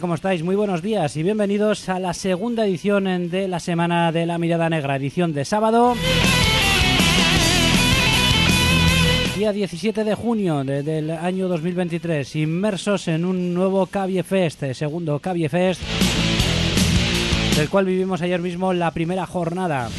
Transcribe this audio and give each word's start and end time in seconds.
¿Cómo 0.00 0.14
estáis? 0.14 0.42
Muy 0.42 0.56
buenos 0.56 0.80
días 0.80 1.14
y 1.16 1.22
bienvenidos 1.22 1.88
a 1.90 1.98
la 1.98 2.14
segunda 2.14 2.64
edición 2.64 3.28
de 3.28 3.48
la 3.48 3.60
Semana 3.60 4.10
de 4.12 4.24
la 4.24 4.38
Mirada 4.38 4.70
Negra, 4.70 4.96
edición 4.96 5.34
de 5.34 5.44
sábado. 5.44 5.94
Día 9.36 9.52
17 9.52 10.04
de 10.04 10.14
junio 10.14 10.64
del 10.64 11.10
año 11.10 11.48
2023, 11.48 12.36
inmersos 12.36 13.08
en 13.08 13.26
un 13.26 13.52
nuevo 13.52 13.84
Cavie 13.86 14.22
Fest, 14.22 14.62
eh, 14.62 14.74
segundo 14.74 15.18
Cavie 15.18 15.50
Fest, 15.50 15.82
del 17.56 17.68
cual 17.68 17.84
vivimos 17.84 18.22
ayer 18.22 18.40
mismo 18.40 18.72
la 18.72 18.92
primera 18.92 19.26
jornada. 19.26 19.90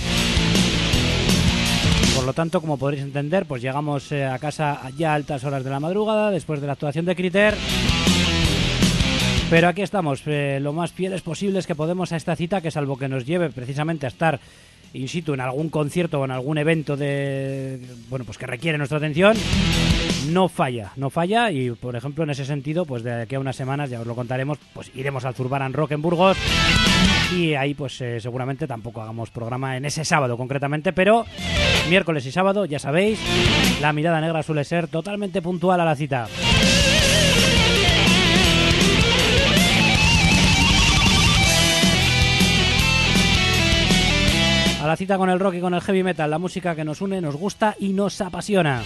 Por 2.16 2.26
lo 2.26 2.34
tanto, 2.34 2.60
como 2.60 2.78
podréis 2.78 3.04
entender, 3.04 3.46
pues 3.46 3.62
llegamos 3.62 4.12
eh, 4.12 4.26
a 4.26 4.40
casa 4.40 4.82
ya 4.98 5.12
a 5.12 5.16
altas 5.16 5.44
horas 5.44 5.64
de 5.64 5.70
la 5.70 5.80
madrugada, 5.80 6.32
después 6.32 6.60
de 6.60 6.68
la 6.68 6.74
actuación 6.74 7.06
de 7.06 7.16
Criter. 7.16 7.56
Pero 9.52 9.68
aquí 9.68 9.82
estamos, 9.82 10.24
eh, 10.28 10.60
lo 10.62 10.72
más 10.72 10.94
fieles 10.94 11.22
posibles 11.22 11.68
que 11.68 11.76
podemos 11.76 12.14
a 12.14 12.16
esta 12.16 12.38
cita, 12.38 12.62
que 12.62 12.72
salvo 12.72 12.98
que 12.98 13.10
nos 13.10 13.26
lleve 13.26 13.50
precisamente 13.50 14.06
a 14.06 14.08
estar 14.08 14.40
in 14.94 15.10
situ 15.10 15.34
en 15.34 15.42
algún 15.42 15.68
concierto 15.68 16.22
o 16.22 16.26
en 16.26 16.32
algún 16.32 16.58
evento 16.58 16.96
de 16.96 17.80
bueno 18.10 18.24
pues 18.24 18.38
que 18.38 18.46
requiere 18.46 18.78
nuestra 18.78 18.98
atención 18.98 19.36
no 20.30 20.48
falla 20.48 20.94
no 20.96 21.10
falla. 21.10 21.52
Y 21.52 21.72
por 21.72 21.98
ejemplo 21.98 22.24
en 22.24 22.30
ese 22.30 22.46
sentido 22.46 22.86
pues 22.86 23.04
de 23.04 23.24
aquí 23.24 23.36
a 23.36 23.42
unas 23.42 23.58
semanas 23.58 23.90
ya 23.90 24.00
os 24.00 24.08
lo 24.08 24.16
contaremos 24.16 24.58
pues 24.74 24.90
iremos 24.96 25.26
al 25.26 25.36
Zurbaran 25.36 25.74
Rock 25.74 25.92
en 25.92 26.02
Burgos. 26.02 26.38
Y 27.36 27.54
ahí 27.54 27.74
pues 27.74 28.00
eh, 28.00 28.22
seguramente 28.22 28.68
tampoco 28.68 29.02
hagamos 29.02 29.32
programa 29.32 29.76
en 29.76 29.84
ese 29.84 30.06
sábado 30.06 30.38
concretamente 30.38 30.94
pero 30.94 31.26
miércoles 31.90 32.26
y 32.26 32.32
sábado 32.32 32.64
ya 32.64 32.80
sabéis 32.80 33.20
la 33.82 33.92
mirada 33.92 34.22
negra 34.22 34.44
suele 34.44 34.64
ser 34.64 34.88
totalmente 34.88 35.42
puntual 35.42 35.82
a 35.82 35.86
la 35.86 35.96
cita 35.98 36.28
a 44.82 44.88
la 44.88 44.98
cita 44.98 45.18
con 45.18 45.30
el 45.30 45.40
rock 45.40 45.56
y 45.56 45.62
con 45.62 45.76
el 45.76 45.82
heavy 45.82 46.02
metal, 46.02 46.30
la 46.32 46.40
música 46.40 46.76
que 46.76 46.84
nos 46.84 47.02
une, 47.02 47.22
nos 47.22 47.36
gusta 47.36 47.76
y 47.80 47.94
nos 47.94 48.20
apasiona. 48.20 48.82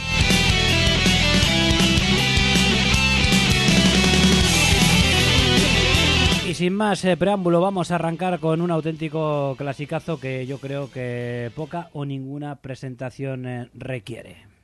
Y 6.48 6.54
sin 6.54 6.74
más 6.74 7.04
eh, 7.06 7.16
preámbulo, 7.16 7.62
vamos 7.62 7.92
a 7.92 7.96
arrancar 7.96 8.40
con 8.40 8.62
un 8.62 8.72
auténtico 8.72 9.56
clasicazo 9.58 10.20
que 10.20 10.46
yo 10.46 10.60
creo 10.60 10.92
que 10.92 11.50
poca 11.56 11.90
o 11.94 12.04
ninguna 12.04 12.58
presentación 12.58 13.46
eh, 13.46 13.70
requiere. 13.74 14.55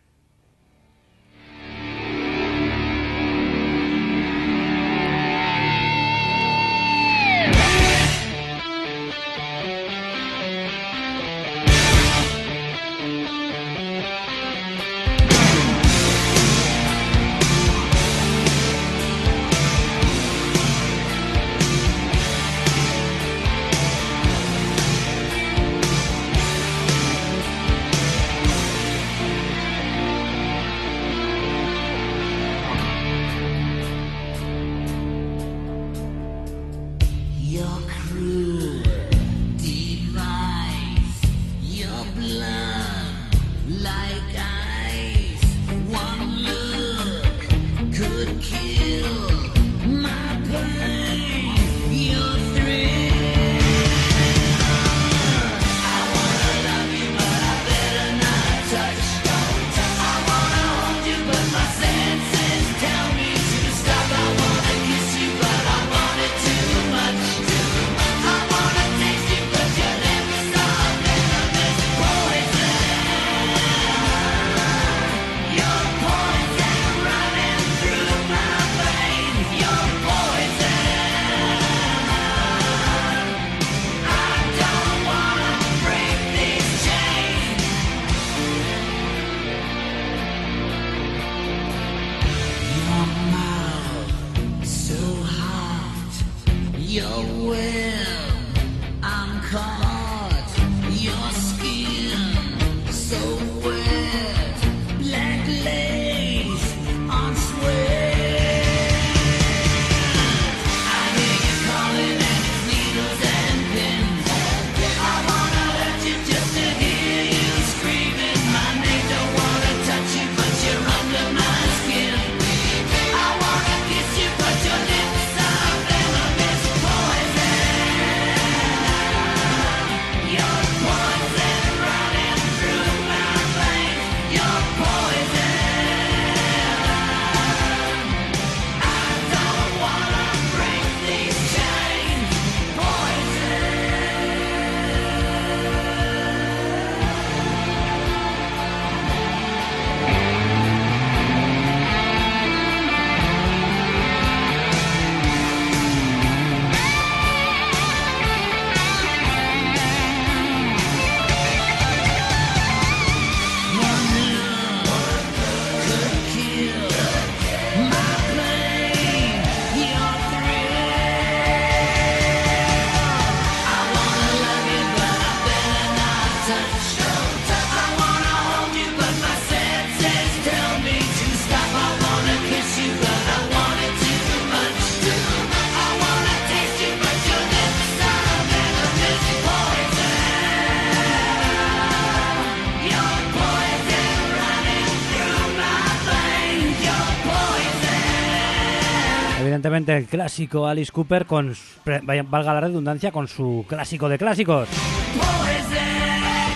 El 199.98 200.06
clásico 200.06 200.68
Alice 200.68 200.92
Cooper 200.92 201.26
con, 201.26 201.56
valga 202.04 202.54
la 202.54 202.62
redundancia, 202.62 203.12
con 203.12 203.28
su 203.28 203.66
clásico 203.68 204.10
de 204.10 204.18
clásicos. 204.18 204.70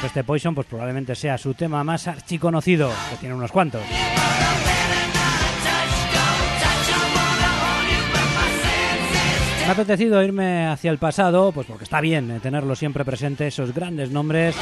Este 0.03 0.23
Poison 0.23 0.53
pues 0.53 0.67
probablemente 0.67 1.15
sea 1.15 1.37
su 1.37 1.55
tema 1.55 1.83
más 1.83 2.07
archiconocido, 2.07 2.91
que 3.09 3.17
tiene 3.17 3.35
unos 3.35 3.51
cuantos. 3.51 3.81
Me 9.61 9.69
ha 9.69 9.71
apetecido 9.71 10.21
irme 10.21 10.67
hacia 10.67 10.91
el 10.91 10.99
pasado, 10.99 11.51
pues 11.51 11.65
porque 11.65 11.85
está 11.85 11.99
bien 11.99 12.29
eh, 12.29 12.39
tenerlo 12.39 12.75
siempre 12.75 13.03
presente, 13.03 13.47
esos 13.47 13.73
grandes 13.73 14.11
nombres 14.11 14.55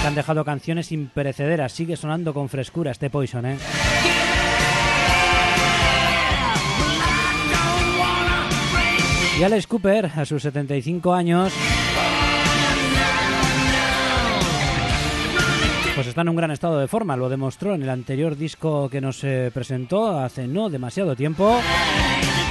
que 0.00 0.06
han 0.06 0.14
dejado 0.14 0.44
canciones 0.44 0.92
imperecederas. 0.92 1.72
Sigue 1.72 1.96
sonando 1.96 2.32
con 2.32 2.48
frescura 2.48 2.92
este 2.92 3.10
Poison, 3.10 3.44
¿eh? 3.44 3.56
Y 9.40 9.66
Cooper, 9.66 10.04
a 10.04 10.26
sus 10.26 10.42
75 10.42 11.14
años, 11.14 11.50
pues 15.94 16.06
está 16.06 16.20
en 16.20 16.28
un 16.28 16.36
gran 16.36 16.50
estado 16.50 16.78
de 16.78 16.86
forma. 16.86 17.16
Lo 17.16 17.30
demostró 17.30 17.74
en 17.74 17.82
el 17.82 17.88
anterior 17.88 18.36
disco 18.36 18.90
que 18.90 19.00
nos 19.00 19.24
eh, 19.24 19.50
presentó 19.54 20.18
hace 20.18 20.46
no 20.46 20.68
demasiado 20.68 21.16
tiempo. 21.16 21.58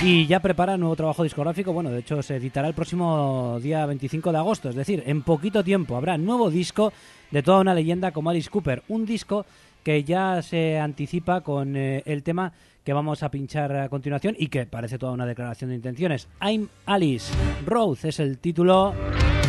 Y 0.01 0.25
ya 0.25 0.39
prepara 0.39 0.77
nuevo 0.77 0.95
trabajo 0.95 1.21
discográfico. 1.21 1.73
Bueno, 1.73 1.91
de 1.91 1.99
hecho 1.99 2.23
se 2.23 2.37
editará 2.37 2.67
el 2.67 2.73
próximo 2.73 3.59
día 3.61 3.85
25 3.85 4.31
de 4.31 4.37
agosto. 4.39 4.69
Es 4.69 4.75
decir, 4.75 5.03
en 5.05 5.21
poquito 5.21 5.63
tiempo 5.63 5.95
habrá 5.95 6.17
nuevo 6.17 6.49
disco 6.49 6.91
de 7.29 7.43
toda 7.43 7.61
una 7.61 7.75
leyenda 7.75 8.11
como 8.11 8.31
Alice 8.31 8.49
Cooper. 8.49 8.81
Un 8.87 9.05
disco 9.05 9.45
que 9.83 10.03
ya 10.03 10.41
se 10.41 10.79
anticipa 10.79 11.41
con 11.41 11.75
eh, 11.75 12.01
el 12.07 12.23
tema 12.23 12.51
que 12.89 12.93
vamos 12.93 13.21
a 13.21 13.29
pinchar 13.29 13.71
a 13.75 13.87
continuación 13.87 14.35
y 14.39 14.47
que 14.47 14.65
parece 14.65 14.97
toda 14.97 15.11
una 15.11 15.27
declaración 15.27 15.69
de 15.69 15.75
intenciones. 15.75 16.27
I'm 16.41 16.69
Alice. 16.87 17.31
Rose 17.63 18.09
es 18.09 18.19
el 18.19 18.39
título 18.39 18.95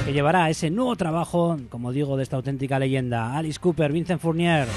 que 0.04 0.12
llevará 0.12 0.50
ese 0.50 0.68
nuevo 0.68 0.94
trabajo, 0.94 1.56
como 1.70 1.90
digo, 1.90 2.18
de 2.18 2.24
esta 2.24 2.36
auténtica 2.36 2.78
leyenda. 2.78 3.34
Alice 3.38 3.58
Cooper, 3.58 3.92
Vincent 3.92 4.20
Fournier. 4.20 4.68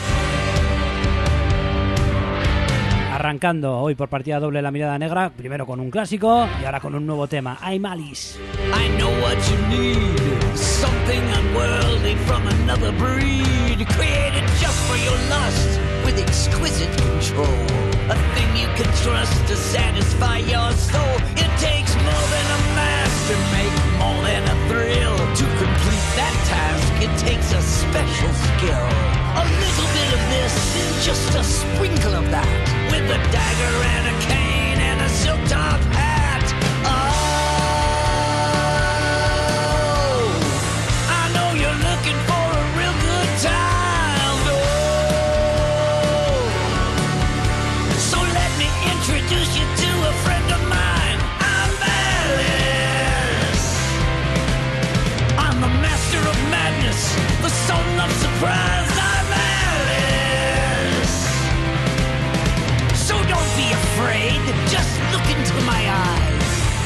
Arrancando 3.12 3.80
hoy 3.80 3.96
por 3.96 4.08
partida 4.08 4.40
doble 4.40 4.62
la 4.62 4.72
mirada 4.72 4.98
negra, 4.98 5.30
primero 5.30 5.66
con 5.66 5.82
un 5.82 5.92
clásico 5.92 6.48
y 6.62 6.64
ahora 6.64 6.80
con 6.80 6.96
un 6.96 7.06
nuevo 7.06 7.28
tema, 7.28 7.58
I'm 7.70 7.86
Alice. 7.86 8.40
I 8.74 8.88
know 8.98 9.10
what 9.22 9.36
you 9.50 9.78
need, 9.78 10.56
something 10.56 11.22
unworldly 11.22 12.16
from 12.28 12.48
another 12.62 12.94
breed, 12.94 13.86
created 13.90 14.48
just 14.58 14.80
for 14.88 14.96
your 14.96 15.18
lust 15.28 15.82
with 16.06 16.18
exquisite 16.18 16.90
control. 16.96 17.93
A 18.10 18.16
thing 18.36 18.50
you 18.58 18.68
can 18.76 18.90
trust 19.04 19.36
to 19.48 19.56
satisfy 19.56 20.38
your 20.40 20.72
soul. 20.74 21.16
It 21.40 21.52
takes 21.60 21.96
more 21.96 22.26
than 22.36 22.48
a 22.58 22.62
master 22.76 23.40
make, 23.56 23.76
more 24.00 24.22
than 24.28 24.44
a 24.44 24.58
thrill 24.68 25.16
to 25.18 25.46
complete 25.62 26.08
that 26.20 26.36
task. 26.52 26.92
It 27.00 27.14
takes 27.18 27.54
a 27.54 27.62
special 27.62 28.34
skill. 28.52 28.88
A 29.40 29.46
little 29.64 29.90
bit 29.96 30.10
of 30.18 30.22
this, 30.36 30.56
and 30.84 30.96
just 31.02 31.30
a 31.36 31.44
sprinkle 31.44 32.16
of 32.16 32.30
that, 32.32 32.48
with 32.92 33.08
a 33.08 33.20
dagger 33.32 33.76
and 33.96 34.06
a 34.12 34.16
cane 34.28 34.80
and 34.80 35.02
a 35.02 35.10
silk 35.10 35.40
top 35.48 35.80
hat. 35.96 36.13
So 62.96 63.16
don't 63.28 63.52
be 63.56 63.72
afraid, 63.72 64.42
just 64.68 65.00
look 65.12 65.28
into 65.30 65.56
my 65.66 65.82
eyes. 65.88 66.44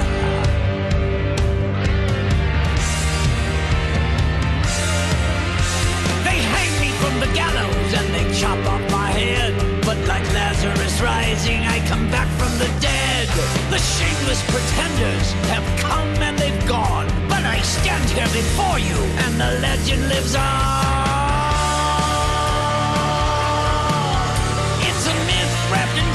They 6.24 6.38
hang 6.54 6.72
me 6.80 6.90
from 7.02 7.20
the 7.20 7.26
gallows 7.34 7.94
and 7.94 8.06
they 8.14 8.24
chop 8.38 8.58
off 8.66 8.90
my 8.90 9.10
head. 9.10 9.54
But 9.84 9.98
like 10.08 10.24
Lazarus 10.32 11.00
rising, 11.00 11.60
I 11.66 11.78
come 11.86 12.10
back 12.10 12.28
from 12.38 12.58
the 12.58 12.68
dead. 12.80 13.28
The 13.70 13.78
shameless 13.78 14.42
pretenders 14.50 15.32
have 15.52 15.66
come 15.80 16.22
and 16.22 16.38
they've 16.38 16.66
gone 16.66 17.23
Stand 17.64 18.10
here 18.10 18.26
before 18.26 18.78
you, 18.78 18.94
and 19.24 19.40
the 19.40 19.58
legend 19.60 20.08
lives 20.08 20.34
on. 20.34 20.44
It's 24.86 25.06
a 25.06 25.14
myth 25.24 25.70
wrapped 25.72 25.96
in 25.96 26.13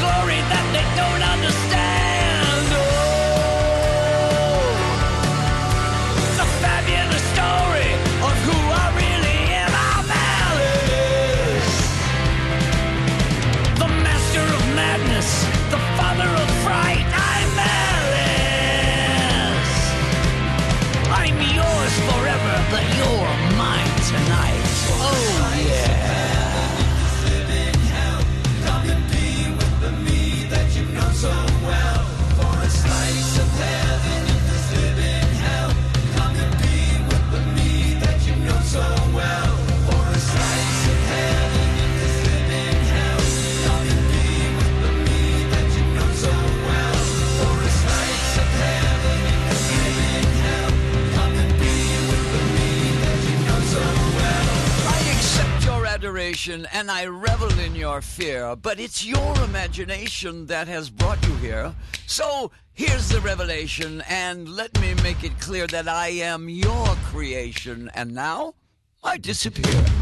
and 56.10 56.89
I 56.89 57.06
revel 57.06 57.51
in 57.60 57.75
your 57.75 58.01
fear, 58.01 58.56
but 58.56 58.80
it's 58.80 59.06
your 59.06 59.44
imagination 59.44 60.48
that 60.48 60.68
has 60.68 60.89
brought 60.89 61.24
you 61.24 61.36
here. 61.36 61.75
So 62.08 62.51
here's 62.74 63.10
the 63.10 63.20
revelation, 63.20 64.01
and 64.10 64.50
let 64.50 64.80
me 64.82 64.96
make 65.04 65.24
it 65.24 65.39
clear 65.39 65.68
that 65.68 65.88
I 65.88 66.08
am 66.08 66.50
your 66.50 66.88
creation, 67.12 67.92
and 67.94 68.16
now 68.16 68.56
I 69.04 69.18
disappear. 69.18 69.99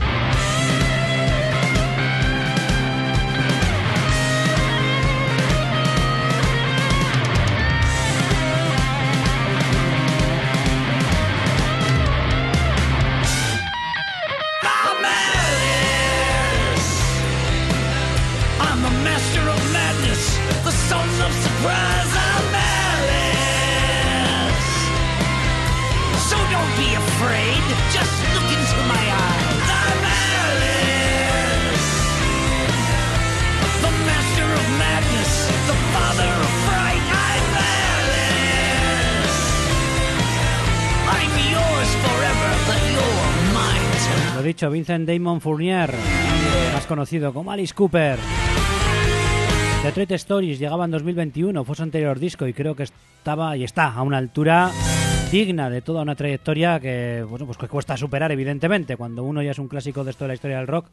Lo 44.36 44.44
dicho, 44.44 44.70
Vincent 44.70 45.10
Damon 45.10 45.42
Fournier, 45.42 45.92
más 46.74 46.86
conocido 46.86 47.34
como 47.34 47.52
Alice 47.52 47.74
Cooper. 47.74 48.20
Detroit 49.84 50.12
Stories 50.12 50.60
llegaba 50.60 50.86
en 50.86 50.92
2021, 50.92 51.64
fue 51.64 51.76
su 51.76 51.84
anterior 51.84 52.20
disco 52.20 52.46
y 52.46 52.54
creo 52.54 52.76
que 52.76 52.84
estaba 52.84 53.58
y 53.58 53.64
está 53.64 53.94
a 53.94 54.02
una 54.04 54.18
altura 54.18 54.72
digna 55.32 55.70
de 55.70 55.82
toda 55.82 56.02
una 56.02 56.16
trayectoria 56.16 56.80
que, 56.80 57.26
bueno, 57.28 57.46
pues 57.46 57.58
que 57.58 57.68
cuesta 57.68 57.98
superar, 57.98 58.32
evidentemente. 58.32 58.96
Cuando 58.96 59.24
uno 59.24 59.42
ya 59.42 59.52
es 59.52 59.60
un 59.60 59.68
clásico 59.68 60.04
de 60.04 60.12
esto 60.12 60.24
de 60.24 60.30
la 60.30 60.34
historia 60.36 60.58
del 60.58 60.68
rock, 60.68 60.88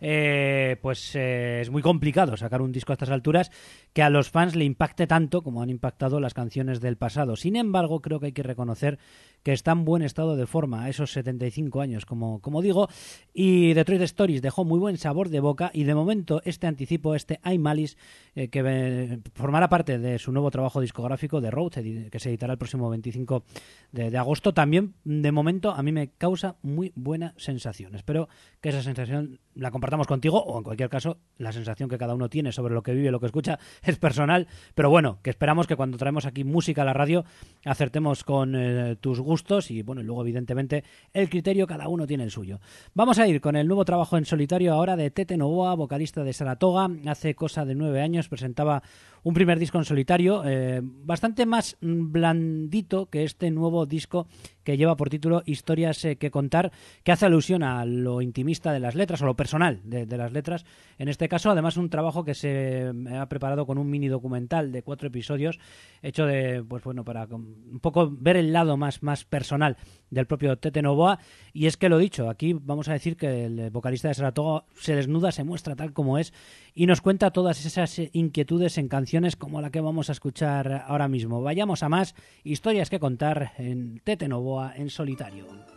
eh, 0.00 0.76
pues 0.82 1.14
eh, 1.14 1.60
es 1.60 1.70
muy 1.70 1.82
complicado 1.82 2.36
sacar 2.36 2.62
un 2.62 2.72
disco 2.72 2.92
a 2.92 2.94
estas 2.94 3.10
alturas 3.10 3.50
que 3.92 4.02
a 4.02 4.10
los 4.10 4.30
fans 4.30 4.54
le 4.54 4.64
impacte 4.64 5.06
tanto 5.06 5.42
como 5.42 5.62
han 5.62 5.70
impactado 5.70 6.20
las 6.20 6.34
canciones 6.34 6.80
del 6.80 6.96
pasado. 6.96 7.36
Sin 7.36 7.56
embargo, 7.56 8.00
creo 8.00 8.20
que 8.20 8.26
hay 8.26 8.32
que 8.32 8.42
reconocer 8.42 8.98
que 9.42 9.52
está 9.52 9.72
en 9.72 9.84
buen 9.84 10.02
estado 10.02 10.36
de 10.36 10.46
forma 10.46 10.82
a 10.82 10.88
esos 10.88 11.12
75 11.12 11.80
años, 11.80 12.04
como, 12.04 12.40
como 12.40 12.62
digo, 12.62 12.88
y 13.32 13.74
Detroit 13.74 14.02
Stories 14.02 14.42
dejó 14.42 14.64
muy 14.64 14.80
buen 14.80 14.98
sabor 14.98 15.28
de 15.28 15.38
boca 15.38 15.70
y 15.72 15.84
de 15.84 15.94
momento 15.94 16.42
este 16.44 16.66
anticipo, 16.66 17.14
este 17.14 17.38
I 17.44 17.56
Malice, 17.58 17.96
eh, 18.34 18.48
que 18.48 19.20
formará 19.34 19.68
parte 19.68 19.98
de 19.98 20.18
su 20.18 20.32
nuevo 20.32 20.50
trabajo 20.50 20.80
discográfico 20.80 21.40
de 21.40 21.52
Road, 21.52 21.74
que 22.10 22.18
se 22.18 22.28
editará 22.28 22.54
el 22.54 22.58
próximo 22.58 22.90
25 22.90 23.44
de, 23.92 24.10
de 24.10 24.18
agosto, 24.18 24.52
también 24.52 24.94
de 25.04 25.30
momento 25.30 25.70
a 25.70 25.82
mí 25.82 25.92
me 25.92 26.08
causa 26.08 26.56
muy 26.62 26.92
buena 26.96 27.32
sensación. 27.36 27.94
Espero 27.94 28.28
que 28.60 28.70
esa 28.70 28.82
sensación 28.82 29.38
la 29.56 29.70
compartamos 29.70 30.06
contigo 30.06 30.42
o 30.42 30.58
en 30.58 30.64
cualquier 30.64 30.88
caso 30.88 31.18
la 31.38 31.52
sensación 31.52 31.88
que 31.88 31.98
cada 31.98 32.14
uno 32.14 32.28
tiene 32.28 32.52
sobre 32.52 32.74
lo 32.74 32.82
que 32.82 32.92
vive, 32.92 33.10
lo 33.10 33.20
que 33.20 33.26
escucha 33.26 33.58
es 33.82 33.98
personal, 33.98 34.46
pero 34.74 34.90
bueno, 34.90 35.18
que 35.22 35.30
esperamos 35.30 35.66
que 35.66 35.76
cuando 35.76 35.98
traemos 35.98 36.26
aquí 36.26 36.44
música 36.44 36.82
a 36.82 36.84
la 36.84 36.92
radio 36.92 37.24
acertemos 37.64 38.24
con 38.24 38.54
eh, 38.54 38.96
tus 39.00 39.20
gustos 39.20 39.70
y 39.70 39.82
bueno, 39.82 40.02
luego 40.02 40.22
evidentemente 40.22 40.84
el 41.12 41.28
criterio 41.28 41.66
cada 41.66 41.88
uno 41.88 42.06
tiene 42.06 42.24
el 42.24 42.30
suyo. 42.30 42.60
Vamos 42.94 43.18
a 43.18 43.26
ir 43.26 43.40
con 43.40 43.56
el 43.56 43.66
nuevo 43.66 43.84
trabajo 43.84 44.16
en 44.16 44.24
solitario 44.24 44.72
ahora 44.72 44.96
de 44.96 45.10
Tete 45.10 45.36
Novoa, 45.36 45.74
vocalista 45.74 46.22
de 46.22 46.32
Saratoga, 46.32 46.88
hace 47.06 47.34
cosa 47.34 47.64
de 47.64 47.74
nueve 47.74 48.02
años 48.02 48.28
presentaba 48.28 48.82
un 49.26 49.34
primer 49.34 49.58
disco 49.58 49.76
en 49.78 49.84
solitario, 49.84 50.44
eh, 50.46 50.80
bastante 50.84 51.46
más 51.46 51.76
blandito 51.80 53.06
que 53.06 53.24
este 53.24 53.50
nuevo 53.50 53.84
disco 53.84 54.28
que 54.62 54.76
lleva 54.76 54.96
por 54.96 55.10
título 55.10 55.42
Historias 55.46 56.04
eh, 56.04 56.14
que 56.14 56.30
contar, 56.30 56.70
que 57.02 57.10
hace 57.10 57.26
alusión 57.26 57.64
a 57.64 57.84
lo 57.84 58.22
intimista 58.22 58.72
de 58.72 58.78
las 58.78 58.94
letras 58.94 59.22
o 59.22 59.26
lo 59.26 59.34
personal 59.34 59.80
de, 59.82 60.06
las 60.16 60.32
letras. 60.32 60.64
En 60.98 61.08
este 61.08 61.28
caso, 61.28 61.50
además, 61.50 61.76
un 61.76 61.90
trabajo 61.90 62.24
que 62.24 62.34
se 62.34 62.92
ha 63.12 63.28
preparado 63.28 63.66
con 63.66 63.78
un 63.78 63.90
mini 63.90 64.06
documental 64.06 64.70
de 64.70 64.82
cuatro 64.82 65.08
episodios, 65.08 65.58
hecho 66.02 66.24
de, 66.24 66.62
pues 66.62 66.84
bueno, 66.84 67.04
para 67.04 67.26
un 67.26 67.80
poco 67.80 68.08
ver 68.08 68.36
el 68.36 68.52
lado 68.52 68.76
más, 68.76 69.02
más 69.02 69.24
personal 69.24 69.76
del 70.08 70.26
propio 70.26 70.56
Tete 70.56 70.82
Novoa. 70.82 71.18
Y 71.52 71.66
es 71.66 71.76
que 71.76 71.88
lo 71.88 71.98
dicho, 71.98 72.30
aquí 72.30 72.52
vamos 72.52 72.88
a 72.88 72.92
decir 72.92 73.16
que 73.16 73.46
el 73.46 73.70
vocalista 73.70 74.06
de 74.06 74.14
Saratoga 74.14 74.66
se 74.76 74.94
desnuda, 74.94 75.32
se 75.32 75.42
muestra 75.42 75.74
tal 75.74 75.92
como 75.92 76.18
es 76.18 76.32
y 76.74 76.86
nos 76.86 77.00
cuenta 77.00 77.32
todas 77.32 77.64
esas 77.66 77.98
eh, 77.98 78.10
inquietudes 78.12 78.78
en 78.78 78.88
canciones 78.88 79.15
como 79.36 79.60
la 79.60 79.70
que 79.70 79.80
vamos 79.80 80.08
a 80.08 80.12
escuchar 80.12 80.84
ahora 80.86 81.08
mismo. 81.08 81.42
Vayamos 81.42 81.82
a 81.82 81.88
más 81.88 82.14
historias 82.44 82.90
que 82.90 83.00
contar 83.00 83.52
en 83.58 84.00
Tete 84.04 84.28
Novoa 84.28 84.74
en 84.76 84.90
solitario. 84.90 85.75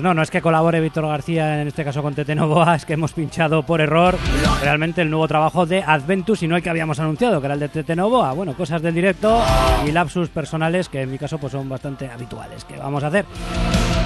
Pues 0.00 0.04
no, 0.06 0.14
no 0.14 0.22
es 0.22 0.30
que 0.30 0.40
colabore 0.40 0.80
Víctor 0.80 1.06
García 1.06 1.60
en 1.60 1.68
este 1.68 1.84
caso 1.84 2.00
con 2.00 2.14
Tete 2.14 2.34
Novoa, 2.34 2.74
es 2.74 2.86
que 2.86 2.94
hemos 2.94 3.12
pinchado 3.12 3.64
por 3.64 3.82
error 3.82 4.16
realmente 4.62 5.02
el 5.02 5.10
nuevo 5.10 5.28
trabajo 5.28 5.66
de 5.66 5.82
Adventus 5.82 6.42
y 6.42 6.48
no 6.48 6.56
el 6.56 6.62
que 6.62 6.70
habíamos 6.70 6.98
anunciado, 7.00 7.38
que 7.38 7.46
era 7.46 7.52
el 7.52 7.60
de 7.60 7.68
Tete 7.68 7.94
Novoa. 7.94 8.32
Bueno, 8.32 8.54
cosas 8.54 8.80
del 8.80 8.94
directo 8.94 9.42
y 9.86 9.92
lapsus 9.92 10.30
personales 10.30 10.88
que 10.88 11.02
en 11.02 11.10
mi 11.10 11.18
caso 11.18 11.36
pues 11.36 11.52
son 11.52 11.68
bastante 11.68 12.08
habituales. 12.08 12.64
¿Qué 12.64 12.78
vamos 12.78 13.04
a 13.04 13.08
hacer? 13.08 13.26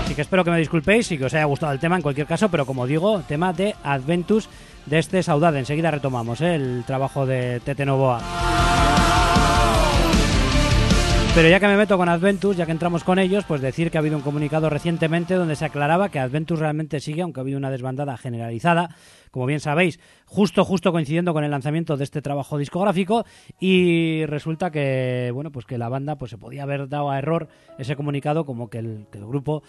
Así 0.05 0.17
que 0.17 0.23
espero 0.23 0.43
que 0.43 0.51
me 0.51 0.59
disculpéis 0.59 1.13
y 1.13 1.19
que 1.19 1.27
os 1.27 1.35
haya 1.35 1.45
gustado 1.45 1.73
el 1.73 1.79
tema 1.79 1.95
en 1.95 2.03
cualquier 2.03 2.27
caso, 2.27 2.49
pero 2.49 2.67
como 2.67 2.89
digo, 2.89 3.23
tema 3.29 3.53
de 3.53 3.77
Adventus 3.85 4.49
de 4.87 4.99
este 4.99 5.23
Saudade. 5.23 5.61
Enseguida 5.61 5.93
retomamos 5.93 6.41
¿eh? 6.41 6.57
el 6.57 6.83
trabajo 6.85 7.25
de 7.25 7.61
Tete 7.61 7.87
Novoa. 7.87 8.21
Pero 11.35 11.49
ya 11.49 11.59
que 11.59 11.67
me 11.67 11.77
meto 11.77 11.99
con 11.99 12.09
Adventus, 12.09 12.57
ya 12.57 12.65
que 12.65 12.71
entramos 12.71 13.03
con 13.03 13.19
ellos, 13.19 13.45
pues 13.45 13.61
decir 13.61 13.91
que 13.91 13.99
ha 13.99 14.01
habido 14.01 14.17
un 14.17 14.23
comunicado 14.23 14.71
recientemente 14.71 15.35
donde 15.35 15.57
se 15.57 15.65
aclaraba 15.65 16.09
que 16.09 16.21
Adventus 16.21 16.61
realmente 16.61 17.01
sigue, 17.01 17.23
aunque 17.23 17.41
ha 17.41 17.43
habido 17.43 17.59
una 17.59 17.73
desbandada 17.73 18.17
generalizada, 18.17 18.91
como 19.33 19.45
bien 19.45 19.59
sabéis, 19.59 19.99
justo 20.27 20.65
justo 20.65 20.93
coincidiendo 20.93 21.33
con 21.33 21.43
el 21.43 21.51
lanzamiento 21.51 21.97
de 21.97 22.05
este 22.05 22.23
trabajo 22.23 22.57
discográfico 22.57 23.25
y 23.59 24.25
resulta 24.27 24.71
que 24.71 25.33
bueno, 25.35 25.51
pues 25.51 25.67
que 25.67 25.77
la 25.77 25.89
banda 25.89 26.15
pues 26.15 26.31
se 26.31 26.39
podía 26.39 26.63
haber 26.63 26.89
dado 26.89 27.11
a 27.11 27.19
error 27.19 27.49
ese 27.79 27.97
comunicado 27.97 28.47
como 28.47 28.71
que 28.71 28.79
el, 28.79 29.09
grupo 29.13 29.65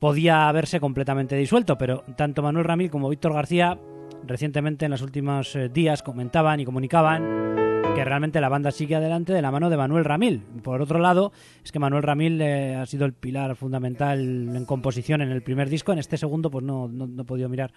podía 0.00 0.48
haberse 0.48 0.80
completamente 0.80 1.36
disuelto, 1.36 1.78
pero 1.78 2.02
tanto 2.16 2.42
Manuel 2.42 2.64
Ramil 2.64 2.90
como 2.90 3.08
Víctor 3.08 3.34
García 3.34 3.78
recientemente 4.26 4.86
en 4.86 4.90
los 4.90 5.00
últimos 5.00 5.54
eh, 5.54 5.68
días 5.68 6.02
comentaban 6.02 6.58
y 6.58 6.64
comunicaban 6.64 7.73
que 7.94 8.04
realmente 8.04 8.40
la 8.40 8.48
banda 8.48 8.70
sigue 8.72 8.96
adelante 8.96 9.32
de 9.32 9.40
la 9.40 9.50
mano 9.50 9.70
de 9.70 9.76
Manuel 9.76 10.04
Ramil. 10.04 10.42
Por 10.62 10.82
otro 10.82 10.98
lado, 10.98 11.32
es 11.64 11.70
que 11.70 11.78
Manuel 11.78 12.02
Ramil 12.02 12.40
eh, 12.40 12.74
ha 12.74 12.86
sido 12.86 13.04
el 13.06 13.12
pilar 13.12 13.54
fundamental 13.54 14.20
en 14.20 14.64
composición 14.64 15.22
en 15.22 15.30
el 15.30 15.42
primer 15.42 15.68
disco. 15.68 15.92
En 15.92 15.98
este 15.98 16.16
segundo, 16.16 16.50
pues 16.50 16.64
no, 16.64 16.88
no, 16.88 17.06
no 17.06 17.22
he 17.22 17.24
podido 17.24 17.48
mirar 17.48 17.72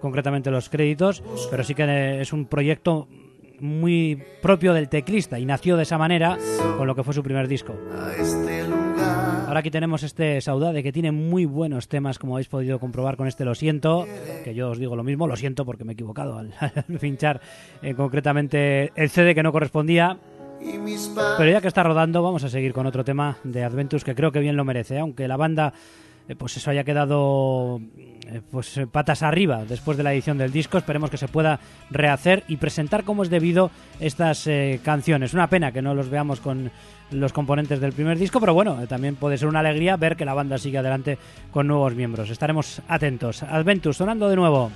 concretamente 0.00 0.50
los 0.50 0.68
créditos, 0.68 1.22
pero 1.50 1.62
sí 1.62 1.74
que 1.74 1.84
eh, 1.84 2.20
es 2.20 2.32
un 2.32 2.46
proyecto 2.46 3.08
muy 3.60 4.22
propio 4.42 4.72
del 4.72 4.88
teclista 4.88 5.38
y 5.38 5.44
nació 5.44 5.76
de 5.76 5.82
esa 5.84 5.98
manera 5.98 6.38
con 6.76 6.86
lo 6.86 6.94
que 6.94 7.04
fue 7.04 7.14
su 7.14 7.22
primer 7.22 7.46
disco. 7.46 7.74
Ahora 9.50 9.60
aquí 9.60 9.70
tenemos 9.72 10.04
este 10.04 10.40
Saudade 10.40 10.80
que 10.80 10.92
tiene 10.92 11.10
muy 11.10 11.44
buenos 11.44 11.88
temas, 11.88 12.20
como 12.20 12.36
habéis 12.36 12.46
podido 12.46 12.78
comprobar 12.78 13.16
con 13.16 13.26
este 13.26 13.44
Lo 13.44 13.56
Siento, 13.56 14.06
que 14.44 14.54
yo 14.54 14.70
os 14.70 14.78
digo 14.78 14.94
lo 14.94 15.02
mismo, 15.02 15.26
lo 15.26 15.34
siento 15.34 15.64
porque 15.64 15.82
me 15.82 15.90
he 15.90 15.94
equivocado 15.94 16.38
al, 16.38 16.54
al 16.60 16.98
pinchar 17.00 17.40
eh, 17.82 17.94
concretamente 17.94 18.92
el 18.94 19.10
CD 19.10 19.34
que 19.34 19.42
no 19.42 19.50
correspondía. 19.50 20.18
Pero 21.36 21.50
ya 21.50 21.60
que 21.60 21.66
está 21.66 21.82
rodando, 21.82 22.22
vamos 22.22 22.44
a 22.44 22.48
seguir 22.48 22.72
con 22.72 22.86
otro 22.86 23.02
tema 23.02 23.38
de 23.42 23.64
Adventus 23.64 24.04
que 24.04 24.14
creo 24.14 24.30
que 24.30 24.38
bien 24.38 24.54
lo 24.54 24.64
merece, 24.64 24.94
¿eh? 24.94 25.00
aunque 25.00 25.26
la 25.26 25.36
banda 25.36 25.72
eh, 26.30 26.36
pues 26.36 26.56
eso 26.56 26.70
haya 26.70 26.84
quedado 26.84 27.80
eh, 28.26 28.40
pues 28.52 28.80
patas 28.92 29.24
arriba 29.24 29.64
después 29.68 29.96
de 29.96 30.04
la 30.04 30.12
edición 30.12 30.38
del 30.38 30.52
disco. 30.52 30.78
Esperemos 30.78 31.10
que 31.10 31.16
se 31.16 31.26
pueda 31.26 31.58
rehacer 31.90 32.44
y 32.46 32.56
presentar 32.56 33.02
como 33.02 33.24
es 33.24 33.30
debido 33.30 33.72
estas 33.98 34.46
eh, 34.46 34.80
canciones. 34.84 35.34
Una 35.34 35.48
pena 35.48 35.72
que 35.72 35.82
no 35.82 35.92
los 35.92 36.08
veamos 36.08 36.38
con 36.38 36.70
los 37.10 37.32
componentes 37.32 37.80
del 37.80 37.92
primer 37.92 38.18
disco, 38.18 38.40
pero 38.40 38.54
bueno, 38.54 38.76
también 38.88 39.16
puede 39.16 39.38
ser 39.38 39.48
una 39.48 39.60
alegría 39.60 39.96
ver 39.96 40.16
que 40.16 40.24
la 40.24 40.34
banda 40.34 40.58
sigue 40.58 40.78
adelante 40.78 41.18
con 41.52 41.66
nuevos 41.66 41.94
miembros. 41.94 42.30
Estaremos 42.30 42.80
atentos. 42.88 43.42
Adventus 43.42 43.96
sonando 43.96 44.28
de 44.28 44.36
nuevo. 44.36 44.70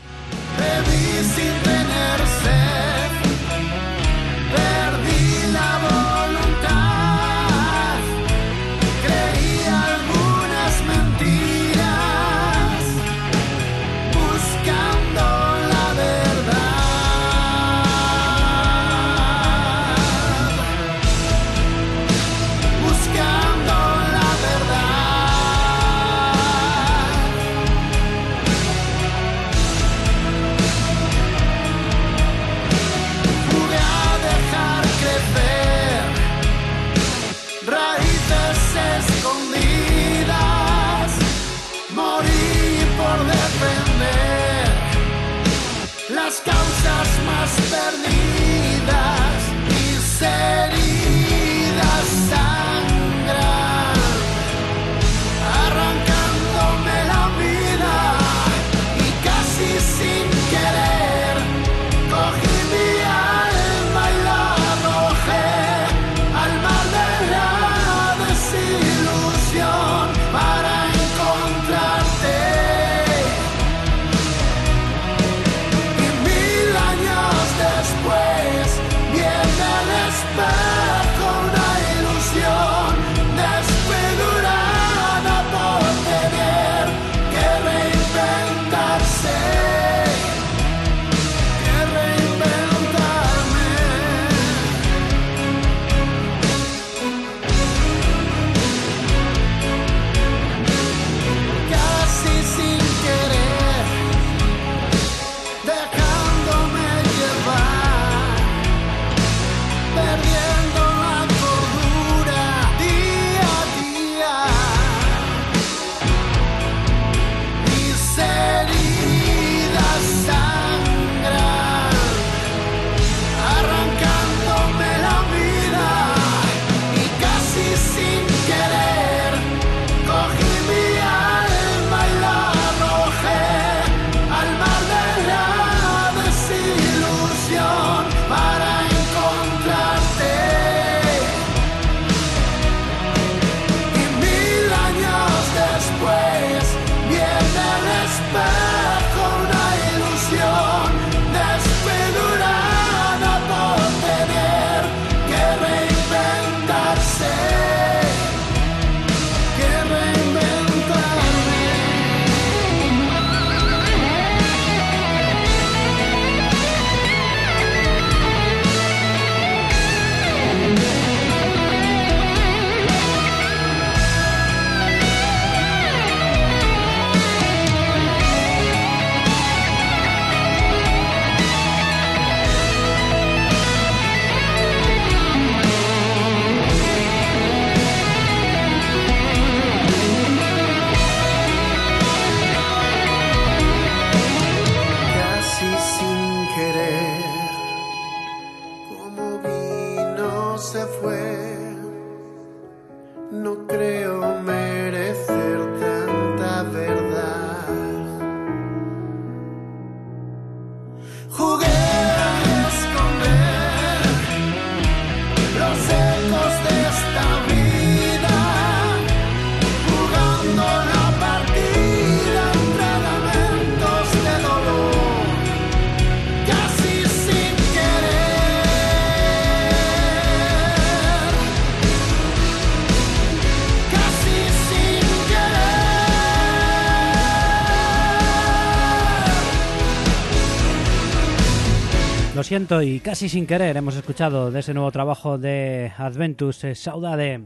Y 242.55 243.01
casi 243.01 243.29
sin 243.29 243.49
querer 243.49 243.77
hemos 243.77 243.97
escuchado 243.97 244.53
de 244.53 244.61
ese 244.61 244.75
nuevo 244.75 244.93
trabajo 244.93 245.39
de 245.39 245.91
Adventus, 245.99 246.63
eh, 246.63 246.77
Saudade. 246.77 247.43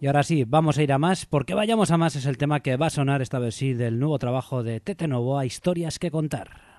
Y 0.00 0.06
ahora 0.08 0.24
sí, 0.24 0.42
vamos 0.42 0.76
a 0.78 0.82
ir 0.82 0.92
a 0.92 0.98
más, 0.98 1.24
porque 1.24 1.54
vayamos 1.54 1.92
a 1.92 1.98
más 1.98 2.16
es 2.16 2.26
el 2.26 2.36
tema 2.36 2.58
que 2.60 2.76
va 2.76 2.86
a 2.86 2.90
sonar 2.90 3.22
esta 3.22 3.38
vez 3.38 3.54
sí 3.54 3.74
del 3.74 4.00
nuevo 4.00 4.18
trabajo 4.18 4.64
de 4.64 4.80
Tete 4.80 5.06
Novoa, 5.06 5.46
Historias 5.46 6.00
que 6.00 6.10
contar. 6.10 6.74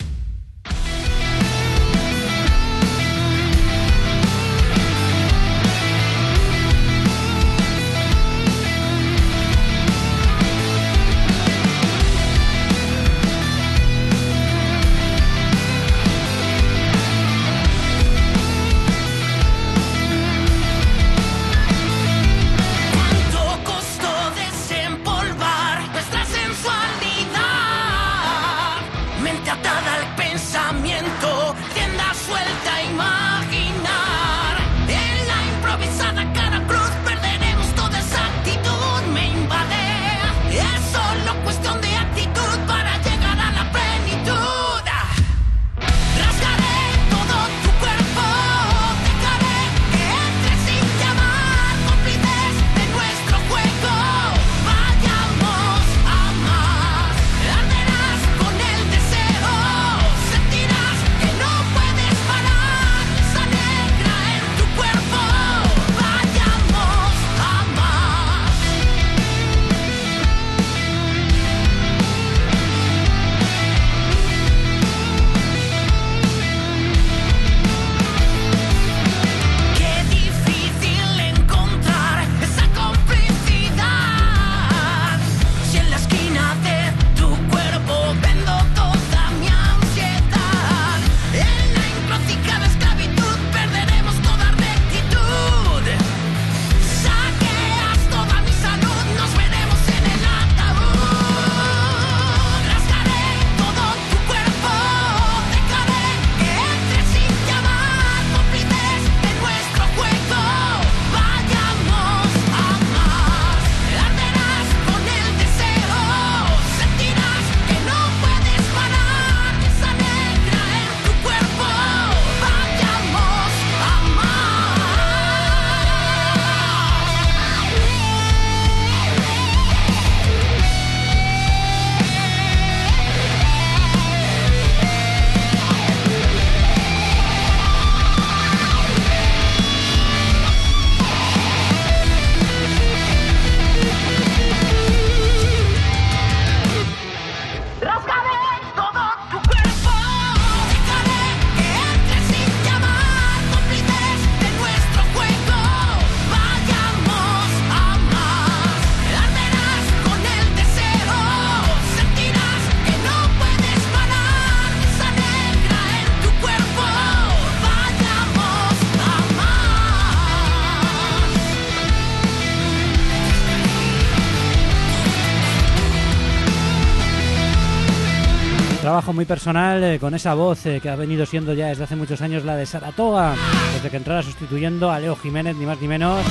Trabajo 178.96 179.12
muy 179.12 179.26
personal 179.26 179.84
eh, 179.84 180.00
con 180.00 180.16
esa 180.16 180.36
voz 180.36 180.66
eh, 180.66 180.80
que 180.82 180.88
ha 180.88 180.96
venido 180.96 181.26
siendo 181.26 181.54
ya 181.54 181.68
desde 181.68 181.84
hace 181.84 181.98
muchos 181.98 182.22
años 182.22 182.46
la 182.46 182.56
de 182.56 182.66
Saratoga, 182.66 183.36
desde 183.74 183.90
que 183.90 183.98
entrara 183.98 184.24
sustituyendo 184.24 184.90
a 184.90 185.02
Leo 185.02 185.18
Jiménez, 185.18 185.54
ni 185.58 185.66
más 185.66 185.82
ni 185.82 185.90
menos, 185.90 186.26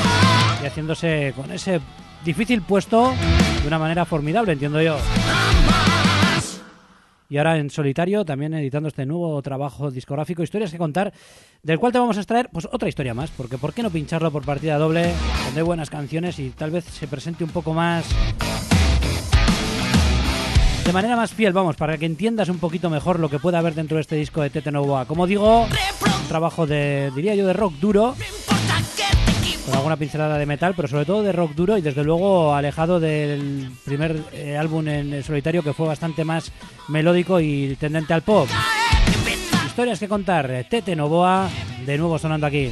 y 0.63 0.67
haciéndose 0.67 1.35
con 1.37 1.53
ese 1.53 1.83
difícil 2.25 2.63
puesto 2.63 3.13
de 3.61 3.69
una 3.69 3.79
manera 3.79 4.07
formidable, 4.07 4.53
entiendo 4.53 4.81
yo. 4.81 4.97
Y 7.29 7.37
ahora 7.37 7.59
en 7.59 7.69
solitario, 7.69 8.25
también 8.25 8.55
editando 8.55 8.89
este 8.89 9.05
nuevo 9.05 9.43
trabajo 9.43 9.91
discográfico, 9.91 10.43
Historias 10.43 10.73
que 10.73 10.79
contar, 10.79 11.13
del 11.63 11.79
cual 11.79 11.93
te 11.93 11.99
vamos 11.99 12.17
a 12.17 12.21
extraer 12.21 12.49
pues 12.51 12.67
otra 12.73 12.89
historia 12.89 13.13
más, 13.13 13.31
porque 13.31 13.59
¿por 13.59 13.75
qué 13.75 13.83
no 13.83 13.91
pincharlo 13.91 14.31
por 14.31 14.43
partida 14.43 14.79
doble, 14.79 15.13
donde 15.45 15.61
hay 15.61 15.67
buenas 15.67 15.91
canciones 15.91 16.39
y 16.39 16.49
tal 16.49 16.71
vez 16.71 16.87
se 16.87 17.07
presente 17.09 17.45
un 17.45 17.51
poco 17.51 17.75
más 17.75 18.07
de 20.85 20.93
manera 20.93 21.17
más 21.17 21.33
fiel, 21.33 21.53
vamos, 21.53 21.77
para 21.77 21.97
que 21.97 22.07
entiendas 22.07 22.49
un 22.49 22.59
poquito 22.59 22.91
mejor 22.91 23.19
lo 23.19 23.31
que 23.31 23.39
puede 23.39 23.57
haber 23.57 23.75
dentro 23.75 23.97
de 23.97 24.03
este 24.03 24.17
disco 24.17 24.43
de 24.43 24.51
Tete 24.51 24.71
Novoa. 24.71 25.07
Como 25.07 25.27
digo, 25.27 25.63
un 25.63 26.29
trabajo 26.29 26.67
de, 26.67 27.11
diría 27.15 27.35
yo, 27.35 27.47
de 27.47 27.55
rock 27.55 27.75
duro, 27.75 28.15
con 29.65 29.75
alguna 29.75 29.97
pincelada 29.97 30.37
de 30.37 30.47
metal, 30.47 30.75
pero 30.77 30.89
sobre 30.89 31.07
todo 31.07 31.23
de 31.23 31.33
rock 31.33 31.53
duro 31.53 31.79
y 31.79 31.81
desde 31.81 32.05
luego 32.05 32.55
alejado 32.55 33.01
del 33.01 33.71
primer 33.85 34.21
eh, 34.33 34.57
álbum 34.59 34.87
en 34.89 35.23
solitario 35.23 35.63
que 35.63 35.73
fue 35.73 35.87
bastante 35.87 36.25
más 36.25 36.53
melódico 36.89 37.41
y 37.41 37.77
tendente 37.81 38.13
al 38.13 38.23
pop. 38.23 38.49
Historias 39.67 39.99
que 39.99 40.09
contar, 40.09 40.67
Tete 40.69 40.95
Novoa, 40.95 41.49
de 41.85 41.99
nuevo 41.99 42.19
sonando 42.19 42.47
aquí. 42.47 42.71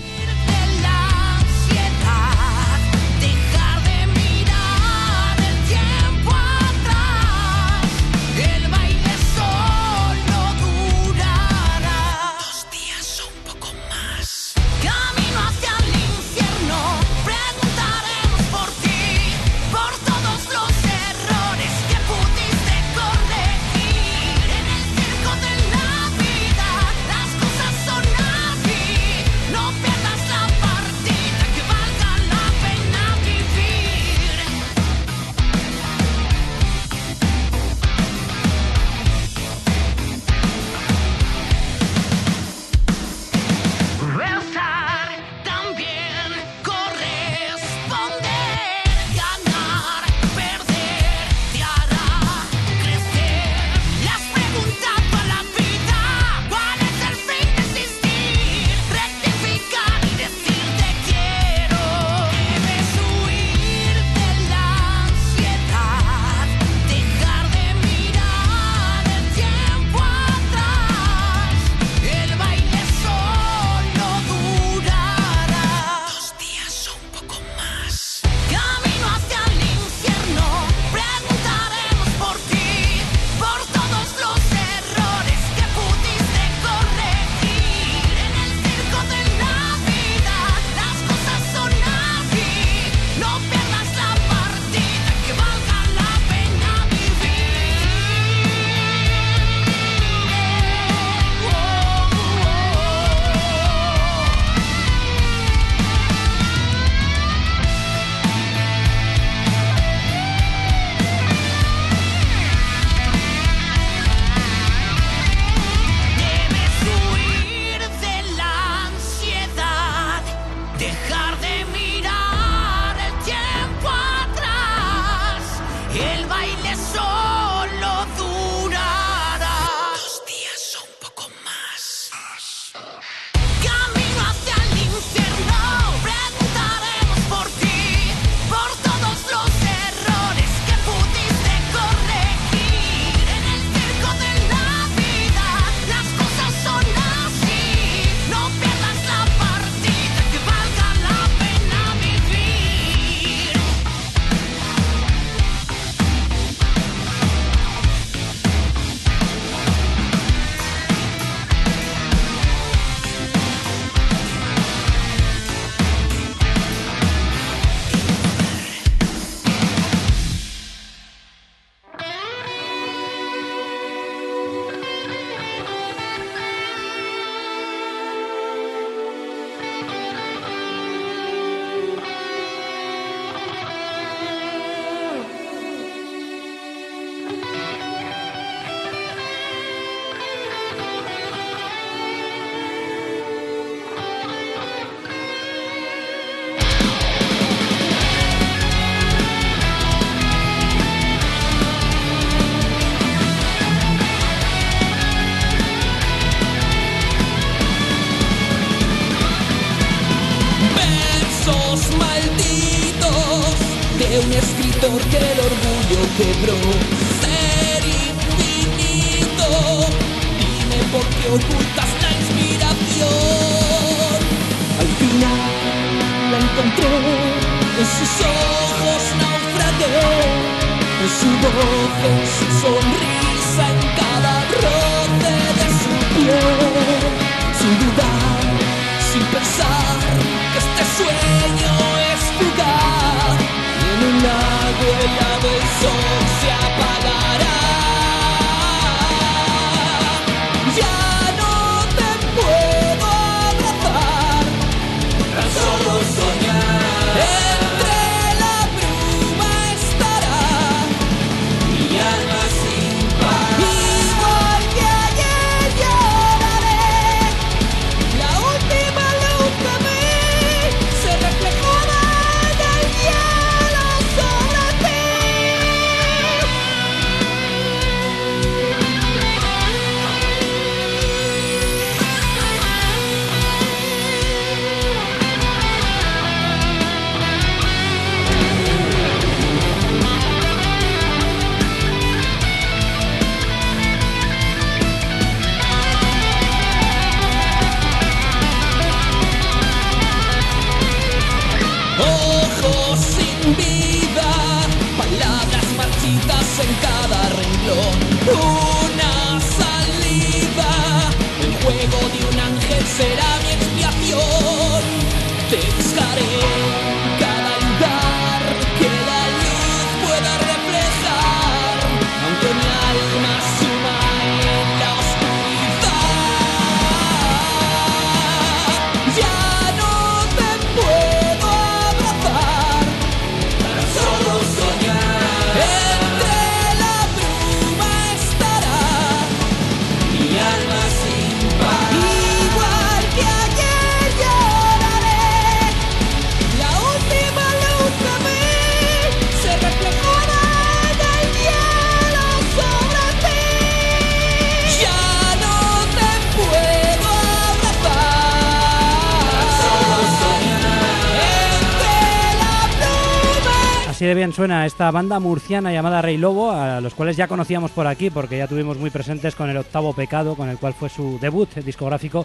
Esta 364.73 364.91
banda 364.91 365.21
murciana 365.21 365.71
llamada 365.71 366.01
Rey 366.01 366.17
Lobo, 366.17 366.51
a 366.51 366.81
los 366.81 366.95
cuales 366.95 367.15
ya 367.15 367.29
conocíamos 367.29 367.73
por 367.73 367.87
aquí 367.87 368.09
porque 368.09 368.39
ya 368.39 368.49
tuvimos 368.49 368.79
muy 368.79 368.89
presentes 368.89 369.35
con 369.35 369.51
el 369.51 369.59
octavo 369.59 369.93
pecado, 369.93 370.35
con 370.35 370.49
el 370.49 370.57
cual 370.57 370.73
fue 370.73 370.89
su 370.89 371.19
debut 371.21 371.55
discográfico, 371.57 372.25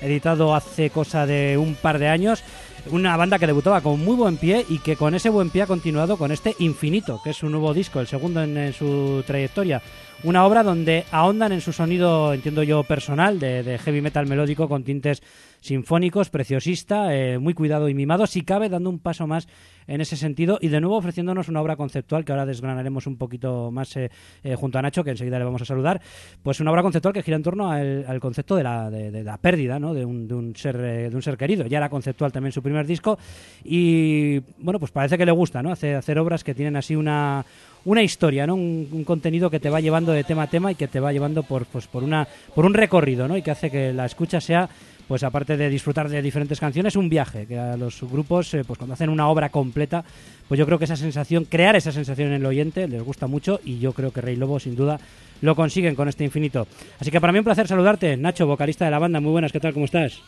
editado 0.00 0.54
hace 0.54 0.90
cosa 0.90 1.26
de 1.26 1.58
un 1.58 1.74
par 1.74 1.98
de 1.98 2.06
años. 2.06 2.44
Una 2.92 3.16
banda 3.16 3.40
que 3.40 3.48
debutaba 3.48 3.80
con 3.80 4.04
muy 4.04 4.14
buen 4.14 4.36
pie 4.36 4.64
y 4.68 4.78
que 4.78 4.94
con 4.94 5.16
ese 5.16 5.28
buen 5.28 5.50
pie 5.50 5.62
ha 5.62 5.66
continuado 5.66 6.16
con 6.16 6.30
este 6.30 6.54
Infinito, 6.60 7.20
que 7.22 7.30
es 7.30 7.36
su 7.36 7.48
nuevo 7.48 7.74
disco, 7.74 7.98
el 7.98 8.06
segundo 8.06 8.44
en, 8.44 8.56
en 8.56 8.72
su 8.72 9.24
trayectoria. 9.26 9.82
Una 10.24 10.44
obra 10.44 10.64
donde 10.64 11.04
ahondan 11.12 11.52
en 11.52 11.60
su 11.60 11.72
sonido, 11.72 12.34
entiendo 12.34 12.64
yo, 12.64 12.82
personal, 12.82 13.38
de, 13.38 13.78
heavy 13.78 14.00
metal 14.00 14.26
melódico 14.26 14.68
con 14.68 14.82
tintes 14.82 15.22
sinfónicos, 15.60 16.28
preciosista, 16.28 17.14
eh, 17.14 17.38
muy 17.38 17.54
cuidado 17.54 17.88
y 17.88 17.94
mimado, 17.94 18.26
si 18.26 18.42
cabe, 18.42 18.68
dando 18.68 18.90
un 18.90 18.98
paso 18.98 19.28
más 19.28 19.46
en 19.86 20.00
ese 20.00 20.16
sentido 20.16 20.58
y 20.60 20.68
de 20.68 20.80
nuevo 20.80 20.96
ofreciéndonos 20.96 21.48
una 21.48 21.60
obra 21.60 21.76
conceptual 21.76 22.24
que 22.24 22.32
ahora 22.32 22.46
desgranaremos 22.46 23.06
un 23.06 23.16
poquito 23.16 23.70
más 23.70 23.96
eh, 23.96 24.10
eh, 24.42 24.56
junto 24.56 24.78
a 24.78 24.82
Nacho, 24.82 25.04
que 25.04 25.10
enseguida 25.10 25.38
le 25.38 25.44
vamos 25.44 25.62
a 25.62 25.64
saludar. 25.64 26.00
Pues 26.42 26.58
una 26.58 26.72
obra 26.72 26.82
conceptual 26.82 27.14
que 27.14 27.22
gira 27.22 27.36
en 27.36 27.44
torno 27.44 27.70
al, 27.70 28.04
al 28.06 28.18
concepto 28.18 28.56
de 28.56 28.64
la, 28.64 28.90
de, 28.90 29.22
la 29.22 29.38
pérdida 29.38 29.78
¿no? 29.78 29.94
de, 29.94 30.04
un, 30.04 30.26
de, 30.26 30.34
un 30.34 30.56
ser, 30.56 30.76
de 30.76 31.14
un 31.14 31.22
ser 31.22 31.36
querido. 31.36 31.64
Ya 31.66 31.78
era 31.78 31.88
conceptual 31.88 32.32
también 32.32 32.52
su 32.52 32.62
primer 32.62 32.86
disco 32.86 33.18
y 33.62 34.40
bueno, 34.58 34.80
pues 34.80 34.90
parece 34.90 35.16
que 35.16 35.26
le 35.26 35.32
gusta 35.32 35.62
¿no? 35.62 35.70
hacer 35.70 36.18
obras 36.18 36.42
que 36.42 36.54
tienen 36.54 36.76
así 36.76 36.96
una 36.96 37.44
una 37.88 38.02
historia, 38.02 38.46
¿no? 38.46 38.54
Un, 38.54 38.88
un, 38.92 39.04
contenido 39.04 39.48
que 39.48 39.60
te 39.60 39.70
va 39.70 39.80
llevando 39.80 40.12
de 40.12 40.22
tema 40.22 40.42
a 40.42 40.46
tema 40.46 40.70
y 40.70 40.74
que 40.74 40.88
te 40.88 41.00
va 41.00 41.12
llevando 41.12 41.42
por, 41.42 41.64
pues, 41.66 41.86
por, 41.86 42.04
una, 42.04 42.28
por 42.54 42.66
un 42.66 42.74
recorrido, 42.74 43.26
¿no? 43.26 43.36
Y 43.36 43.42
que 43.42 43.50
hace 43.50 43.70
que 43.70 43.94
la 43.94 44.04
escucha 44.04 44.40
sea 44.40 44.68
pues 45.08 45.22
aparte 45.22 45.56
de 45.56 45.70
disfrutar 45.70 46.06
de 46.10 46.20
diferentes 46.20 46.60
canciones, 46.60 46.94
un 46.94 47.08
viaje, 47.08 47.46
que 47.46 47.58
a 47.58 47.78
los 47.78 48.02
grupos, 48.02 48.52
eh, 48.52 48.62
pues 48.62 48.78
cuando 48.78 48.92
hacen 48.92 49.08
una 49.08 49.28
obra 49.28 49.48
completa, 49.48 50.04
pues 50.46 50.58
yo 50.58 50.66
creo 50.66 50.78
que 50.78 50.84
esa 50.84 50.96
sensación, 50.96 51.46
crear 51.46 51.74
esa 51.76 51.92
sensación 51.92 52.28
en 52.28 52.34
el 52.34 52.46
oyente, 52.46 52.86
les 52.86 53.02
gusta 53.02 53.26
mucho 53.26 53.58
y 53.64 53.78
yo 53.78 53.94
creo 53.94 54.12
que 54.12 54.20
Rey 54.20 54.36
Lobo 54.36 54.60
sin 54.60 54.76
duda 54.76 55.00
lo 55.40 55.56
consiguen 55.56 55.94
con 55.94 56.08
este 56.08 56.24
infinito. 56.24 56.68
Así 57.00 57.10
que 57.10 57.22
para 57.22 57.32
mí 57.32 57.38
un 57.38 57.44
placer 57.46 57.66
saludarte, 57.66 58.18
Nacho, 58.18 58.46
vocalista 58.46 58.84
de 58.84 58.90
la 58.90 58.98
banda, 58.98 59.18
muy 59.18 59.32
buenas, 59.32 59.50
¿qué 59.50 59.60
tal? 59.60 59.72
¿Cómo 59.72 59.86
estás? 59.86 60.20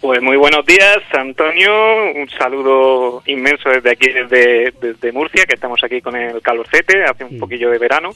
Pues 0.00 0.22
muy 0.22 0.36
buenos 0.36 0.64
días, 0.64 0.98
Antonio. 1.12 1.72
Un 2.14 2.28
saludo 2.30 3.20
inmenso 3.26 3.68
desde 3.68 3.90
aquí, 3.90 4.08
desde, 4.08 4.72
desde 4.80 5.12
Murcia, 5.12 5.44
que 5.44 5.54
estamos 5.54 5.82
aquí 5.82 6.00
con 6.00 6.14
el 6.14 6.40
calorcete, 6.40 7.02
hace 7.02 7.24
un 7.24 7.36
poquillo 7.38 7.70
de 7.70 7.78
verano. 7.78 8.10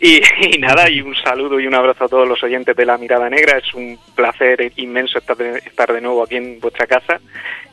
Y, 0.00 0.20
y 0.56 0.58
nada, 0.58 0.90
y 0.90 1.00
un 1.00 1.14
saludo 1.14 1.60
y 1.60 1.66
un 1.68 1.74
abrazo 1.74 2.04
a 2.04 2.08
todos 2.08 2.28
los 2.28 2.42
oyentes 2.42 2.76
de 2.76 2.84
La 2.84 2.98
Mirada 2.98 3.30
Negra. 3.30 3.58
Es 3.58 3.72
un 3.72 3.96
placer 4.16 4.72
inmenso 4.76 5.18
estar 5.18 5.36
de, 5.36 5.58
estar 5.58 5.92
de 5.92 6.00
nuevo 6.00 6.24
aquí 6.24 6.36
en 6.36 6.58
vuestra 6.58 6.88
casa 6.88 7.20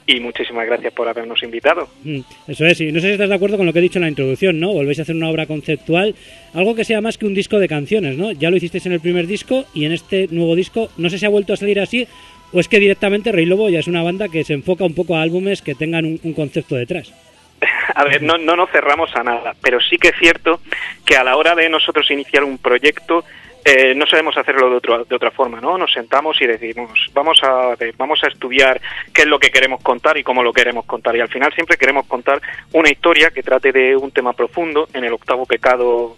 y 0.06 0.20
muchísimas 0.20 0.66
gracias 0.66 0.94
por 0.94 1.08
habernos 1.08 1.42
invitado. 1.44 1.88
Mm, 2.04 2.20
Eso 2.48 2.66
es, 2.66 2.82
y 2.82 2.92
no 2.92 3.00
sé 3.00 3.08
si 3.08 3.14
estás 3.14 3.30
de 3.30 3.36
acuerdo 3.36 3.58
con 3.58 3.66
lo 3.66 3.74
que 3.74 3.80
he 3.80 3.84
dicho 3.84 4.00
en 4.00 4.04
la 4.04 4.10
introducción, 4.10 4.60
¿no? 4.60 4.74
Volvéis 4.74 5.00
a 5.00 5.02
hacer 5.04 5.16
una 5.16 5.30
obra 5.30 5.46
conceptual, 5.46 6.16
algo 6.54 6.76
que 6.76 6.84
sea 6.84 7.00
más 7.02 7.18
que 7.18 7.28
un 7.28 7.36
disco 7.36 7.60
de 7.60 7.68
canciones, 7.68 8.18
¿no? 8.18 8.32
Ya 8.32 8.50
lo 8.50 8.58
hicisteis 8.58 8.86
en 8.88 8.94
el 8.94 9.02
primer 9.02 9.28
disco 9.28 9.66
y 9.74 9.86
en 9.86 9.92
este 9.92 10.28
nuevo 10.32 10.56
disco, 10.56 10.90
no 10.98 11.10
sé 11.10 11.20
si 11.20 11.26
ha 11.28 11.30
vuelto 11.30 11.54
a 11.54 11.58
salir 11.58 11.80
así 11.80 12.08
o 12.54 12.60
es 12.60 12.68
que 12.68 12.80
directamente 12.80 13.32
Rey 13.32 13.46
Lobo 13.46 13.70
ya 13.70 13.80
es 13.80 13.88
una 13.88 14.04
banda 14.04 14.28
que 14.30 14.44
se 14.44 14.54
enfoca 14.54 14.84
un 14.86 14.96
poco 14.96 15.16
a 15.16 15.22
álbumes 15.22 15.62
que 15.62 15.76
tengan 15.76 16.06
un, 16.06 16.20
un 16.24 16.34
concepto 16.34 16.76
detrás. 16.76 17.14
A 17.96 18.04
ver, 18.06 18.22
no, 18.22 18.38
no 18.38 18.56
nos 18.56 18.70
cerramos 18.72 19.14
a 19.16 19.24
nada, 19.24 19.54
pero 19.62 19.80
sí 19.82 19.98
que 19.98 20.10
es 20.10 20.16
cierto 20.20 20.62
que 21.06 21.18
a 21.18 21.24
la 21.24 21.36
hora 21.36 21.56
de 21.56 21.68
nosotros 21.70 22.10
iniciar 22.12 22.44
un 22.44 22.58
proyecto 22.58 23.26
eh, 23.66 23.94
no 23.94 24.06
sabemos 24.08 24.38
hacerlo 24.38 24.70
de, 24.70 24.78
otro- 24.78 25.04
de 25.04 25.16
otra 25.16 25.32
forma, 25.32 25.60
¿no? 25.60 25.78
Nos 25.78 25.92
sentamos 25.92 26.42
y 26.42 26.48
decimos, 26.48 26.92
vamos 27.14 27.40
a, 27.44 27.76
vamos 27.98 28.24
a 28.24 28.28
estudiar 28.28 28.80
qué 29.14 29.24
es 29.24 29.28
lo 29.28 29.38
que 29.40 29.50
queremos 29.50 29.82
contar 29.82 30.18
y 30.18 30.24
cómo 30.24 30.42
lo 30.44 30.54
queremos 30.54 30.86
contar. 30.86 31.16
Y 31.18 31.20
al 31.20 31.28
final 31.28 31.54
siempre 31.54 31.76
queremos 31.76 32.06
contar 32.06 32.42
una 32.72 32.90
historia 32.90 33.32
que 33.32 33.44
trate 33.44 33.74
de 33.74 33.98
un 33.98 34.12
tema 34.12 34.32
profundo. 34.32 34.88
En 34.94 35.04
el 35.04 35.12
octavo 35.12 35.46
pecado 35.46 36.16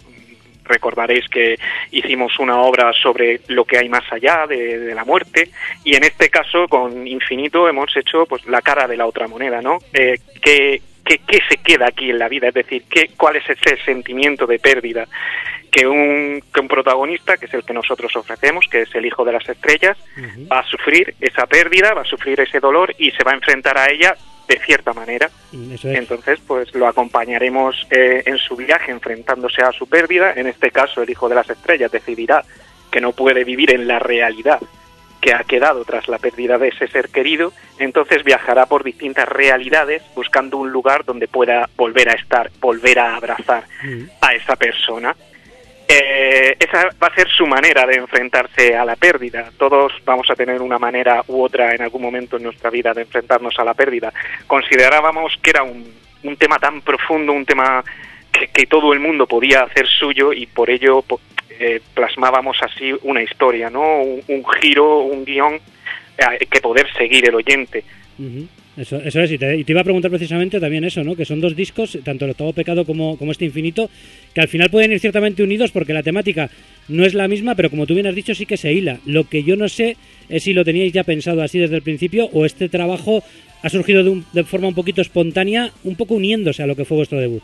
recordaréis 0.64 1.28
que 1.28 1.58
hicimos 1.90 2.38
una 2.38 2.60
obra 2.60 2.92
sobre 2.92 3.40
lo 3.48 3.64
que 3.64 3.78
hay 3.78 3.88
más 3.88 4.04
allá 4.12 4.46
de, 4.46 4.92
la 4.94 5.04
muerte 5.04 5.50
y 5.84 5.94
en 5.94 6.04
este 6.04 6.28
caso 6.28 6.68
con 6.68 7.06
Infinito 7.06 7.68
hemos 7.68 7.96
hecho 7.96 8.26
pues 8.26 8.44
la 8.46 8.60
cara 8.60 8.86
de 8.86 8.96
la 8.96 9.06
otra 9.06 9.26
moneda, 9.26 9.60
¿no? 9.62 9.78
Eh, 9.92 10.18
¿qué, 10.42 10.82
qué, 11.04 11.18
qué 11.26 11.40
se 11.48 11.56
queda 11.56 11.86
aquí 11.88 12.10
en 12.10 12.18
la 12.18 12.28
vida? 12.28 12.48
Es 12.48 12.54
decir, 12.54 12.84
¿qué, 12.90 13.10
¿cuál 13.16 13.36
es 13.36 13.44
ese 13.48 13.82
sentimiento 13.84 14.46
de 14.46 14.58
pérdida 14.58 15.08
que 15.72 15.86
un, 15.86 16.42
que 16.52 16.60
un 16.60 16.68
protagonista, 16.68 17.38
que 17.38 17.46
es 17.46 17.54
el 17.54 17.64
que 17.64 17.72
nosotros 17.72 18.14
ofrecemos, 18.14 18.66
que 18.70 18.82
es 18.82 18.94
el 18.94 19.06
hijo 19.06 19.24
de 19.24 19.32
las 19.32 19.48
estrellas, 19.48 19.96
va 20.52 20.60
a 20.60 20.64
sufrir 20.64 21.14
esa 21.18 21.46
pérdida, 21.46 21.94
va 21.94 22.02
a 22.02 22.04
sufrir 22.04 22.38
ese 22.40 22.60
dolor 22.60 22.94
y 22.98 23.10
se 23.12 23.24
va 23.24 23.32
a 23.32 23.34
enfrentar 23.36 23.78
a 23.78 23.90
ella 23.90 24.14
de 24.46 24.58
cierta 24.60 24.92
manera. 24.92 25.30
Es. 25.72 25.82
Entonces, 25.86 26.40
pues 26.46 26.74
lo 26.74 26.86
acompañaremos 26.86 27.86
eh, 27.90 28.22
en 28.26 28.36
su 28.36 28.54
viaje 28.54 28.92
enfrentándose 28.92 29.62
a 29.62 29.72
su 29.72 29.88
pérdida. 29.88 30.34
En 30.36 30.46
este 30.46 30.70
caso, 30.70 31.02
el 31.02 31.08
hijo 31.08 31.26
de 31.30 31.36
las 31.36 31.48
estrellas 31.48 31.90
decidirá 31.90 32.44
que 32.90 33.00
no 33.00 33.12
puede 33.12 33.42
vivir 33.42 33.72
en 33.72 33.88
la 33.88 33.98
realidad 33.98 34.60
que 35.22 35.32
ha 35.32 35.44
quedado 35.44 35.84
tras 35.84 36.08
la 36.08 36.18
pérdida 36.18 36.58
de 36.58 36.68
ese 36.68 36.88
ser 36.88 37.08
querido. 37.08 37.52
Entonces 37.78 38.24
viajará 38.24 38.66
por 38.66 38.82
distintas 38.84 39.26
realidades 39.28 40.02
buscando 40.14 40.58
un 40.58 40.70
lugar 40.70 41.04
donde 41.06 41.28
pueda 41.28 41.70
volver 41.76 42.10
a 42.10 42.14
estar, 42.14 42.50
volver 42.60 42.98
a 42.98 43.16
abrazar 43.16 43.64
Mm. 43.84 44.04
a 44.20 44.34
esa 44.34 44.56
persona. 44.56 45.16
Eh, 45.94 46.56
esa 46.58 46.88
va 47.02 47.08
a 47.08 47.14
ser 47.14 47.28
su 47.28 47.46
manera 47.46 47.84
de 47.84 47.96
enfrentarse 47.96 48.74
a 48.74 48.82
la 48.82 48.96
pérdida. 48.96 49.50
Todos 49.58 49.92
vamos 50.06 50.30
a 50.30 50.34
tener 50.34 50.62
una 50.62 50.78
manera 50.78 51.22
u 51.28 51.42
otra 51.42 51.74
en 51.74 51.82
algún 51.82 52.00
momento 52.00 52.38
en 52.38 52.44
nuestra 52.44 52.70
vida 52.70 52.94
de 52.94 53.02
enfrentarnos 53.02 53.58
a 53.58 53.64
la 53.64 53.74
pérdida. 53.74 54.10
Considerábamos 54.46 55.36
que 55.42 55.50
era 55.50 55.62
un, 55.62 55.92
un 56.22 56.36
tema 56.36 56.58
tan 56.58 56.80
profundo, 56.80 57.32
un 57.34 57.44
tema 57.44 57.84
que, 58.54 58.66
todo 58.66 58.94
el 58.94 59.00
mundo 59.00 59.26
podía 59.26 59.64
hacer 59.64 59.86
suyo 59.86 60.32
y 60.32 60.46
por 60.46 60.70
ello 60.70 61.04
eh, 61.50 61.82
plasmábamos 61.92 62.56
así 62.62 62.94
una 63.02 63.22
historia, 63.22 63.68
¿no? 63.68 63.82
Un, 64.00 64.44
giro, 64.62 65.00
un 65.00 65.26
guion 65.26 65.60
eh, 66.16 66.46
que 66.50 66.60
poder 66.62 66.90
seguir 66.94 67.28
el 67.28 67.34
oyente. 67.34 67.84
Eso, 68.74 68.96
eso 69.02 69.20
es, 69.20 69.30
y 69.30 69.36
te, 69.36 69.54
y 69.58 69.64
te 69.64 69.72
iba 69.72 69.82
a 69.82 69.84
preguntar 69.84 70.10
precisamente 70.10 70.58
también 70.58 70.82
eso, 70.84 71.04
¿no? 71.04 71.14
Que 71.14 71.26
son 71.26 71.42
dos 71.42 71.54
discos, 71.54 71.98
tanto 72.02 72.24
el 72.24 72.30
octavo 72.30 72.54
pecado 72.54 72.86
como, 72.86 73.18
como 73.18 73.30
este 73.32 73.44
infinito, 73.44 73.90
que 74.34 74.40
al 74.40 74.48
final 74.48 74.70
pueden 74.70 74.92
ir 74.92 74.98
ciertamente 75.00 75.42
unidos 75.42 75.70
porque 75.72 75.92
la 75.92 76.02
temática 76.02 76.48
no 76.88 77.04
es 77.04 77.12
la 77.12 77.28
misma, 77.28 77.54
pero 77.54 77.68
como 77.68 77.86
tú 77.86 77.92
bien 77.92 78.06
has 78.06 78.14
dicho, 78.14 78.34
sí 78.34 78.46
que 78.46 78.56
se 78.56 78.72
hila. 78.72 78.98
Lo 79.04 79.28
que 79.28 79.42
yo 79.44 79.56
no 79.56 79.68
sé 79.68 79.96
es 80.30 80.44
si 80.44 80.54
lo 80.54 80.64
teníais 80.64 80.90
ya 80.92 81.04
pensado 81.04 81.42
así 81.42 81.58
desde 81.58 81.76
el 81.76 81.82
principio 81.82 82.30
o 82.32 82.46
este 82.46 82.70
trabajo 82.70 83.22
ha 83.62 83.68
surgido 83.68 84.02
de, 84.04 84.08
un- 84.10 84.24
de 84.32 84.42
forma 84.44 84.68
un 84.68 84.74
poquito 84.74 85.02
espontánea, 85.02 85.70
un 85.84 85.94
poco 85.94 86.14
uniéndose 86.14 86.62
a 86.62 86.66
lo 86.66 86.74
que 86.74 86.86
fue 86.86 86.96
vuestro 86.96 87.20
debut. 87.20 87.42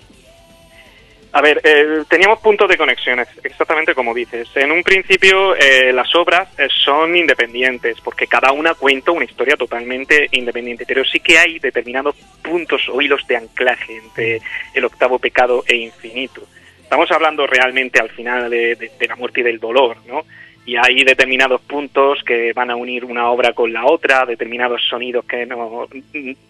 A 1.30 1.42
ver, 1.42 1.60
eh, 1.62 2.04
teníamos 2.08 2.40
puntos 2.40 2.68
de 2.68 2.78
conexión, 2.78 3.20
ex- 3.20 3.44
exactamente 3.44 3.94
como 3.94 4.14
dices. 4.14 4.48
En 4.54 4.72
un 4.72 4.82
principio 4.82 5.54
eh, 5.56 5.92
las 5.92 6.14
obras 6.14 6.48
eh, 6.58 6.68
son 6.84 7.14
independientes, 7.14 8.00
porque 8.00 8.26
cada 8.26 8.50
una 8.52 8.74
cuenta 8.74 9.10
una 9.12 9.26
historia 9.26 9.54
totalmente 9.56 10.28
independiente, 10.32 10.84
pero 10.88 11.04
sí 11.04 11.20
que 11.20 11.38
hay 11.38 11.58
determinados 11.58 12.16
puntos 12.42 12.88
o 12.88 13.00
hilos 13.02 13.26
de 13.28 13.36
anclaje 13.36 13.96
entre 13.98 14.40
el 14.72 14.84
octavo 14.86 15.18
pecado 15.18 15.62
e 15.66 15.76
infinito. 15.76 16.42
Estamos 16.82 17.10
hablando 17.12 17.46
realmente 17.46 18.00
al 18.00 18.08
final 18.08 18.48
de- 18.48 18.74
de 18.98 19.06
la 19.06 19.16
muerte 19.16 19.40
y 19.40 19.44
del 19.44 19.58
dolor, 19.60 19.98
¿no? 20.06 20.24
Y 20.68 20.76
hay 20.76 21.02
determinados 21.02 21.62
puntos 21.62 22.22
que 22.24 22.52
van 22.52 22.70
a 22.70 22.76
unir 22.76 23.06
una 23.06 23.30
obra 23.30 23.54
con 23.54 23.72
la 23.72 23.86
otra, 23.86 24.26
determinados 24.26 24.82
sonidos 24.86 25.24
que 25.24 25.46
no- 25.46 25.88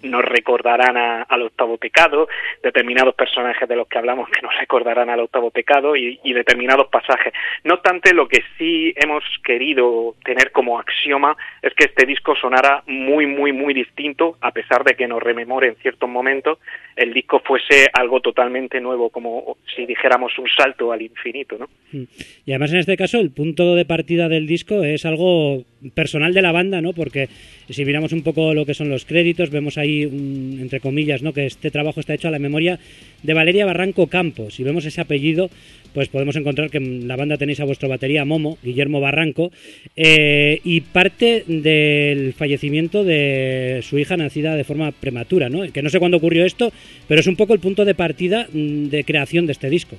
nos 0.03 0.25
recordarán 0.25 0.97
a- 0.97 1.23
al 1.23 1.43
octavo 1.43 1.77
pecado, 1.77 2.27
determinados 2.61 3.15
personajes 3.15 3.69
de 3.69 3.77
los 3.77 3.87
que 3.87 3.97
hablamos 3.99 4.29
que 4.29 4.43
nos 4.43 4.53
recordarán 4.59 5.09
al 5.09 5.21
octavo 5.21 5.53
pecado 5.53 5.95
y, 5.95 6.19
y 6.25 6.33
determinados 6.33 6.89
pasajes. 6.89 7.33
No 7.63 7.75
obstante, 7.75 8.13
lo 8.13 8.27
que 8.27 8.43
sí 8.59 8.93
hemos 8.97 9.23
querido 9.45 10.17
tener 10.25 10.51
como 10.51 10.81
axioma 10.81 11.37
es 11.63 11.73
que 11.75 11.85
este 11.85 12.05
disco 12.05 12.35
sonara 12.35 12.83
muy, 12.89 13.25
muy, 13.27 13.53
muy 13.53 13.73
distinto, 13.73 14.37
a 14.41 14.51
pesar 14.51 14.83
de 14.83 14.97
que 14.97 15.07
nos 15.07 15.23
rememore 15.23 15.69
en 15.69 15.77
ciertos 15.77 16.11
momentos, 16.11 16.59
el 16.97 17.15
disco 17.15 17.39
fuese 17.39 17.89
algo 17.93 18.21
totalmente 18.21 18.81
nuevo, 18.81 19.11
como 19.11 19.59
si 19.77 19.87
dijéramos 19.87 20.37
un 20.41 20.49
salto 20.49 20.91
al 20.91 21.03
infinito, 21.03 21.57
¿no? 21.57 21.69
Mm. 21.93 22.03
Y 22.47 22.51
además 22.51 22.73
en 22.73 22.79
este 22.81 22.97
caso 22.97 23.21
el 23.21 23.31
punto 23.31 23.77
de 23.77 23.85
partida 23.85 24.08
del 24.17 24.47
disco 24.47 24.83
es 24.83 25.05
algo 25.05 25.65
personal 25.95 26.35
de 26.35 26.43
la 26.43 26.53
banda, 26.53 26.81
¿no? 26.81 26.93
Porque 26.93 27.29
si 27.69 27.85
miramos 27.85 28.13
un 28.13 28.23
poco 28.23 28.55
lo 28.55 28.67
que 28.67 28.75
son 28.75 28.89
los 28.89 29.05
créditos, 29.05 29.51
vemos 29.51 29.79
ahí, 29.79 30.03
entre 30.03 30.81
comillas, 30.81 31.23
¿no? 31.23 31.33
Que 31.33 31.47
este 31.47 31.71
trabajo 31.71 32.01
está 32.01 32.15
hecho 32.15 32.29
a 32.29 32.31
la 32.31 32.39
memoria 32.39 32.79
de 33.23 33.35
Valeria 33.35 33.67
Barranco 33.67 34.07
Campos. 34.07 34.55
Si 34.55 34.65
vemos 34.65 34.85
ese 34.87 35.01
apellido, 35.01 35.51
pues 35.93 36.09
podemos 36.09 36.37
encontrar 36.37 36.71
que 36.71 36.79
en 36.79 37.07
la 37.07 37.17
banda 37.17 37.37
tenéis 37.37 37.61
a 37.61 37.65
vuestro 37.65 37.89
batería 37.89 38.25
Momo, 38.25 38.59
Guillermo 38.63 39.01
Barranco, 39.01 39.53
eh, 39.97 40.61
y 40.65 40.81
parte 40.81 41.45
del 41.47 42.33
fallecimiento 42.33 43.05
de 43.05 43.81
su 43.83 43.99
hija 43.99 44.17
nacida 44.17 44.57
de 44.57 44.65
forma 44.65 44.93
prematura, 44.93 45.49
¿no? 45.49 45.71
Que 45.73 45.83
no 45.83 45.91
sé 45.91 45.99
cuándo 45.99 46.17
ocurrió 46.17 46.45
esto, 46.45 46.73
pero 47.07 47.21
es 47.21 47.27
un 47.27 47.37
poco 47.37 47.55
el 47.55 47.61
punto 47.61 47.85
de 47.85 47.95
partida 47.95 48.49
mm, 48.53 48.87
de 48.87 49.05
creación 49.05 49.47
de 49.47 49.53
este 49.53 49.71
disco. 49.71 49.97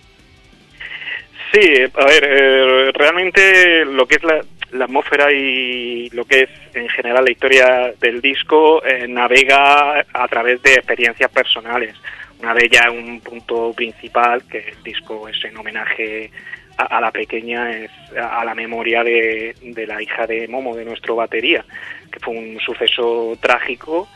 Sí, 1.51 1.61
a 1.93 2.05
ver, 2.05 2.27
eh, 2.27 2.91
realmente 2.93 3.85
lo 3.85 4.07
que 4.07 4.15
es 4.15 4.23
la, 4.23 4.41
la 4.71 4.85
atmósfera 4.85 5.31
y 5.31 6.09
lo 6.11 6.25
que 6.25 6.41
es 6.41 6.49
en 6.75 6.87
general 6.89 7.25
la 7.25 7.31
historia 7.31 7.93
del 7.99 8.21
disco 8.21 8.83
eh, 8.85 9.07
navega 9.07 10.05
a 10.13 10.27
través 10.27 10.61
de 10.61 10.73
experiencias 10.73 11.31
personales. 11.31 11.95
Una 12.39 12.53
de 12.53 12.65
ellas, 12.65 12.85
un 12.91 13.19
punto 13.19 13.73
principal, 13.73 14.43
que 14.47 14.59
el 14.59 14.83
disco 14.83 15.27
es 15.27 15.43
en 15.43 15.57
homenaje 15.57 16.31
a, 16.77 17.01
la 17.01 17.11
pequeña, 17.11 17.71
es 17.71 17.91
a, 18.15 18.45
la 18.45 18.55
memoria 18.55 19.03
de 19.03 19.85
la 19.85 20.01
hija 20.01 20.25
de 20.25 20.47
Momo, 20.47 20.75
de 20.75 20.85
nuestro 20.85 21.15
batería, 21.15 21.65
que 22.09 22.19
fue 22.19 22.33
un 22.33 22.57
suceso 22.61 23.37
trágico 23.41 24.07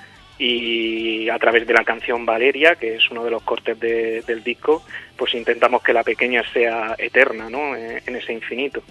y 0.45 1.29
a 1.29 1.39
través 1.39 1.65
de 1.65 1.73
la 1.73 1.83
canción 1.85 2.25
Valeria, 2.25 2.75
que 2.75 2.95
es 2.95 3.09
uno 3.11 3.23
de 3.23 3.31
los 3.31 3.43
cortes 3.43 3.79
de- 3.79 4.21
del 4.23 4.43
disco, 4.43 4.83
pues 5.15 5.33
intentamos 5.35 5.81
que 5.81 5.93
la 5.93 6.03
pequeña 6.03 6.43
sea 6.51 6.95
eterna, 6.97 7.49
¿no? 7.49 7.75
Eh, 7.75 8.01
en 8.05 8.15
ese 8.15 8.33
infinito. 8.33 8.83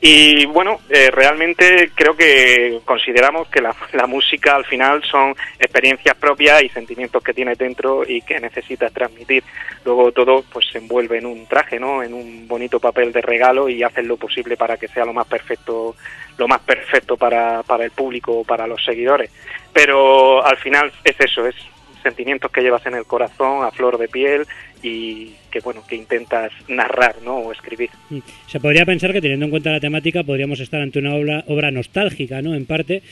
Y 0.00 0.44
bueno, 0.46 0.80
eh, 0.90 1.10
realmente 1.12 1.92
creo 1.94 2.14
que 2.16 2.80
consideramos 2.84 3.48
que 3.48 3.60
la, 3.62 3.74
la 3.92 4.06
música 4.08 4.56
al 4.56 4.64
final 4.64 5.02
son 5.04 5.34
experiencias 5.60 6.16
propias 6.16 6.62
y 6.62 6.68
sentimientos 6.68 7.22
que 7.22 7.32
tienes 7.32 7.56
dentro 7.56 8.02
y 8.06 8.20
que 8.20 8.40
necesitas 8.40 8.92
transmitir. 8.92 9.44
Luego 9.84 10.10
todo 10.12 10.44
pues 10.52 10.66
se 10.72 10.78
envuelve 10.78 11.18
en 11.18 11.26
un 11.26 11.46
traje, 11.46 11.78
¿no? 11.78 12.02
En 12.02 12.12
un 12.14 12.46
bonito 12.48 12.80
papel 12.80 13.12
de 13.12 13.22
regalo 13.22 13.68
y 13.68 13.82
haces 13.84 14.04
lo 14.04 14.16
posible 14.16 14.56
para 14.56 14.76
que 14.76 14.88
sea 14.88 15.04
lo 15.04 15.12
más 15.12 15.26
perfecto, 15.28 15.94
lo 16.38 16.48
más 16.48 16.60
perfecto 16.60 17.16
para, 17.16 17.62
para 17.62 17.84
el 17.84 17.90
público, 17.90 18.44
para 18.44 18.66
los 18.66 18.84
seguidores. 18.84 19.30
Pero 19.72 20.44
al 20.44 20.56
final 20.56 20.92
es 21.04 21.16
eso, 21.20 21.46
es 21.46 21.54
sentimientos 22.02 22.50
que 22.50 22.62
llevas 22.62 22.84
en 22.86 22.94
el 22.94 23.04
corazón 23.04 23.64
a 23.64 23.70
flor 23.70 23.96
de 23.96 24.08
piel 24.08 24.46
y 24.82 25.34
que 25.50 25.60
bueno 25.60 25.84
que 25.86 25.94
intentas 25.94 26.50
narrar 26.66 27.14
no 27.22 27.36
o 27.36 27.52
escribir 27.52 27.90
Mm. 28.12 28.18
Se 28.46 28.60
podría 28.60 28.84
pensar 28.84 29.12
que 29.12 29.20
teniendo 29.20 29.46
en 29.46 29.50
cuenta 29.50 29.70
la 29.70 29.80
temática 29.80 30.22
podríamos 30.22 30.60
estar 30.60 30.80
ante 30.80 30.98
una 30.98 31.14
obra, 31.14 31.44
obra 31.48 31.70
nostálgica, 31.70 32.42
¿no? 32.42 32.54
En 32.54 32.66
parte, 32.66 33.02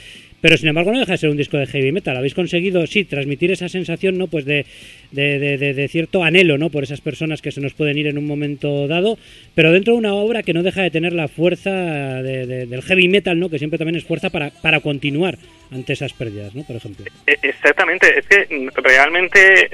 pero 0.41 0.57
sin 0.57 0.69
embargo 0.69 0.93
no 0.93 0.99
deja 1.01 1.13
de 1.13 1.19
ser 1.19 1.31
un 1.31 1.37
disco 1.37 1.57
de 1.59 1.67
heavy 1.67 1.93
metal. 1.93 2.17
Habéis 2.17 2.35
conseguido, 2.35 2.87
sí, 2.87 3.05
transmitir 3.05 3.51
esa 3.51 3.69
sensación, 3.69 4.19
¿no? 4.19 4.27
Pues 4.27 4.45
de, 4.45 4.65
de, 5.13 5.39
de- 5.39 5.75
de- 5.75 5.89
cierto 5.89 6.23
anhelo, 6.25 6.57
¿no? 6.59 6.71
Por 6.71 6.83
esas 6.85 7.01
personas 7.01 7.43
que 7.43 7.51
se 7.53 7.61
nos 7.61 7.75
pueden 7.75 7.99
ir 7.99 8.07
en 8.07 8.19
un 8.19 8.27
momento 8.27 8.87
dado, 8.89 9.19
pero 9.55 9.73
dentro 9.73 9.95
de 9.95 9.99
una 9.99 10.15
obra 10.15 10.43
que 10.43 10.53
no 10.55 10.63
deja 10.63 10.83
de 10.83 10.91
tener 10.91 11.13
la 11.13 11.29
fuerza 11.29 12.23
de- 12.23 12.47
de- 12.47 12.67
del 12.67 12.83
heavy 12.83 13.09
metal, 13.09 13.39
¿no? 13.39 13.49
Que 13.51 13.59
siempre 13.59 13.79
también 13.79 13.97
es 13.97 14.05
fuerza 14.05 14.31
para, 14.31 14.51
para 14.51 14.81
continuar 14.81 15.37
ante 15.71 15.93
esas 15.93 16.13
pérdidas, 16.13 16.55
¿no? 16.55 16.65
Por 16.65 16.77
ejemplo. 16.77 17.05
E- 17.27 17.37
Exactamente, 17.43 18.19
es 18.19 18.27
que 18.27 18.55
mm, 18.55 18.69
realmente 18.83 19.69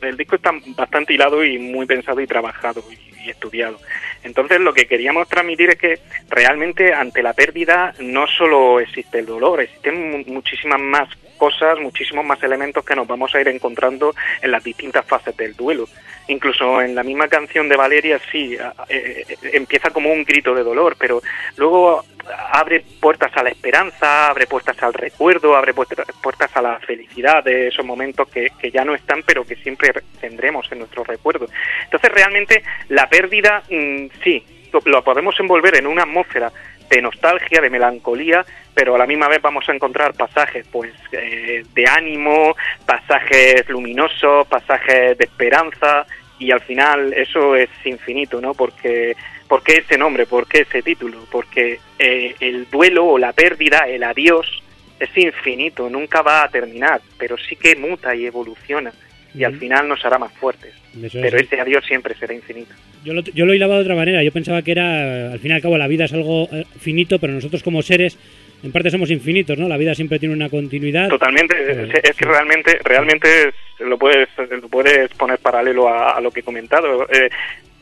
el 0.00 0.16
disco 0.16 0.36
está 0.36 0.52
bastante 0.76 1.14
hilado 1.14 1.44
y 1.44 1.58
muy 1.58 1.86
pensado 1.86 2.20
y 2.20 2.26
trabajado 2.26 2.82
y, 2.90 3.26
y 3.26 3.30
estudiado. 3.30 3.78
Entonces 4.24 4.60
lo 4.60 4.72
que 4.72 4.86
queríamos 4.86 5.28
transmitir 5.28 5.70
es 5.70 5.76
que 5.76 5.98
realmente 6.28 6.92
ante 6.94 7.22
la 7.22 7.32
pérdida 7.32 7.94
no 8.00 8.26
solo 8.26 8.80
existe 8.80 9.18
el 9.20 9.26
dolor, 9.26 9.60
existen 9.60 10.10
mu- 10.10 10.24
muchísimas 10.26 10.80
más 10.80 11.08
cosas, 11.36 11.78
muchísimos 11.80 12.24
más 12.24 12.42
elementos 12.42 12.84
que 12.84 12.94
nos 12.94 13.06
vamos 13.06 13.34
a 13.34 13.40
ir 13.40 13.48
encontrando 13.48 14.14
en 14.40 14.50
las 14.50 14.62
distintas 14.62 15.04
fases 15.04 15.36
del 15.36 15.54
duelo. 15.54 15.88
Incluso 16.28 16.80
en 16.80 16.94
la 16.94 17.02
misma 17.02 17.28
canción 17.28 17.68
de 17.68 17.76
Valeria 17.76 18.20
sí, 18.30 18.54
eh, 18.88 19.24
eh, 19.28 19.36
empieza 19.52 19.90
como 19.90 20.12
un 20.12 20.24
grito 20.24 20.54
de 20.54 20.62
dolor, 20.62 20.96
pero 20.98 21.20
luego 21.56 22.04
abre 22.52 22.84
puertas 23.00 23.36
a 23.36 23.42
la 23.42 23.50
esperanza, 23.50 24.28
abre 24.28 24.46
puertas 24.46 24.80
al 24.82 24.94
recuerdo, 24.94 25.56
abre 25.56 25.74
puertas 25.74 26.56
a 26.56 26.62
la 26.62 26.78
felicidad 26.80 27.42
de 27.42 27.68
esos 27.68 27.84
momentos 27.84 28.28
que, 28.28 28.50
que 28.60 28.70
ya 28.70 28.84
no 28.84 28.94
están, 28.94 29.22
pero 29.24 29.44
que 29.44 29.56
siempre 29.56 29.92
tendremos 30.20 30.70
en 30.70 30.78
nuestro 30.80 31.02
recuerdo. 31.02 31.46
Entonces 31.84 32.12
realmente 32.12 32.62
la 32.88 33.08
pérdida, 33.08 33.62
mm, 33.68 34.06
sí, 34.22 34.44
lo 34.84 35.04
podemos 35.04 35.38
envolver 35.38 35.76
en 35.76 35.86
una 35.86 36.02
atmósfera 36.02 36.52
de 36.92 37.00
nostalgia, 37.00 37.62
de 37.62 37.70
melancolía, 37.70 38.44
pero 38.74 38.94
a 38.94 38.98
la 38.98 39.06
misma 39.06 39.26
vez 39.26 39.40
vamos 39.40 39.66
a 39.66 39.74
encontrar 39.74 40.12
pasajes 40.12 40.66
pues 40.70 40.92
eh, 41.12 41.64
de 41.72 41.86
ánimo, 41.86 42.54
pasajes 42.84 43.66
luminosos, 43.68 44.46
pasajes 44.46 45.16
de 45.16 45.24
esperanza 45.24 46.06
y 46.38 46.50
al 46.50 46.60
final 46.60 47.14
eso 47.14 47.56
es 47.56 47.70
infinito, 47.84 48.42
¿no? 48.42 48.52
Porque 48.52 49.16
¿por 49.48 49.62
qué 49.62 49.78
ese 49.78 49.96
nombre? 49.96 50.26
¿Por 50.26 50.46
qué 50.46 50.66
ese 50.68 50.82
título? 50.82 51.18
Porque 51.30 51.80
eh, 51.98 52.34
el 52.40 52.68
duelo 52.70 53.06
o 53.06 53.18
la 53.18 53.32
pérdida, 53.32 53.88
el 53.88 54.02
adiós 54.02 54.62
es 55.00 55.16
infinito, 55.16 55.88
nunca 55.88 56.20
va 56.20 56.44
a 56.44 56.48
terminar, 56.48 57.00
pero 57.16 57.38
sí 57.38 57.56
que 57.56 57.74
muta 57.74 58.14
y 58.14 58.26
evoluciona 58.26 58.92
y 59.34 59.44
al 59.44 59.56
final 59.58 59.88
nos 59.88 60.04
hará 60.04 60.18
más 60.18 60.32
fuertes. 60.32 60.74
Es. 61.02 61.12
Pero 61.12 61.38
ese 61.38 61.60
adiós 61.60 61.84
siempre 61.86 62.14
será 62.14 62.34
infinito. 62.34 62.72
Yo 63.04 63.14
lo, 63.14 63.22
yo 63.22 63.46
lo 63.46 63.54
hilaba 63.54 63.76
de 63.76 63.80
otra 63.82 63.94
manera. 63.94 64.22
Yo 64.22 64.30
pensaba 64.32 64.62
que 64.62 64.72
era, 64.72 65.32
al 65.32 65.38
fin 65.40 65.50
y 65.50 65.54
al 65.54 65.62
cabo, 65.62 65.78
la 65.78 65.88
vida 65.88 66.04
es 66.04 66.12
algo 66.12 66.48
eh, 66.52 66.64
finito, 66.78 67.18
pero 67.18 67.32
nosotros 67.32 67.62
como 67.62 67.80
seres, 67.82 68.18
en 68.62 68.70
parte 68.72 68.90
somos 68.90 69.10
infinitos, 69.10 69.58
¿no? 69.58 69.68
La 69.68 69.76
vida 69.78 69.94
siempre 69.94 70.18
tiene 70.18 70.34
una 70.34 70.48
continuidad. 70.50 71.08
Totalmente, 71.08 71.56
Eh, 71.58 71.88
es, 71.94 72.10
es 72.10 72.16
que 72.16 72.24
realmente, 72.26 72.78
realmente 72.84 73.48
es- 73.48 73.54
lo 73.80 73.98
puedes, 73.98 74.28
lo 74.50 74.68
puedes 74.68 75.08
poner 75.14 75.38
paralelo 75.38 75.88
a, 75.88 76.16
a 76.16 76.20
lo 76.20 76.30
que 76.30 76.40
he 76.40 76.44
comentado. 76.44 77.08
Eh, 77.10 77.28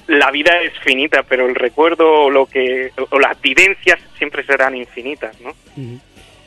la 0.06 0.30
vida 0.30 0.60
es 0.62 0.72
finita, 0.82 1.22
pero 1.22 1.46
el 1.46 1.54
recuerdo 1.54 2.08
o 2.24 2.30
lo 2.30 2.46
que, 2.46 2.90
o 3.10 3.18
las 3.20 3.40
vivencias 3.40 4.00
siempre 4.18 4.42
serán 4.44 4.74
infinitas, 4.76 5.38
¿no? 5.40 5.50
Ujú. 5.76 6.00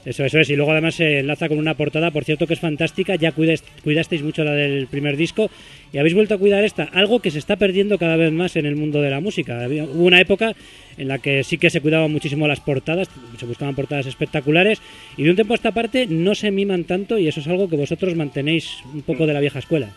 Eso, 0.05 0.25
eso 0.25 0.39
es. 0.39 0.49
Y 0.49 0.55
luego 0.55 0.71
además 0.71 0.95
se 0.95 1.19
enlaza 1.19 1.47
con 1.47 1.57
una 1.57 1.75
portada, 1.75 2.11
por 2.11 2.25
cierto, 2.25 2.45
que 2.45 2.53
es 2.55 2.59
fantástica. 2.59 3.15
Ya 3.15 3.31
cuidas- 3.31 3.63
cuidasteis 3.83 4.21
mucho 4.21 4.43
la 4.43 4.51
del 4.51 4.87
primer 4.87 5.15
disco 5.15 5.49
y 5.93 5.97
habéis 5.97 6.13
vuelto 6.13 6.33
a 6.33 6.37
cuidar 6.37 6.63
esta. 6.63 6.83
Algo 6.83 7.19
que 7.21 7.31
se 7.31 7.39
está 7.39 7.55
perdiendo 7.55 7.97
cada 7.97 8.17
vez 8.17 8.31
más 8.31 8.55
en 8.55 8.65
el 8.65 8.75
mundo 8.75 9.01
de 9.01 9.09
la 9.09 9.21
música. 9.21 9.63
Había- 9.63 9.85
hubo 9.85 10.03
una 10.05 10.19
época 10.19 10.55
en 10.97 11.07
la 11.07 11.19
que 11.19 11.43
sí 11.43 11.57
que 11.57 11.69
se 11.69 11.79
cuidaban 11.81 12.11
muchísimo 12.11 12.47
las 12.47 12.59
portadas, 12.59 13.09
se 13.39 13.45
buscaban 13.45 13.75
portadas 13.75 14.05
espectaculares 14.05 14.81
y 15.17 15.23
de 15.23 15.29
un 15.29 15.35
tiempo 15.35 15.53
a 15.53 15.55
esta 15.55 15.71
parte 15.71 16.05
no 16.07 16.35
se 16.35 16.51
miman 16.51 16.83
tanto 16.83 17.17
y 17.17 17.27
eso 17.27 17.39
es 17.39 17.47
algo 17.47 17.69
que 17.69 17.77
vosotros 17.77 18.15
mantenéis 18.15 18.79
un 18.93 19.01
poco 19.03 19.25
de 19.25 19.33
la 19.33 19.39
vieja 19.39 19.59
escuela. 19.59 19.89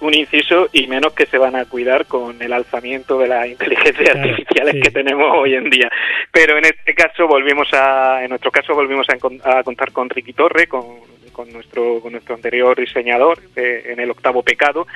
Un 0.00 0.14
inciso 0.14 0.68
y 0.72 0.86
menos 0.86 1.12
que 1.12 1.26
se 1.26 1.38
van 1.38 1.56
a 1.56 1.64
cuidar 1.64 2.06
con 2.06 2.40
el 2.42 2.52
alzamiento 2.52 3.18
de 3.18 3.28
las 3.28 3.46
inteligencias 3.46 4.10
Claro, 4.10 4.30
artificiales 4.30 4.74
sí. 4.74 4.80
que 4.80 4.90
tenemos 4.90 5.26
hoy 5.36 5.54
en 5.54 5.70
día. 5.70 5.90
Pero 6.32 6.58
en 6.58 6.64
este 6.64 6.94
caso 6.94 7.26
volvimos 7.26 7.68
a, 7.72 8.22
en 8.22 8.30
nuestro 8.30 8.50
caso 8.50 8.74
volvimos 8.74 9.06
a 9.10 9.62
contar 9.62 9.92
con 9.92 10.08
Ricky 10.10 10.32
Torre, 10.32 10.66
con, 10.66 10.84
con 11.32 11.52
nuestro 11.52 12.00
con 12.00 12.12
nuestro 12.12 12.34
anterior 12.34 12.78
diseñador 12.78 13.38
eh, 13.56 13.84
en 13.86 14.00
el 14.00 14.10
octavo 14.10 14.42
pecado. 14.42 14.86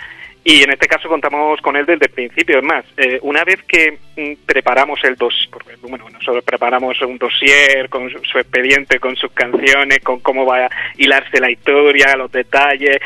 Y 0.47 0.63
en 0.63 0.73
este 0.73 0.87
caso 0.87 1.09
contamos 1.09 1.59
con 1.63 1.75
él 1.75 1.87
desde 1.87 2.05
el 2.05 2.13
principio. 2.13 2.59
Es 2.59 2.65
más, 2.65 2.85
eh, 2.99 3.19
una 3.23 3.45
vez 3.45 3.63
que 3.63 3.99
mm, 4.17 4.45
preparamos 4.45 5.03
el 5.05 5.17
dos, 5.17 5.49
porque 5.51 5.75
bueno, 5.81 6.07
nosotros 6.11 6.45
preparamos 6.45 7.01
un 7.01 7.17
dossier 7.17 7.89
con 7.89 8.11
su, 8.11 8.23
su 8.25 8.39
expediente, 8.39 8.99
con 9.01 9.17
sus 9.17 9.33
canciones, 9.33 10.01
con 10.01 10.21
cómo 10.21 10.45
va 10.45 10.67
a 10.67 10.71
hilarse 10.99 11.41
la 11.41 11.51
historia, 11.51 12.15
los 12.17 12.31
detalles, 12.31 13.01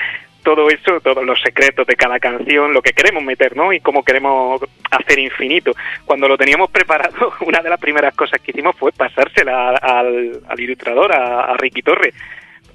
todo 0.49 0.71
eso, 0.71 0.99
todos 1.03 1.27
los 1.27 1.39
secretos 1.43 1.87
de 1.87 1.95
cada 1.95 2.19
canción, 2.19 2.73
lo 2.73 2.81
que 2.81 2.95
queremos 2.95 3.23
meter, 3.23 3.55
¿no? 3.55 3.71
Y 3.71 3.81
cómo 3.81 4.03
queremos 4.03 4.59
hacer 4.91 5.19
infinito. 5.19 5.73
Cuando 6.07 6.27
lo 6.27 6.39
teníamos 6.39 6.71
preparado, 6.71 7.35
una 7.47 7.61
de 7.61 7.69
las 7.69 7.79
primeras 7.79 8.15
cosas 8.15 8.41
que 8.41 8.53
hicimos 8.53 8.75
fue 8.75 8.91
pasársela 8.93 9.77
al, 9.77 10.41
al 10.49 10.61
ilustrador, 10.61 11.15
a, 11.15 11.53
a 11.53 11.57
Ricky 11.59 11.83
Torre. 11.83 12.15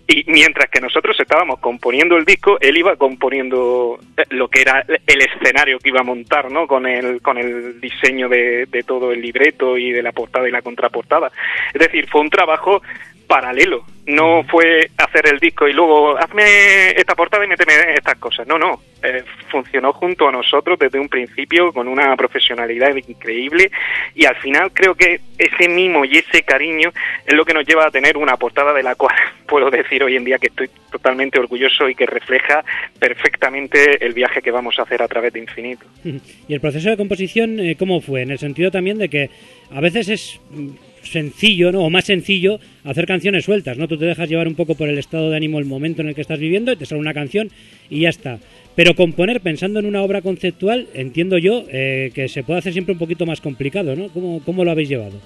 Y 0.07 0.23
mientras 0.27 0.69
que 0.69 0.81
nosotros 0.81 1.19
estábamos 1.19 1.59
componiendo 1.59 2.15
el 2.15 2.25
disco, 2.25 2.59
él 2.61 2.77
iba 2.77 2.95
componiendo 2.95 3.97
eh, 4.17 4.23
lo 4.29 4.47
que 4.49 4.61
era 4.61 4.85
el 5.07 5.21
escenario 5.21 5.79
que 5.79 5.89
iba 5.89 6.01
a 6.01 6.03
montar, 6.03 6.51
¿no? 6.51 6.67
Con 6.67 6.85
el, 6.85 7.23
con 7.23 7.39
el 7.39 7.81
diseño 7.81 8.29
de, 8.29 8.67
de 8.67 8.83
todo 8.83 9.11
el 9.11 9.19
libreto 9.19 9.79
y 9.79 9.91
de 9.91 10.03
la 10.03 10.11
portada 10.11 10.47
y 10.47 10.51
la 10.51 10.61
contraportada. 10.61 11.31
Es 11.73 11.79
decir, 11.79 12.07
fue 12.07 12.21
un 12.21 12.29
trabajo 12.29 12.83
paralelo. 13.27 13.85
No 14.05 14.43
fue 14.43 14.89
hacer 14.97 15.27
el 15.27 15.39
disco 15.39 15.67
y 15.67 15.73
luego 15.73 16.17
hazme 16.17 16.91
esta 16.91 17.15
portada 17.15 17.45
y 17.45 17.47
méteme 17.47 17.73
estas 17.95 18.17
cosas. 18.17 18.45
No, 18.47 18.57
no. 18.57 18.81
Eh, 19.01 19.23
funcionó 19.49 19.91
junto 19.93 20.27
a 20.27 20.31
nosotros 20.31 20.79
desde 20.79 20.99
un 20.99 21.09
principio 21.09 21.73
con 21.73 21.87
una 21.87 22.15
profesionalidad 22.15 22.95
increíble 22.95 23.69
y 24.15 24.25
al 24.25 24.35
final 24.37 24.71
creo 24.73 24.95
que 24.95 25.19
ese 25.37 25.67
mimo 25.67 26.05
y 26.05 26.17
ese 26.17 26.41
cariño 26.43 26.91
es 27.25 27.33
lo 27.33 27.43
que 27.43 27.53
nos 27.53 27.65
lleva 27.65 27.85
a 27.85 27.91
tener 27.91 28.17
una 28.17 28.37
portada 28.37 28.73
de 28.73 28.83
la 28.83 28.95
cual 28.95 29.15
puedo 29.47 29.69
decir 29.69 30.03
hoy 30.03 30.15
en 30.15 30.23
día 30.23 30.37
que 30.37 30.47
estoy 30.47 30.69
totalmente 30.91 31.39
orgulloso 31.39 31.89
y 31.89 31.95
que 31.95 32.05
refleja 32.05 32.63
perfectamente 32.99 34.05
el 34.05 34.13
viaje 34.13 34.41
que 34.41 34.51
vamos 34.51 34.79
a 34.79 34.83
hacer 34.83 35.01
a 35.01 35.07
través 35.07 35.33
de 35.33 35.39
Infinito. 35.39 35.85
Y 36.47 36.53
el 36.53 36.61
proceso 36.61 36.89
de 36.89 36.97
composición, 36.97 37.59
eh, 37.59 37.75
¿cómo 37.77 38.01
fue? 38.01 38.21
En 38.21 38.31
el 38.31 38.39
sentido 38.39 38.69
también 38.69 38.97
de 38.97 39.09
que 39.09 39.29
a 39.71 39.79
veces 39.79 40.09
es 40.09 40.39
mm, 40.49 40.69
sencillo, 41.03 41.71
¿no? 41.71 41.83
O 41.83 41.89
más 41.89 42.05
sencillo 42.05 42.59
hacer 42.83 43.05
canciones 43.05 43.45
sueltas, 43.45 43.77
¿no? 43.77 43.87
Tú 43.87 43.97
te 43.97 44.05
dejas 44.05 44.29
llevar 44.29 44.47
un 44.47 44.55
poco 44.55 44.75
por 44.75 44.89
el 44.89 44.97
estado 44.97 45.29
de 45.29 45.37
ánimo, 45.37 45.59
el 45.59 45.65
momento 45.65 46.01
en 46.01 46.09
el 46.09 46.15
que 46.15 46.21
estás 46.21 46.39
viviendo, 46.39 46.71
y 46.71 46.75
te 46.75 46.85
sale 46.85 47.01
una 47.01 47.13
canción 47.13 47.49
y 47.89 48.01
ya 48.01 48.09
está. 48.09 48.39
Pero 48.75 48.95
componer 48.95 49.41
pensando 49.41 49.79
en 49.79 49.85
una 49.85 50.01
obra 50.01 50.21
conceptual, 50.21 50.87
entiendo 50.93 51.37
yo 51.37 51.65
eh, 51.69 52.11
que 52.13 52.27
se 52.27 52.43
puede 52.43 52.59
hacer 52.59 52.73
siempre 52.73 52.93
un 52.93 52.99
poquito 52.99 53.25
más 53.25 53.41
complicado, 53.41 53.95
¿no? 53.95 54.09
¿Cómo, 54.09 54.41
cómo 54.43 54.65
lo 54.65 54.71
habéis 54.71 54.89
llevado? 54.89 55.19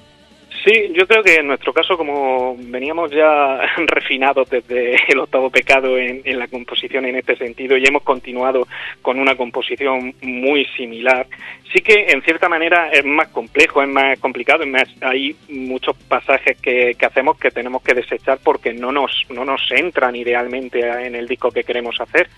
Sí, 0.65 0.91
yo 0.93 1.07
creo 1.07 1.23
que 1.23 1.35
en 1.35 1.47
nuestro 1.47 1.73
caso, 1.73 1.97
como 1.97 2.55
veníamos 2.57 3.11
ya 3.11 3.61
refinados 3.77 4.49
desde 4.49 4.95
el 5.07 5.19
octavo 5.19 5.49
pecado 5.49 5.97
en, 5.97 6.21
en 6.23 6.39
la 6.39 6.47
composición 6.47 7.05
en 7.05 7.15
este 7.15 7.35
sentido 7.35 7.77
y 7.77 7.85
hemos 7.85 8.03
continuado 8.03 8.67
con 9.01 9.19
una 9.19 9.35
composición 9.35 10.13
muy 10.21 10.65
similar, 10.77 11.27
sí 11.73 11.81
que 11.81 12.07
en 12.09 12.21
cierta 12.21 12.49
manera 12.49 12.89
es 12.91 13.05
más 13.05 13.27
complejo, 13.29 13.81
es 13.81 13.89
más 13.89 14.19
complicado, 14.19 14.63
es 14.63 14.69
más, 14.69 14.89
hay 15.01 15.35
muchos 15.49 15.95
pasajes 16.07 16.59
que, 16.59 16.95
que 16.97 17.05
hacemos 17.05 17.37
que 17.37 17.51
tenemos 17.51 17.81
que 17.81 17.93
desechar 17.93 18.39
porque 18.43 18.73
no 18.73 18.91
nos, 18.91 19.25
no 19.29 19.45
nos 19.45 19.61
entran 19.71 20.15
idealmente 20.15 20.79
en 20.79 21.15
el 21.15 21.27
disco 21.27 21.51
que 21.51 21.63
queremos 21.63 21.99
hacer. 21.99 22.29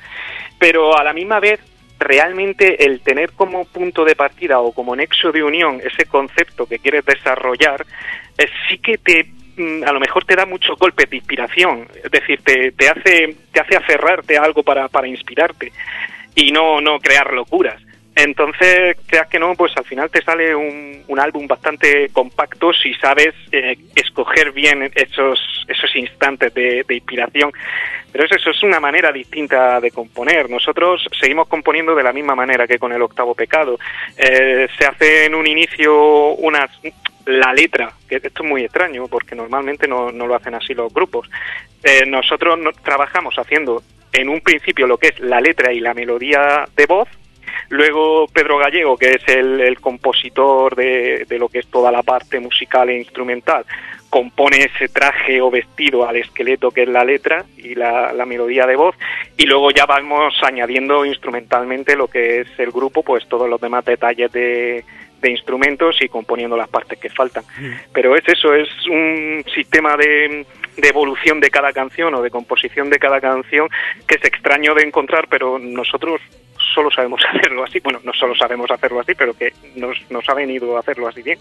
Pero 0.57 0.97
a 0.97 1.03
la 1.03 1.13
misma 1.13 1.39
vez 1.39 1.59
realmente 1.99 2.85
el 2.85 3.01
tener 3.01 3.33
como 3.33 3.65
punto 3.65 4.05
de 4.05 4.15
partida 4.15 4.59
o 4.59 4.71
como 4.71 4.95
nexo 4.95 5.31
de 5.31 5.43
unión 5.43 5.81
ese 5.83 6.05
concepto 6.05 6.65
que 6.65 6.79
quieres 6.79 7.05
desarrollar, 7.05 7.85
eh, 8.37 8.47
sí 8.67 8.77
que 8.77 8.97
te 8.97 9.25
mm, 9.57 9.83
a 9.83 9.91
lo 9.91 9.99
mejor 9.99 10.25
te 10.25 10.35
da 10.35 10.45
muchos 10.45 10.79
golpes 10.79 11.09
de 11.09 11.17
inspiración, 11.17 11.87
es 12.03 12.09
decir, 12.09 12.41
te, 12.41 12.71
te 12.71 12.89
hace 12.89 13.35
te 13.51 13.59
hace 13.59 13.75
aferrarte 13.75 14.37
a 14.37 14.43
algo 14.43 14.63
para, 14.63 14.87
para 14.87 15.07
inspirarte 15.07 15.71
y 16.35 16.51
no 16.51 16.79
no 16.81 16.99
crear 16.99 17.33
locuras. 17.33 17.81
Entonces, 18.23 18.97
creas 19.07 19.27
que 19.27 19.39
no, 19.39 19.55
pues 19.55 19.71
al 19.77 19.85
final 19.85 20.09
te 20.09 20.21
sale 20.21 20.53
un, 20.53 20.99
álbum 21.19 21.47
bastante 21.47 22.07
compacto 22.13 22.71
si 22.71 22.93
sabes 22.93 23.33
eh, 23.51 23.77
escoger 23.93 24.53
bien 24.53 24.89
esos, 24.95 25.65
esos 25.67 25.93
instantes 25.95 26.53
de, 26.53 26.85
inspiración. 26.89 27.51
Pero 28.11 28.25
es 28.25 28.31
eso, 28.31 28.51
es 28.51 28.63
una 28.63 28.79
manera 28.79 29.11
distinta 29.11 29.81
de 29.81 29.91
componer. 29.91 30.49
Nosotros 30.49 31.05
seguimos 31.19 31.47
componiendo 31.47 31.93
de 31.93 32.03
la 32.03 32.13
misma 32.13 32.35
manera 32.35 32.67
que 32.67 32.79
con 32.79 32.93
el 32.93 33.01
octavo 33.01 33.35
pecado. 33.35 33.77
Eh, 34.17 34.67
se 34.77 34.85
hace 34.85 35.25
en 35.25 35.35
un 35.35 35.45
inicio 35.45 36.33
unas 36.35 36.69
la 37.25 37.53
letra, 37.53 37.91
que 38.07 38.15
esto 38.15 38.43
es 38.43 38.49
muy 38.49 38.63
extraño 38.63 39.07
porque 39.07 39.35
normalmente 39.35 39.87
no, 39.87 40.11
no 40.11 40.25
lo 40.25 40.35
hacen 40.35 40.55
así 40.55 40.73
los 40.73 40.93
grupos. 40.93 41.29
Eh, 41.83 42.05
nosotros 42.05 42.57
no- 42.57 42.71
trabajamos 42.71 43.35
haciendo 43.37 43.83
en 44.13 44.29
un 44.29 44.41
principio 44.41 44.87
lo 44.87 44.97
que 44.97 45.07
es 45.09 45.19
la 45.19 45.39
letra 45.41 45.71
y 45.71 45.79
la 45.79 45.93
melodía 45.93 46.65
de 46.75 46.85
voz 46.85 47.07
Luego 47.69 48.27
Pedro 48.27 48.57
Gallego, 48.57 48.97
que 48.97 49.11
es 49.11 49.27
el, 49.27 49.61
el 49.61 49.79
compositor 49.79 50.75
de, 50.75 51.25
de 51.27 51.39
lo 51.39 51.49
que 51.49 51.59
es 51.59 51.67
toda 51.67 51.91
la 51.91 52.03
parte 52.03 52.39
musical 52.39 52.89
e 52.89 52.97
instrumental, 52.97 53.65
compone 54.09 54.57
ese 54.73 54.87
traje 54.87 55.39
o 55.39 55.51
vestido 55.51 56.07
al 56.07 56.15
esqueleto 56.15 56.71
que 56.71 56.83
es 56.83 56.89
la 56.89 57.03
letra 57.03 57.45
y 57.57 57.75
la, 57.75 58.11
la 58.11 58.25
melodía 58.25 58.65
de 58.65 58.75
voz 58.75 58.95
y 59.37 59.45
luego 59.45 59.71
ya 59.71 59.85
vamos 59.85 60.33
añadiendo 60.41 61.05
instrumentalmente 61.05 61.95
lo 61.95 62.07
que 62.07 62.41
es 62.41 62.47
el 62.57 62.71
grupo, 62.71 63.03
pues 63.03 63.27
todos 63.27 63.47
los 63.47 63.61
demás 63.61 63.85
detalles 63.85 64.31
de, 64.31 64.83
de 65.21 65.29
instrumentos 65.29 66.01
y 66.01 66.09
componiendo 66.09 66.57
las 66.57 66.69
partes 66.69 66.97
que 66.97 67.09
faltan. 67.09 67.43
Pero 67.93 68.15
es 68.15 68.27
eso, 68.27 68.53
es 68.53 68.69
un 68.87 69.43
sistema 69.53 69.95
de, 69.95 70.45
de 70.75 70.87
evolución 70.87 71.39
de 71.39 71.51
cada 71.51 71.71
canción 71.71 72.13
o 72.15 72.21
de 72.21 72.31
composición 72.31 72.89
de 72.89 72.97
cada 72.97 73.21
canción 73.21 73.69
que 74.07 74.15
es 74.15 74.25
extraño 74.25 74.73
de 74.73 74.83
encontrar, 74.83 75.27
pero 75.29 75.59
nosotros 75.59 76.19
solo 76.73 76.91
sabemos 76.91 77.21
hacerlo 77.33 77.63
así. 77.63 77.79
Bueno, 77.79 77.99
no 78.03 78.13
solo 78.13 78.35
sabemos 78.35 78.69
hacerlo 78.71 78.99
así, 78.99 79.13
pero 79.15 79.33
que 79.33 79.51
nos, 79.75 79.97
nos 80.09 80.27
ha 80.29 80.33
venido 80.33 80.75
a 80.77 80.79
hacerlo 80.79 81.07
así 81.07 81.21
bien. 81.21 81.39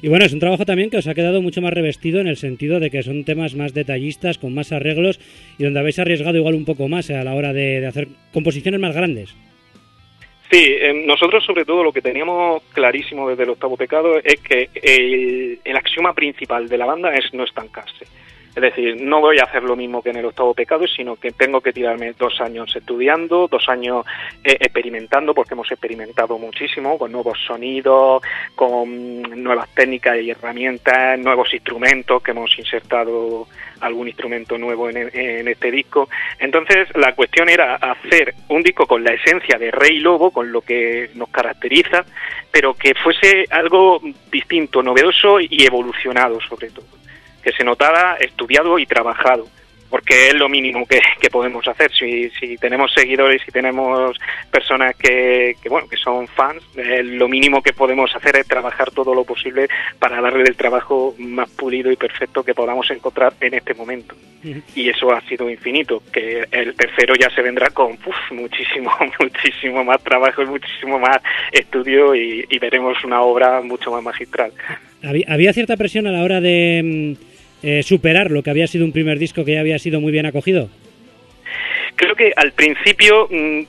Y 0.00 0.08
bueno, 0.08 0.24
es 0.24 0.32
un 0.32 0.38
trabajo 0.38 0.64
también 0.64 0.90
que 0.90 0.98
os 0.98 1.08
ha 1.08 1.14
quedado 1.14 1.42
mucho 1.42 1.60
más 1.60 1.72
revestido 1.72 2.20
en 2.20 2.28
el 2.28 2.36
sentido 2.36 2.78
de 2.78 2.90
que 2.90 3.02
son 3.02 3.24
temas 3.24 3.54
más 3.54 3.74
detallistas, 3.74 4.38
con 4.38 4.54
más 4.54 4.70
arreglos 4.70 5.18
y 5.58 5.64
donde 5.64 5.80
habéis 5.80 5.98
arriesgado 5.98 6.38
igual 6.38 6.54
un 6.54 6.64
poco 6.64 6.86
más 6.86 7.10
a 7.10 7.24
la 7.24 7.34
hora 7.34 7.52
de, 7.52 7.80
de 7.80 7.86
hacer 7.86 8.08
composiciones 8.32 8.80
más 8.80 8.94
grandes. 8.94 9.34
Sí, 10.50 10.64
eh, 10.80 11.04
nosotros 11.06 11.44
sobre 11.44 11.64
todo 11.64 11.84
lo 11.84 11.92
que 11.92 12.02
teníamos 12.02 12.62
clarísimo 12.72 13.28
desde 13.28 13.44
el 13.44 13.50
octavo 13.50 13.76
pecado 13.76 14.18
es 14.18 14.40
que 14.40 14.68
el, 14.82 15.60
el 15.64 15.76
axioma 15.76 16.12
principal 16.12 16.68
de 16.68 16.76
la 16.76 16.86
banda 16.86 17.14
es 17.14 17.32
no 17.32 17.44
estancarse. 17.44 18.06
Es 18.54 18.62
decir, 18.62 19.00
no 19.00 19.20
voy 19.20 19.38
a 19.38 19.44
hacer 19.44 19.62
lo 19.62 19.76
mismo 19.76 20.02
que 20.02 20.10
en 20.10 20.16
el 20.16 20.24
octavo 20.24 20.54
pecado, 20.54 20.84
sino 20.88 21.14
que 21.14 21.30
tengo 21.30 21.60
que 21.60 21.72
tirarme 21.72 22.12
dos 22.18 22.40
años 22.40 22.74
estudiando, 22.74 23.46
dos 23.46 23.68
años 23.68 24.04
eh, 24.42 24.56
experimentando, 24.58 25.32
porque 25.34 25.54
hemos 25.54 25.70
experimentado 25.70 26.36
muchísimo 26.36 26.98
con 26.98 27.12
nuevos 27.12 27.38
sonidos, 27.46 28.22
con 28.56 29.22
nuevas 29.42 29.68
técnicas 29.72 30.18
y 30.20 30.30
herramientas, 30.30 31.16
nuevos 31.20 31.54
instrumentos 31.54 32.22
que 32.22 32.32
hemos 32.32 32.58
insertado 32.58 33.46
algún 33.80 34.08
instrumento 34.08 34.58
nuevo 34.58 34.90
en, 34.90 34.96
en 34.96 35.46
este 35.46 35.70
disco. 35.70 36.08
Entonces, 36.38 36.88
la 36.96 37.14
cuestión 37.14 37.48
era 37.48 37.76
hacer 37.76 38.34
un 38.48 38.62
disco 38.62 38.86
con 38.86 39.04
la 39.04 39.12
esencia 39.12 39.58
de 39.58 39.70
Rey 39.70 40.00
Lobo, 40.00 40.32
con 40.32 40.50
lo 40.50 40.60
que 40.60 41.10
nos 41.14 41.28
caracteriza, 41.28 42.04
pero 42.50 42.74
que 42.74 42.94
fuese 42.94 43.46
algo 43.48 44.00
distinto, 44.30 44.82
novedoso 44.82 45.38
y 45.38 45.64
evolucionado 45.64 46.40
sobre 46.40 46.70
todo 46.70 46.99
que 47.42 47.52
se 47.52 47.64
notara 47.64 48.16
estudiado 48.20 48.78
y 48.78 48.86
trabajado, 48.86 49.48
porque 49.90 50.28
es 50.28 50.34
lo 50.34 50.48
mínimo 50.48 50.86
que, 50.86 51.00
que 51.20 51.28
podemos 51.28 51.66
hacer. 51.66 51.92
Si, 51.92 52.30
si 52.30 52.56
tenemos 52.56 52.92
seguidores, 52.94 53.42
si 53.44 53.50
tenemos 53.50 54.16
personas 54.50 54.94
que, 54.96 55.56
que, 55.60 55.68
bueno, 55.68 55.88
que 55.88 55.96
son 55.96 56.28
fans, 56.28 56.62
eh, 56.76 57.02
lo 57.02 57.28
mínimo 57.28 57.60
que 57.60 57.72
podemos 57.72 58.14
hacer 58.14 58.36
es 58.36 58.46
trabajar 58.46 58.92
todo 58.92 59.14
lo 59.14 59.24
posible 59.24 59.68
para 59.98 60.20
darle 60.20 60.44
el 60.44 60.56
trabajo 60.56 61.14
más 61.18 61.50
pulido 61.50 61.90
y 61.90 61.96
perfecto 61.96 62.44
que 62.44 62.54
podamos 62.54 62.88
encontrar 62.90 63.34
en 63.40 63.54
este 63.54 63.74
momento. 63.74 64.14
Y 64.74 64.88
eso 64.88 65.12
ha 65.12 65.20
sido 65.22 65.50
infinito, 65.50 66.02
que 66.10 66.46
el 66.50 66.74
tercero 66.74 67.14
ya 67.14 67.28
se 67.28 67.42
vendrá 67.42 67.68
con 67.70 67.92
uf, 67.92 68.32
muchísimo, 68.32 68.90
muchísimo 69.20 69.84
más 69.84 70.02
trabajo 70.02 70.42
y 70.42 70.46
muchísimo 70.46 70.98
más 70.98 71.18
estudio 71.52 72.14
y, 72.14 72.46
y 72.48 72.58
veremos 72.58 73.04
una 73.04 73.20
obra 73.20 73.60
mucho 73.60 73.90
más 73.90 74.02
magistral. 74.02 74.52
Había, 75.02 75.26
había 75.28 75.52
cierta 75.52 75.76
presión 75.76 76.06
a 76.06 76.12
la 76.12 76.22
hora 76.22 76.40
de 76.40 77.16
mm, 77.18 77.29
eh, 77.62 77.82
superar 77.82 78.30
lo 78.30 78.42
que 78.42 78.50
había 78.50 78.66
sido 78.66 78.84
un 78.84 78.92
primer 78.92 79.18
disco 79.18 79.44
que 79.44 79.54
ya 79.54 79.60
había 79.60 79.78
sido 79.78 80.00
muy 80.00 80.12
bien 80.12 80.26
acogido. 80.26 80.68
Creo 81.96 82.14
que 82.14 82.32
al 82.36 82.52
principio 82.52 83.28
mm, 83.30 83.60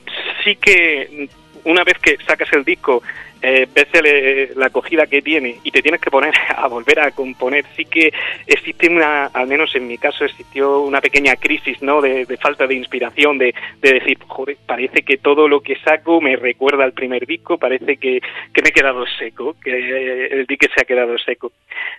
sí 0.43 0.55
que 0.55 1.27
una 1.65 1.83
vez 1.83 1.97
que 1.99 2.17
sacas 2.25 2.51
el 2.53 2.63
disco 2.63 3.03
eh, 3.41 3.67
eh, 3.75 4.51
la 4.55 4.67
acogida 4.67 5.07
que 5.07 5.21
tiene 5.21 5.57
y 5.63 5.71
te 5.71 5.81
tienes 5.81 6.01
que 6.01 6.11
poner 6.11 6.33
a 6.55 6.67
volver 6.67 6.99
a 6.99 7.11
componer, 7.11 7.65
sí 7.75 7.85
que 7.85 8.13
existe 8.47 8.89
una, 8.89 9.25
al 9.27 9.47
menos 9.47 9.75
en 9.75 9.87
mi 9.87 9.97
caso, 9.97 10.25
existió 10.25 10.81
una 10.81 11.01
pequeña 11.01 11.35
crisis, 11.35 11.81
¿no? 11.81 12.01
De, 12.01 12.25
de 12.25 12.37
falta 12.37 12.67
de 12.67 12.75
inspiración, 12.75 13.37
de, 13.37 13.53
de, 13.81 13.93
decir, 13.93 14.17
joder, 14.27 14.57
parece 14.65 15.01
que 15.03 15.17
todo 15.17 15.47
lo 15.47 15.61
que 15.61 15.75
saco 15.77 16.21
me 16.21 16.35
recuerda 16.35 16.83
al 16.83 16.93
primer 16.93 17.25
disco, 17.25 17.57
parece 17.57 17.97
que, 17.97 18.21
que 18.53 18.61
me 18.61 18.69
he 18.69 18.73
quedado 18.73 19.05
seco, 19.19 19.55
que 19.63 20.27
el 20.31 20.45
dique 20.45 20.67
se 20.73 20.81
ha 20.81 20.85
quedado 20.85 21.17
seco. 21.17 21.51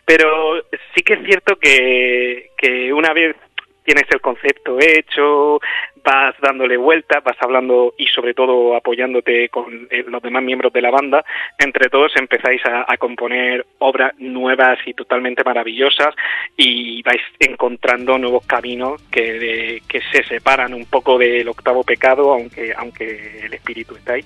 Pero 0.05 0.63
sí 0.95 1.03
que 1.03 1.15
es 1.15 1.25
cierto 1.25 1.57
que, 1.57 2.51
que 2.57 2.93
una 2.93 3.13
vez 3.13 3.37
tienes 3.85 4.05
el 4.11 4.21
concepto 4.21 4.79
hecho, 4.81 5.61
vas 6.05 6.35
dándole 6.41 6.77
vueltas, 6.77 7.23
vas 7.23 7.37
hablando 7.41 7.95
y 7.97 8.07
sobre 8.07 8.35
todo 8.35 8.77
apoyándote 8.77 9.49
con 9.49 9.89
eh, 9.91 10.05
los 10.07 10.23
demás 10.23 10.43
miembros 10.43 10.73
de 10.73 10.83
la 10.83 10.91
banda, 10.91 11.25
entre 11.59 11.89
todos 11.89 12.13
empezáis 12.17 12.65
a, 12.67 12.85
a, 12.87 12.97
componer 12.97 13.67
obras 13.79 14.13
nuevas 14.19 14.79
y 14.87 14.95
totalmente 14.95 15.45
maravillosas 15.45 16.15
y 16.57 17.03
vais 17.03 17.23
encontrando 17.39 18.19
nuevos 18.19 18.47
caminos 18.47 19.03
que, 19.11 19.33
de, 19.33 19.83
que 19.89 20.01
se 20.13 20.25
separan 20.25 20.75
un 20.75 20.87
poco 20.87 21.19
del 21.19 21.49
octavo 21.49 21.83
pecado, 21.85 22.33
aunque, 22.33 22.73
aunque 22.77 23.45
el 23.45 23.55
espíritu 23.55 23.97
está 23.97 24.15
ahí. 24.15 24.25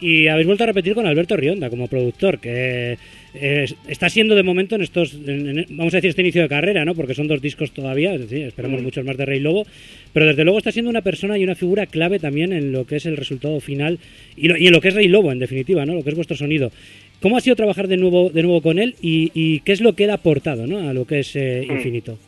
Y 0.00 0.28
habéis 0.28 0.46
vuelto 0.46 0.64
a 0.64 0.68
repetir 0.68 0.94
con 0.94 1.06
Alberto 1.06 1.36
Rionda 1.36 1.68
como 1.68 1.86
productor, 1.86 2.40
que 2.40 2.96
eh, 3.34 3.66
está 3.86 4.08
siendo 4.08 4.34
de 4.34 4.42
momento 4.42 4.74
en 4.74 4.82
estos, 4.82 5.14
en, 5.14 5.58
en, 5.58 5.66
vamos 5.70 5.94
a 5.94 5.98
decir, 5.98 6.10
este 6.10 6.22
inicio 6.22 6.42
de 6.42 6.48
carrera, 6.48 6.84
¿no? 6.84 6.94
Porque 6.94 7.14
son 7.14 7.28
dos 7.28 7.40
discos 7.40 7.72
todavía, 7.72 8.14
es 8.14 8.22
decir, 8.22 8.46
esperamos 8.46 8.80
mm. 8.80 8.84
muchos 8.84 9.04
más 9.04 9.16
de 9.16 9.24
Rey 9.24 9.40
Lobo, 9.40 9.66
pero 10.12 10.26
desde 10.26 10.44
luego 10.44 10.58
está 10.58 10.72
siendo 10.72 10.90
una 10.90 11.02
persona 11.02 11.38
y 11.38 11.44
una 11.44 11.54
figura 11.54 11.86
clave 11.86 12.18
también 12.18 12.52
en 12.52 12.72
lo 12.72 12.86
que 12.86 12.96
es 12.96 13.06
el 13.06 13.16
resultado 13.16 13.60
final 13.60 13.98
y, 14.36 14.48
lo, 14.48 14.56
y 14.56 14.66
en 14.66 14.72
lo 14.72 14.80
que 14.80 14.88
es 14.88 14.94
Rey 14.94 15.08
Lobo, 15.08 15.32
en 15.32 15.38
definitiva, 15.38 15.86
¿no? 15.86 15.94
Lo 15.94 16.02
que 16.02 16.10
es 16.10 16.16
vuestro 16.16 16.36
sonido. 16.36 16.72
¿Cómo 17.20 17.36
ha 17.36 17.40
sido 17.40 17.54
trabajar 17.54 17.86
de 17.86 17.98
nuevo, 17.98 18.30
de 18.30 18.42
nuevo 18.42 18.62
con 18.62 18.78
él 18.78 18.96
y, 19.00 19.30
y 19.34 19.60
qué 19.60 19.72
es 19.72 19.80
lo 19.80 19.94
que 19.94 20.04
él 20.04 20.10
ha 20.10 20.14
aportado, 20.14 20.66
¿no? 20.66 20.88
A 20.88 20.92
lo 20.92 21.06
que 21.06 21.20
es 21.20 21.36
eh, 21.36 21.66
mm. 21.68 21.72
Infinito. 21.72 22.18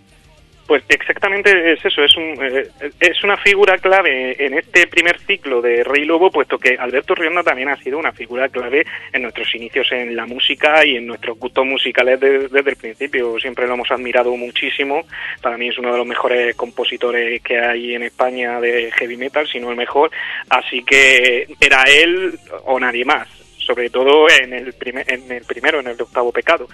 Pues 0.73 0.85
exactamente 0.89 1.75
es 1.75 1.85
eso, 1.85 2.03
es, 2.03 2.17
un, 2.17 2.35
eh, 2.43 2.67
es 2.99 3.23
una 3.23 3.37
figura 3.37 3.77
clave 3.77 4.43
en 4.43 4.55
este 4.55 4.87
primer 4.87 5.21
ciclo 5.21 5.61
de 5.61 5.85
Rey 5.85 6.07
Lobo, 6.07 6.31
puesto 6.31 6.57
que 6.57 6.79
Alberto 6.79 7.15
Rionda 7.15 7.43
también 7.43 7.69
ha 7.69 7.77
sido 7.77 7.99
una 7.99 8.13
figura 8.13 8.49
clave 8.49 8.87
en 9.13 9.21
nuestros 9.21 9.55
inicios 9.55 9.93
en 9.93 10.17
la 10.17 10.25
música 10.25 10.83
y 10.87 10.97
en 10.97 11.07
nuestros 11.07 11.39
gustos 11.39 11.67
musicales 11.67 12.19
de, 12.21 12.49
desde 12.49 12.71
el 12.71 12.77
principio. 12.77 13.39
Siempre 13.39 13.67
lo 13.67 13.75
hemos 13.75 13.91
admirado 13.91 14.35
muchísimo. 14.35 15.05
Para 15.43 15.59
mí 15.59 15.69
es 15.69 15.77
uno 15.77 15.93
de 15.93 15.99
los 15.99 16.07
mejores 16.07 16.57
compositores 16.57 17.43
que 17.43 17.59
hay 17.59 17.95
en 17.95 18.05
España 18.05 18.59
de 18.59 18.91
heavy 18.93 19.19
metal, 19.19 19.47
si 19.47 19.61
no 19.61 19.69
el 19.69 19.77
mejor. 19.77 20.11
Así 20.49 20.83
que 20.85 21.49
era 21.61 21.83
él 21.83 22.33
o 22.65 22.81
nadie 22.81 23.05
más, 23.05 23.29
sobre 23.59 23.91
todo 23.91 24.27
en 24.31 24.55
el, 24.55 24.73
primer, 24.73 25.05
en 25.13 25.31
el 25.33 25.45
primero, 25.45 25.81
en 25.81 25.89
el 25.89 26.01
octavo 26.01 26.33
pecado. 26.33 26.67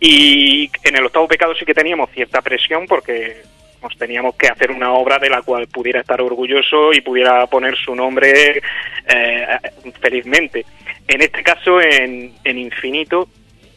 Y 0.00 0.70
en 0.82 0.96
el 0.96 1.04
octavo 1.04 1.28
pecado 1.28 1.54
sí 1.54 1.66
que 1.66 1.74
teníamos 1.74 2.10
cierta 2.10 2.40
presión 2.40 2.86
porque 2.86 3.42
nos 3.82 3.96
teníamos 3.96 4.34
que 4.34 4.48
hacer 4.48 4.70
una 4.70 4.92
obra 4.92 5.18
de 5.18 5.30
la 5.30 5.42
cual 5.42 5.66
pudiera 5.68 6.00
estar 6.00 6.20
orgulloso 6.20 6.92
y 6.92 7.00
pudiera 7.00 7.46
poner 7.46 7.76
su 7.76 7.94
nombre 7.94 8.62
eh, 9.06 9.46
felizmente. 10.00 10.64
En 11.06 11.22
este 11.22 11.42
caso, 11.42 11.80
en, 11.80 12.32
en 12.44 12.58
Infinito, 12.58 13.28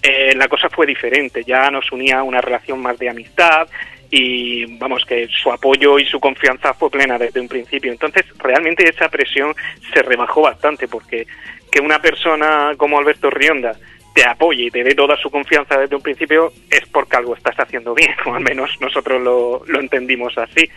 eh, 0.01 0.33
la 0.35 0.47
cosa 0.47 0.69
fue 0.69 0.85
diferente. 0.85 1.43
Ya 1.43 1.69
nos 1.71 1.91
unía 1.91 2.23
una 2.23 2.41
relación 2.41 2.81
más 2.81 2.97
de 2.99 3.09
amistad 3.09 3.67
y 4.09 4.77
vamos 4.77 5.05
que 5.05 5.27
su 5.27 5.51
apoyo 5.51 5.97
y 5.97 6.05
su 6.05 6.19
confianza 6.19 6.73
fue 6.73 6.91
plena 6.91 7.17
desde 7.17 7.39
un 7.39 7.47
principio. 7.47 7.91
Entonces, 7.91 8.25
realmente 8.37 8.87
esa 8.87 9.09
presión 9.09 9.55
se 9.93 10.01
rebajó 10.01 10.41
bastante 10.41 10.87
porque 10.87 11.25
que 11.71 11.81
una 11.81 11.99
persona 11.99 12.73
como 12.77 12.99
Alberto 12.99 13.31
Rionda 13.31 13.75
te 14.13 14.23
apoye 14.27 14.65
y 14.65 14.71
te 14.71 14.83
dé 14.83 14.93
toda 14.93 15.17
su 15.17 15.29
confianza 15.29 15.77
desde 15.77 15.95
un 15.95 16.01
principio 16.01 16.53
es 16.69 16.85
porque 16.91 17.17
algo 17.17 17.35
estás 17.35 17.55
haciendo 17.57 17.93
bien, 17.93 18.13
o 18.25 18.33
al 18.33 18.43
menos 18.43 18.69
nosotros 18.79 19.21
lo, 19.21 19.79
entendimos 19.79 20.37
así. 20.37 20.69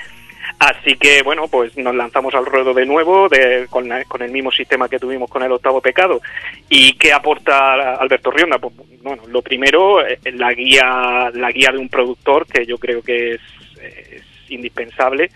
Así 0.59 0.97
que, 0.97 1.23
bueno, 1.23 1.49
pues 1.49 1.77
nos 1.77 1.95
lanzamos 1.95 2.35
al 2.35 2.47
ruedo 2.47 2.73
de 2.73 2.87
nuevo 2.87 3.29
de, 3.29 3.67
con, 3.69 3.89
la, 3.89 4.05
con, 4.05 4.23
el 4.23 4.31
mismo 4.31 4.51
sistema 4.51 4.89
que 4.89 4.99
tuvimos 4.99 5.29
con 5.29 5.43
el 5.43 5.53
octavo 5.53 5.83
pecado. 5.83 6.23
¿Y 6.71 6.95
qué 6.95 7.13
aporta 7.13 7.97
Alberto 7.97 8.31
Rionda? 8.31 8.59
Pues, 8.59 8.73
bueno, 9.03 9.25
lo 9.27 9.43
primero, 9.43 9.99
la 10.25 10.55
guía, 10.55 11.31
la 11.35 11.51
guía 11.51 11.73
de 11.73 11.79
un 11.79 11.89
productor, 11.89 12.47
que 12.47 12.65
yo 12.65 12.79
creo 12.79 13.03
que 13.03 13.33
es, 13.33 13.41
es 13.83 14.23
indispensable. 14.49 15.31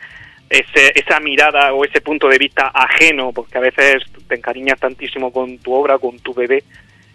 Ese, 0.48 0.92
esa 0.94 1.20
mirada 1.20 1.72
o 1.74 1.84
ese 1.84 2.00
punto 2.00 2.28
de 2.28 2.38
vista 2.38 2.68
ajeno, 2.68 3.32
porque 3.32 3.58
a 3.58 3.62
veces 3.62 4.04
te 4.26 4.36
encariñas 4.36 4.80
tantísimo 4.80 5.32
con 5.32 5.58
tu 5.58 5.74
obra, 5.74 5.98
con 5.98 6.18
tu 6.20 6.32
bebé, 6.32 6.64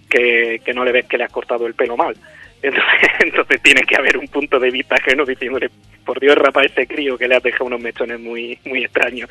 que, 0.10 0.62
que, 0.64 0.74
no 0.74 0.84
le 0.86 0.92
ves 0.92 1.06
que 1.06 1.18
le 1.18 1.24
has 1.24 1.32
cortado 1.32 1.68
el 1.68 1.74
pelo 1.74 1.98
mal. 1.98 2.16
Entonces, 2.66 3.10
entonces 3.20 3.62
tiene 3.62 3.82
que 3.84 3.96
haber 3.96 4.18
un 4.18 4.28
punto 4.28 4.60
de 4.60 4.72
vista 4.72 4.96
ajeno 4.96 5.24
diciéndole, 5.24 5.70
por 6.04 6.20
Dios, 6.20 6.36
rapa 6.36 6.64
ese 6.64 6.88
crío 6.88 7.16
que 7.16 7.28
le 7.28 7.36
has 7.36 7.44
dejado 7.44 7.66
unos 7.66 7.80
mechones 7.80 8.20
muy, 8.20 8.58
muy 8.66 8.84
extraños. 8.84 9.30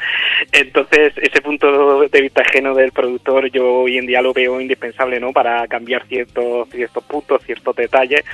Entonces, 0.52 1.14
ese 1.16 1.40
punto 1.40 2.06
de 2.06 2.20
vista 2.20 2.42
ajeno 2.42 2.74
del 2.74 2.92
productor 2.92 3.50
yo 3.50 3.80
hoy 3.80 3.98
en 3.98 4.06
día 4.06 4.22
lo 4.22 4.32
veo 4.32 4.60
indispensable, 4.60 5.18
¿no? 5.18 5.32
Para 5.32 5.66
cambiar 5.66 6.06
ciertos, 6.06 6.68
ciertos 6.70 7.02
puntos, 7.04 7.42
ciertos 7.42 7.74
detalles 7.74 8.24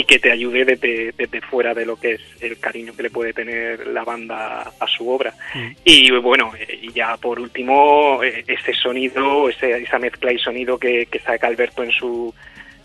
y 0.00 0.04
que 0.04 0.20
te 0.20 0.30
ayude 0.30 0.64
desde, 0.64 1.12
desde 1.18 1.40
fuera 1.40 1.74
de 1.74 1.84
lo 1.84 1.96
que 1.96 2.12
es 2.12 2.20
el 2.40 2.56
cariño 2.60 2.94
que 2.96 3.02
le 3.02 3.10
puede 3.10 3.32
tener 3.32 3.84
la 3.88 4.04
banda 4.04 4.60
a 4.78 4.86
su 4.86 5.08
obra. 5.10 5.32
Mm. 5.54 5.70
Y 5.84 6.10
bueno, 6.12 6.52
y 6.82 6.92
ya 6.92 7.16
por 7.16 7.40
último, 7.40 8.20
ese 8.22 8.72
sonido, 8.74 9.48
ese, 9.48 9.72
esa 9.82 9.98
mezcla 9.98 10.32
y 10.32 10.38
sonido 10.38 10.78
que, 10.78 11.06
que 11.06 11.18
saca 11.18 11.48
Alberto 11.48 11.82
en 11.82 11.90
su 11.90 12.32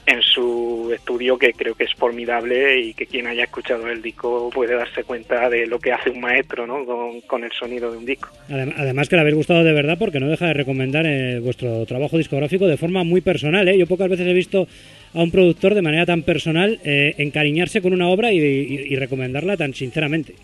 en 0.06 0.22
su 0.22 0.92
estudio 0.94 1.38
que 1.38 1.54
creo 1.54 1.76
que 1.76 1.86
es 1.86 1.94
formidable 1.94 2.78
y 2.78 2.94
que 2.94 3.06
quien 3.06 3.26
haya 3.26 3.46
escuchado 3.46 3.88
el 3.90 4.02
disco 4.02 4.50
puede 4.54 4.76
darse 4.76 5.06
cuenta 5.06 5.50
de 5.50 5.66
lo 5.66 5.80
que 5.80 5.94
hace 5.94 6.10
un 6.10 6.20
maestro 6.20 6.68
¿no? 6.68 6.84
con, 6.86 7.22
con 7.22 7.44
el 7.46 7.52
sonido 7.54 7.90
de 7.90 8.00
un 8.00 8.06
disco. 8.06 8.28
Adem- 8.50 8.74
Además 8.76 9.08
que 9.08 9.16
le 9.16 9.22
habéis 9.22 9.38
gustado 9.38 9.64
de 9.64 9.72
verdad 9.72 9.98
porque 9.98 10.20
no 10.20 10.28
deja 10.28 10.48
de 10.48 10.56
recomendar 10.56 11.06
eh, 11.06 11.40
vuestro 11.40 11.86
trabajo 11.86 12.18
discográfico 12.18 12.68
de 12.68 12.76
forma 12.76 13.06
muy 13.06 13.22
personal. 13.22 13.66
¿eh? 13.70 13.78
Yo 13.78 13.88
pocas 13.88 14.10
veces 14.10 14.28
he 14.28 14.34
visto 14.34 14.68
a 15.14 15.20
un 15.20 15.32
productor 15.32 15.76
de 15.76 15.82
manera 15.82 16.06
tan 16.06 16.24
personal 16.24 16.80
eh, 16.84 17.16
encariñarse 17.18 17.82
con 17.82 17.94
una 17.94 18.08
obra 18.08 18.32
y, 18.32 18.96
recomendarla 18.96 19.58
tan 19.58 19.74
sinceramente. 19.74 20.36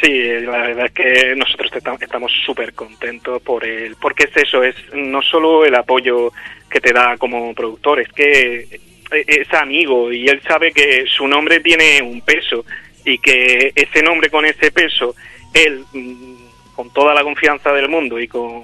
Sí, 0.00 0.10
la 0.40 0.62
verdad 0.62 0.86
es 0.86 0.92
que 0.92 1.36
nosotros 1.36 1.70
estamos 2.00 2.32
súper 2.44 2.72
contentos 2.72 3.42
por 3.42 3.64
el, 3.66 3.96
porque 3.96 4.24
es 4.24 4.36
eso, 4.36 4.64
es 4.64 4.74
no 4.94 5.20
solo 5.20 5.64
el 5.64 5.74
apoyo 5.74 6.32
que 6.70 6.80
te 6.80 6.92
da 6.92 7.16
como 7.18 7.54
productor, 7.54 8.00
es 8.00 8.08
que 8.08 8.80
es 9.10 9.54
amigo 9.54 10.12
y 10.12 10.28
él 10.28 10.40
sabe 10.46 10.72
que 10.72 11.04
su 11.06 11.28
nombre 11.28 11.60
tiene 11.60 12.00
un 12.00 12.22
peso 12.22 12.64
y 13.04 13.18
que 13.18 13.72
ese 13.74 14.02
nombre 14.02 14.30
con 14.30 14.46
ese 14.46 14.70
peso, 14.70 15.14
él 15.52 15.84
mm, 15.92 16.74
con 16.74 16.92
toda 16.92 17.12
la 17.12 17.22
confianza 17.22 17.72
del 17.72 17.88
mundo 17.88 18.18
y 18.18 18.26
con, 18.26 18.62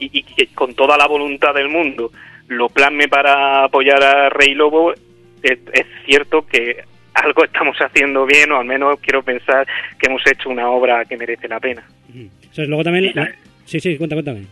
y 0.00 0.46
con 0.48 0.74
toda 0.74 0.96
la 0.96 1.06
voluntad 1.06 1.54
del 1.54 1.68
mundo 1.68 2.10
lo 2.48 2.68
plasme 2.68 3.08
para 3.08 3.64
apoyar 3.64 4.02
a 4.02 4.28
Rey 4.30 4.54
Lobo, 4.54 4.92
es, 5.42 5.58
es 5.72 5.86
cierto 6.04 6.46
que 6.46 6.84
algo 7.14 7.44
estamos 7.50 7.76
haciendo 7.78 8.26
bien 8.26 8.52
o 8.52 8.58
al 8.58 8.66
menos 8.66 8.98
quiero 9.00 9.22
pensar 9.22 9.66
que 9.98 10.06
hemos 10.08 10.22
hecho 10.26 10.48
una 10.50 10.68
obra 10.70 11.04
que 11.04 11.16
merece 11.16 11.48
la 11.48 11.60
pena. 11.60 11.84
O 12.50 12.54
sea, 12.54 12.64
luego 12.66 12.84
también... 12.84 13.12
La- 13.14 13.30
Sí, 13.64 13.80
sí, 13.80 13.96
cuenta, 13.98 14.14
cuéntame. 14.14 14.46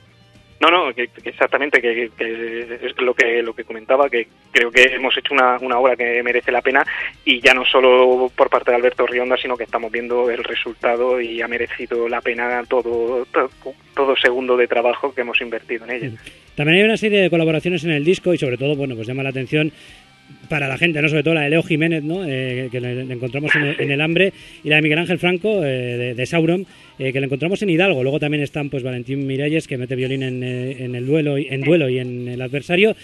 No, 0.60 0.70
no, 0.70 0.94
que, 0.94 1.08
exactamente, 1.24 1.80
que, 1.80 2.10
que 2.16 2.78
es 2.80 3.00
lo 3.00 3.12
que 3.12 3.42
lo 3.42 3.54
que 3.54 3.64
comentaba, 3.64 4.08
que 4.08 4.28
creo 4.50 4.70
que 4.70 4.82
hemos 4.82 5.16
hecho 5.16 5.34
una, 5.34 5.58
una 5.58 5.78
obra 5.78 5.96
que 5.96 6.22
merece 6.22 6.52
la 6.52 6.62
pena 6.62 6.86
y 7.24 7.40
ya 7.40 7.52
no 7.52 7.64
solo 7.64 8.30
por 8.34 8.48
parte 8.48 8.70
de 8.70 8.76
Alberto 8.76 9.06
Rionda, 9.06 9.36
sino 9.36 9.56
que 9.56 9.64
estamos 9.64 9.90
viendo 9.90 10.30
el 10.30 10.42
resultado 10.44 11.20
y 11.20 11.42
ha 11.42 11.48
merecido 11.48 12.08
la 12.08 12.20
pena 12.20 12.62
todo 12.68 13.26
todo, 13.26 13.50
todo 13.94 14.16
segundo 14.16 14.56
de 14.56 14.68
trabajo 14.68 15.14
que 15.14 15.22
hemos 15.22 15.40
invertido 15.40 15.84
en 15.86 15.90
ella. 15.90 16.18
También 16.54 16.78
hay 16.78 16.84
una 16.84 16.96
serie 16.96 17.20
de 17.20 17.30
colaboraciones 17.30 17.82
en 17.84 17.90
el 17.90 18.04
disco 18.04 18.32
y 18.32 18.38
sobre 18.38 18.56
todo, 18.56 18.76
bueno, 18.76 18.94
pues 18.94 19.08
llama 19.08 19.24
la 19.24 19.30
atención 19.30 19.72
para 20.48 20.68
la 20.68 20.78
gente, 20.78 21.00
no 21.00 21.08
sobre 21.08 21.22
todo 21.22 21.34
la 21.34 21.42
de 21.42 21.50
Leo 21.50 21.62
Jiménez, 21.62 22.02
¿no? 22.02 22.24
Eh, 22.26 22.68
que 22.70 22.80
le, 22.80 23.00
encontramos 23.00 23.52
en 23.54 23.90
el, 23.90 24.00
Hambre, 24.00 24.32
y 24.62 24.68
la 24.68 24.76
de 24.76 24.82
Miguel 24.82 24.98
Ángel 24.98 25.18
Franco, 25.18 25.64
eh, 25.64 25.96
de, 25.96 26.14
de 26.14 26.26
Sauron, 26.26 26.66
eh, 26.98 27.12
que 27.12 27.20
le 27.20 27.26
encontramos 27.26 27.60
en 27.62 27.70
Hidalgo. 27.70 28.02
Luego 28.02 28.20
también 28.20 28.42
están 28.42 28.70
pues 28.70 28.82
Valentín 28.82 29.26
Miralles, 29.26 29.66
que 29.66 29.78
mete 29.78 29.96
violín 29.96 30.22
en, 30.22 30.42
el 30.94 31.06
duelo, 31.06 31.36
en 31.36 31.60
duelo 31.62 31.88
y 31.88 31.98
en 31.98 32.28
el 32.28 32.40
adversario. 32.40 32.94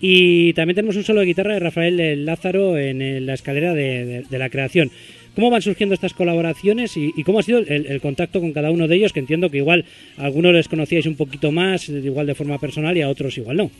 Y 0.00 0.52
también 0.52 0.74
tenemos 0.76 0.96
un 0.96 1.04
solo 1.04 1.20
de 1.20 1.26
guitarra 1.26 1.54
de 1.54 1.60
Rafael 1.60 2.24
Lázaro 2.24 2.76
en 2.76 3.24
la 3.26 3.34
escalera 3.34 3.74
de, 3.74 4.24
la 4.30 4.50
creación. 4.50 4.90
¿Cómo 5.34 5.50
van 5.50 5.62
surgiendo 5.62 5.94
estas 5.94 6.14
colaboraciones 6.14 6.96
y, 6.96 7.22
cómo 7.22 7.38
ha 7.38 7.42
sido 7.42 7.58
el, 7.60 7.86
el 7.86 8.00
contacto 8.00 8.40
con 8.40 8.52
cada 8.52 8.70
uno 8.70 8.88
de 8.88 8.96
ellos? 8.96 9.12
Que 9.12 9.20
entiendo 9.20 9.50
que 9.50 9.58
igual 9.58 9.84
a 10.16 10.24
algunos 10.24 10.52
les 10.52 10.68
conocíais 10.68 11.06
un 11.06 11.16
poquito 11.16 11.52
más, 11.52 11.88
igual 11.88 12.26
de 12.26 12.34
forma 12.34 12.58
personal, 12.58 12.96
y 12.96 13.02
a 13.02 13.08
otros 13.08 13.38
igual 13.38 13.56
no. 13.56 13.70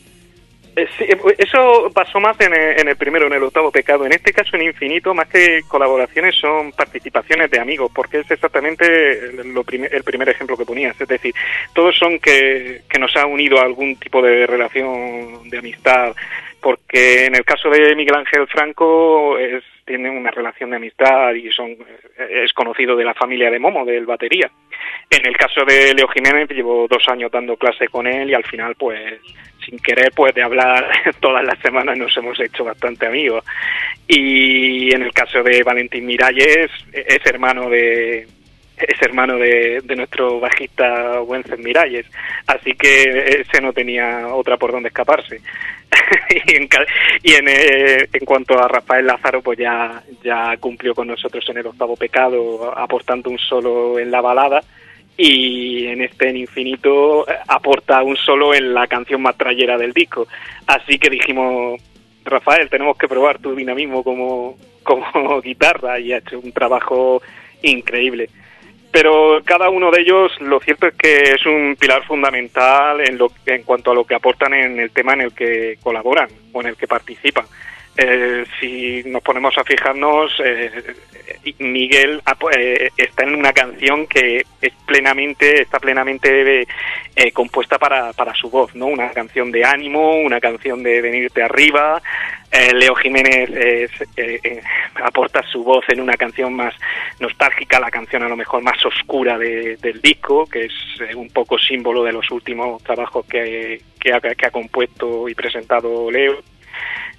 Eh, 0.79 0.87
sí, 0.97 1.03
eh, 1.03 1.17
eso 1.37 1.91
pasó 1.93 2.19
más 2.19 2.39
en 2.39 2.53
el, 2.53 2.79
en 2.79 2.87
el 2.87 2.95
primero, 2.95 3.27
en 3.27 3.33
el 3.33 3.43
octavo 3.43 3.69
pecado. 3.69 4.05
En 4.05 4.13
este 4.13 4.31
caso, 4.31 4.55
en 4.55 4.63
Infinito, 4.63 5.13
más 5.13 5.27
que 5.27 5.61
colaboraciones, 5.67 6.35
son 6.35 6.71
participaciones 6.71 7.51
de 7.51 7.59
amigos, 7.59 7.91
porque 7.93 8.19
es 8.19 8.31
exactamente 8.31 9.33
lo 9.43 9.65
el 9.69 10.03
primer 10.03 10.29
ejemplo 10.29 10.55
que 10.55 10.65
ponías. 10.65 10.99
Es 10.99 11.07
decir, 11.07 11.33
todos 11.73 11.97
son 11.97 12.17
que, 12.19 12.81
que 12.89 12.99
nos 12.99 13.15
ha 13.17 13.25
unido 13.25 13.59
a 13.59 13.63
algún 13.63 13.97
tipo 13.97 14.21
de 14.21 14.47
relación 14.47 15.49
de 15.49 15.57
amistad, 15.57 16.15
porque 16.61 17.25
en 17.25 17.35
el 17.35 17.43
caso 17.43 17.69
de 17.69 17.95
Miguel 17.95 18.15
Ángel 18.15 18.47
Franco 18.47 19.37
es, 19.37 19.63
tiene 19.85 20.09
una 20.09 20.31
relación 20.31 20.69
de 20.69 20.77
amistad 20.77 21.33
y 21.33 21.51
son 21.51 21.71
eh, 21.71 22.43
es 22.45 22.53
conocido 22.53 22.95
de 22.95 23.03
la 23.03 23.13
familia 23.13 23.49
de 23.51 23.59
Momo, 23.59 23.85
del 23.85 24.05
batería. 24.05 24.49
En 25.09 25.25
el 25.25 25.35
caso 25.35 25.65
de 25.65 25.93
Leo 25.93 26.07
Jiménez, 26.07 26.49
llevo 26.49 26.87
dos 26.87 27.03
años 27.07 27.31
dando 27.31 27.57
clase 27.57 27.87
con 27.87 28.07
él 28.07 28.29
y 28.29 28.33
al 28.33 28.45
final, 28.45 28.75
pues, 28.75 29.19
sin 29.69 29.79
querer, 29.79 30.11
pues, 30.15 30.33
de 30.33 30.43
hablar 30.43 30.85
todas 31.19 31.43
las 31.43 31.59
semanas 31.59 31.97
nos 31.97 32.15
hemos 32.17 32.39
hecho 32.39 32.63
bastante 32.63 33.05
amigos. 33.05 33.43
Y 34.07 34.93
en 34.93 35.03
el 35.03 35.11
caso 35.11 35.43
de 35.43 35.61
Valentín 35.63 36.05
Miralles, 36.05 36.71
es 36.91 37.25
hermano 37.25 37.69
de 37.69 38.27
es 38.79 39.01
hermano 39.01 39.37
de, 39.37 39.81
nuestro 39.97 40.39
bajista 40.39 41.21
Wences 41.21 41.59
Miralles, 41.59 42.05
así 42.47 42.73
que 42.75 43.41
ese 43.41 43.61
no 43.61 43.73
tenía 43.73 44.27
otra 44.33 44.55
por 44.55 44.71
donde 44.71 44.87
escaparse. 44.87 45.41
y 46.45 46.55
en, 46.55 46.67
ca- 46.69 46.85
y 47.21 47.33
en, 47.33 47.47
eh, 47.49 48.07
en 48.13 48.25
cuanto 48.25 48.57
a 48.57 48.69
Rafael 48.69 49.05
Lázaro, 49.05 49.41
pues 49.41 49.59
ya, 49.59 50.01
ya 50.23 50.55
cumplió 50.61 50.95
con 50.95 51.07
nosotros 51.07 51.43
en 51.49 51.57
el 51.57 51.67
octavo 51.67 51.97
pecado, 51.97 52.73
aportando 52.77 53.29
un 53.29 53.37
solo 53.37 53.99
en 53.99 54.11
la 54.11 54.21
balada 54.21 54.61
y 55.21 55.85
en 55.87 56.01
este 56.01 56.29
en 56.29 56.37
infinito 56.37 57.25
aporta 57.49 58.01
un 58.03 58.15
solo 58.15 58.53
en 58.53 58.73
la 58.73 58.87
canción 58.87 59.21
más 59.21 59.35
trayera 59.37 59.77
del 59.77 59.91
disco. 59.91 60.29
Así 60.65 60.97
que 60.97 61.09
dijimos, 61.09 61.81
Rafael, 62.23 62.69
tenemos 62.69 62.97
que 62.97 63.09
probar 63.09 63.37
tu 63.37 63.53
dinamismo 63.53 64.01
como, 64.01 64.57
como 64.81 65.41
guitarra 65.43 65.99
y 65.99 66.13
ha 66.13 66.19
hecho 66.19 66.39
un 66.39 66.53
trabajo 66.53 67.21
increíble. 67.61 68.29
Pero 68.93 69.41
cada 69.43 69.69
uno 69.69 69.91
de 69.91 70.01
ellos, 70.01 70.31
lo 70.39 70.61
cierto 70.61 70.87
es 70.87 70.95
que 70.95 71.33
es 71.33 71.45
un 71.45 71.75
pilar 71.77 72.05
fundamental 72.05 73.01
en, 73.01 73.17
lo, 73.17 73.29
en 73.45 73.63
cuanto 73.63 73.91
a 73.91 73.95
lo 73.95 74.05
que 74.05 74.15
aportan 74.15 74.53
en 74.53 74.79
el 74.79 74.91
tema 74.91 75.13
en 75.15 75.21
el 75.21 75.33
que 75.33 75.77
colaboran 75.83 76.29
o 76.53 76.61
en 76.61 76.67
el 76.67 76.77
que 76.77 76.87
participan. 76.87 77.45
Eh, 77.97 78.45
si 78.59 79.03
nos 79.05 79.21
ponemos 79.21 79.57
a 79.57 79.63
fijarnos, 79.65 80.31
eh, 80.43 80.71
Miguel 81.59 82.21
eh, 82.55 82.89
está 82.95 83.23
en 83.23 83.35
una 83.35 83.51
canción 83.51 84.07
que 84.07 84.45
es 84.61 84.73
plenamente, 84.85 85.61
está 85.61 85.79
plenamente 85.79 86.65
eh, 87.15 87.31
compuesta 87.33 87.77
para, 87.77 88.13
para 88.13 88.33
su 88.35 88.49
voz, 88.49 88.73
¿no? 88.73 88.85
Una 88.87 89.09
canción 89.11 89.51
de 89.51 89.65
ánimo, 89.65 90.11
una 90.21 90.39
canción 90.39 90.81
de 90.81 91.01
venirte 91.01 91.43
arriba. 91.43 92.01
Eh, 92.51 92.73
Leo 92.73 92.95
Jiménez 92.95 93.91
aporta 94.95 95.43
su 95.43 95.63
voz 95.63 95.83
en 95.89 95.99
una 96.01 96.13
canción 96.13 96.53
más 96.53 96.73
nostálgica, 97.19 97.79
la 97.79 97.91
canción 97.91 98.23
a 98.23 98.29
lo 98.29 98.35
mejor 98.37 98.63
más 98.63 98.83
oscura 98.85 99.37
de- 99.37 99.75
del 99.77 100.01
disco, 100.01 100.45
que 100.47 100.65
es 100.65 100.73
un 101.15 101.29
poco 101.29 101.57
símbolo 101.59 102.03
de 102.03 102.13
los 102.13 102.31
últimos 102.31 102.81
trabajos 102.83 103.25
que, 103.25 103.81
que 103.99 104.13
ha, 104.13 104.19
que 104.21 104.45
ha 104.45 104.51
compuesto 104.51 105.27
y 105.27 105.35
presentado 105.35 106.09
Leo. 106.09 106.37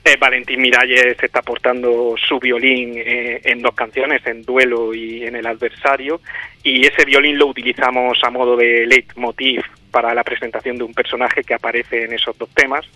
Eh, 0.03 0.17
Valentín 0.19 0.63
Miralles 0.63 1.17
está 1.23 1.41
aportando 1.41 2.15
su 2.17 2.39
violín 2.41 2.95
eh, 2.97 3.41
en 3.45 3.61
dos 3.61 3.75
canciones, 3.75 4.27
en 4.27 4.43
Duelo 4.43 4.95
y 4.95 5.25
en 5.25 5.37
El 5.37 5.47
Adversario, 5.47 6.21
y 6.63 6.87
ese 6.87 7.05
violín 7.05 7.37
lo 7.39 7.47
utilizamos 7.49 8.19
a 8.25 8.31
modo 8.31 8.57
de 8.57 8.87
leitmotiv 8.87 9.63
para 9.91 10.15
la 10.15 10.25
presentación 10.25 10.79
de 10.79 10.85
un 10.85 10.95
personaje 10.95 11.43
que 11.45 11.53
aparece 11.55 12.05
en 12.05 12.15
esos 12.15 12.37
dos 12.39 12.49
temas. 12.55 12.87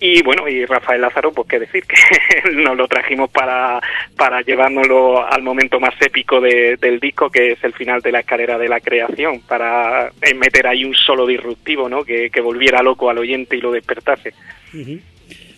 Y 0.00 0.22
bueno, 0.22 0.46
y 0.48 0.64
Rafael 0.66 1.00
Lázaro, 1.00 1.32
pues 1.32 1.48
qué 1.48 1.58
decir, 1.58 1.84
que 1.86 2.50
nos 2.52 2.76
lo 2.76 2.86
trajimos 2.86 3.30
para, 3.30 3.80
para 4.16 4.42
llevárnoslo 4.42 5.26
al 5.26 5.42
momento 5.42 5.80
más 5.80 5.94
épico 6.00 6.40
de- 6.40 6.76
del 6.76 7.00
disco, 7.00 7.30
que 7.30 7.52
es 7.52 7.64
el 7.64 7.72
final 7.72 8.00
de 8.00 8.12
la 8.12 8.20
escalera 8.20 8.58
de 8.58 8.68
la 8.68 8.80
creación, 8.80 9.40
para 9.40 10.08
eh, 10.22 10.34
meter 10.34 10.66
ahí 10.66 10.84
un 10.84 10.94
solo 10.94 11.26
disruptivo, 11.26 11.88
¿no? 11.88 12.04
Que, 12.04 12.28
que 12.30 12.40
volviera 12.40 12.82
loco 12.82 13.08
al 13.10 13.18
oyente 13.18 13.56
y 13.56 13.60
lo 13.60 13.72
despertase. 13.72 14.34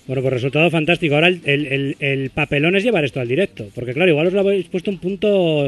Bueno, 0.06 0.22
pues 0.22 0.34
resultado 0.34 0.70
fantástico. 0.70 1.14
Ahora 1.16 1.28
el, 1.28 1.40
el- 1.44 1.66
el- 1.66 1.96
el 2.00 2.30
papelón 2.30 2.76
es 2.76 2.84
llevar 2.84 3.04
esto 3.04 3.20
al 3.20 3.28
directo, 3.28 3.66
porque 3.74 3.92
claro, 3.92 4.10
igual 4.10 4.28
os 4.28 4.32
lo 4.32 4.40
habéis 4.40 4.66
puesto 4.68 4.90
un 4.90 4.98
punto 4.98 5.66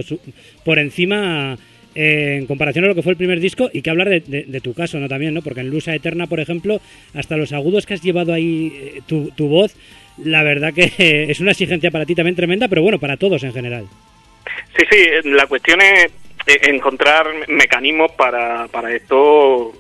por 0.65 0.79
encima 0.79 1.59
eh, 1.95 2.37
en 2.39 2.47
comparación 2.47 2.85
a 2.85 2.89
lo 2.89 2.95
que 2.95 3.03
fue 3.03 3.13
el 3.13 3.17
primer 3.19 3.41
disco 3.41 3.69
y 3.73 3.83
que 3.83 3.91
hablar 3.91 4.09
de, 4.09 4.21
de- 4.21 4.61
tu 4.61 4.75
caso, 4.75 5.01
¿no? 5.01 5.09
También, 5.09 5.35
¿no? 5.35 5.43
Porque 5.43 5.61
en 5.61 5.71
Lusa 5.71 5.95
Eterna, 5.95 6.29
por 6.29 6.39
ejemplo, 6.39 6.81
hasta 7.15 7.37
los 7.37 7.53
agudos 7.53 7.85
que 7.87 7.95
has 7.95 8.03
llevado 8.03 8.33
ahí 8.33 8.73
eh, 8.77 9.01
tu, 9.09 9.31
tu 9.31 9.49
voz, 9.49 9.75
la 10.23 10.45
verdad 10.45 10.73
que 10.73 10.93
es 11.31 11.41
una 11.41 11.51
exigencia 11.51 11.91
para 11.91 12.07
ti 12.07 12.15
también 12.15 12.37
tremenda, 12.37 12.69
pero 12.69 12.83
bueno, 12.83 13.01
para 13.01 13.17
todos 13.17 13.43
en 13.43 13.53
general. 13.53 13.87
Sí, 14.77 14.85
sí, 14.91 15.29
la 15.31 15.47
cuestión 15.47 15.81
es 15.81 16.13
encontrar 16.49 17.29
mecanismos 17.49 18.13
para, 18.13 18.69
para 18.69 18.93
esto, 18.93 19.73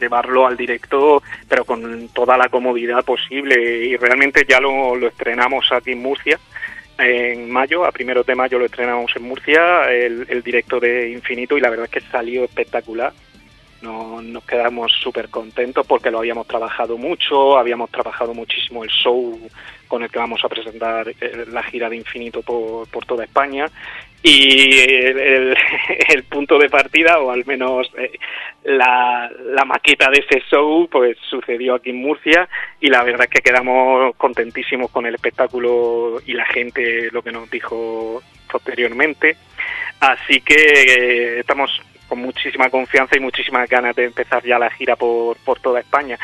llevarlo 0.00 0.46
al 0.46 0.56
directo, 0.56 1.22
pero 1.48 1.64
con 1.64 2.08
toda 2.08 2.36
la 2.36 2.48
comodidad 2.48 3.04
posible. 3.04 3.84
Y 3.86 3.96
realmente 3.96 4.44
ya 4.48 4.60
lo, 4.60 4.96
lo 4.96 5.08
estrenamos 5.08 5.70
aquí 5.72 5.92
en 5.92 6.02
Murcia 6.02 6.38
en 6.98 7.50
mayo, 7.50 7.84
a 7.84 7.92
primeros 7.92 8.24
de 8.26 8.34
mayo 8.34 8.58
lo 8.58 8.66
estrenamos 8.66 9.14
en 9.16 9.24
Murcia, 9.24 9.90
el, 9.90 10.26
el 10.28 10.42
directo 10.42 10.78
de 10.78 11.10
Infinito, 11.10 11.56
y 11.56 11.60
la 11.60 11.70
verdad 11.70 11.86
es 11.86 11.90
que 11.90 12.10
salió 12.10 12.44
espectacular. 12.44 13.12
No, 13.82 14.22
nos 14.22 14.44
quedamos 14.44 14.92
súper 14.92 15.28
contentos 15.28 15.86
porque 15.86 16.10
lo 16.10 16.18
habíamos 16.18 16.46
trabajado 16.46 16.96
mucho, 16.96 17.58
habíamos 17.58 17.90
trabajado 17.90 18.32
muchísimo 18.32 18.82
el 18.82 18.88
show 18.88 19.38
con 19.88 20.02
el 20.02 20.08
que 20.08 20.18
vamos 20.18 20.42
a 20.42 20.48
presentar 20.48 21.08
eh, 21.08 21.44
la 21.50 21.62
gira 21.62 21.90
de 21.90 21.96
Infinito 21.96 22.40
por, 22.40 22.88
por 22.88 23.04
toda 23.04 23.24
España 23.24 23.66
y 24.26 24.78
el, 24.80 25.54
el- 26.08 26.24
punto 26.24 26.58
de 26.58 26.70
partida 26.70 27.20
o 27.20 27.30
al 27.30 27.44
menos 27.44 27.88
eh, 27.98 28.18
la, 28.64 29.30
la 29.52 29.64
maqueta 29.66 30.08
de 30.10 30.24
ese 30.26 30.42
show 30.50 30.88
pues 30.90 31.16
sucedió 31.28 31.74
aquí 31.74 31.90
en 31.90 31.96
Murcia 31.96 32.48
y 32.80 32.88
la 32.88 33.04
verdad 33.04 33.24
es 33.24 33.30
que 33.30 33.42
quedamos 33.42 34.16
contentísimos 34.16 34.90
con 34.90 35.04
el 35.06 35.14
espectáculo 35.14 36.20
y 36.26 36.32
la 36.32 36.46
gente 36.46 37.10
lo 37.12 37.22
que 37.22 37.32
nos 37.32 37.50
dijo 37.50 38.22
posteriormente. 38.50 39.36
Así 40.00 40.40
que 40.40 40.54
eh, 40.54 41.38
estamos 41.40 41.70
muchísima 42.16 42.68
confianza 42.70 43.16
y 43.16 43.20
muchísimas 43.20 43.68
ganas 43.68 43.94
de 43.96 44.04
empezar 44.04 44.42
ya 44.44 44.58
la 44.58 44.70
gira 44.70 44.96
por, 44.96 45.36
por 45.38 45.60
toda 45.60 45.80
España. 45.80 46.18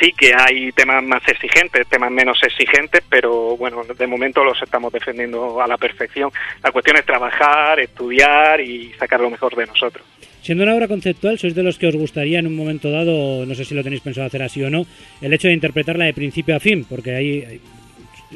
Sí 0.00 0.12
que 0.12 0.32
hay 0.36 0.72
temas 0.72 1.02
más 1.02 1.22
exigentes, 1.26 1.86
temas 1.88 2.10
menos 2.10 2.38
exigentes, 2.42 3.02
pero 3.08 3.56
bueno, 3.56 3.82
de 3.84 4.06
momento 4.06 4.44
los 4.44 4.60
estamos 4.62 4.92
defendiendo 4.92 5.60
a 5.62 5.66
la 5.66 5.78
perfección. 5.78 6.30
La 6.62 6.70
cuestión 6.70 6.96
es 6.98 7.06
trabajar, 7.06 7.80
estudiar 7.80 8.60
y 8.60 8.92
sacar 8.98 9.20
lo 9.20 9.30
mejor 9.30 9.56
de 9.56 9.66
nosotros. 9.66 10.04
Siendo 10.42 10.64
una 10.64 10.74
obra 10.74 10.86
conceptual, 10.86 11.38
¿sois 11.38 11.54
de 11.54 11.62
los 11.62 11.78
que 11.78 11.88
os 11.88 11.96
gustaría 11.96 12.38
en 12.38 12.46
un 12.46 12.54
momento 12.54 12.90
dado, 12.90 13.44
no 13.46 13.54
sé 13.54 13.64
si 13.64 13.74
lo 13.74 13.82
tenéis 13.82 14.02
pensado 14.02 14.26
hacer 14.28 14.42
así 14.42 14.62
o 14.62 14.70
no, 14.70 14.86
el 15.20 15.32
hecho 15.32 15.48
de 15.48 15.54
interpretarla 15.54 16.04
de 16.04 16.14
principio 16.14 16.54
a 16.54 16.60
fin? 16.60 16.84
Porque 16.88 17.14
hay- 17.16 17.60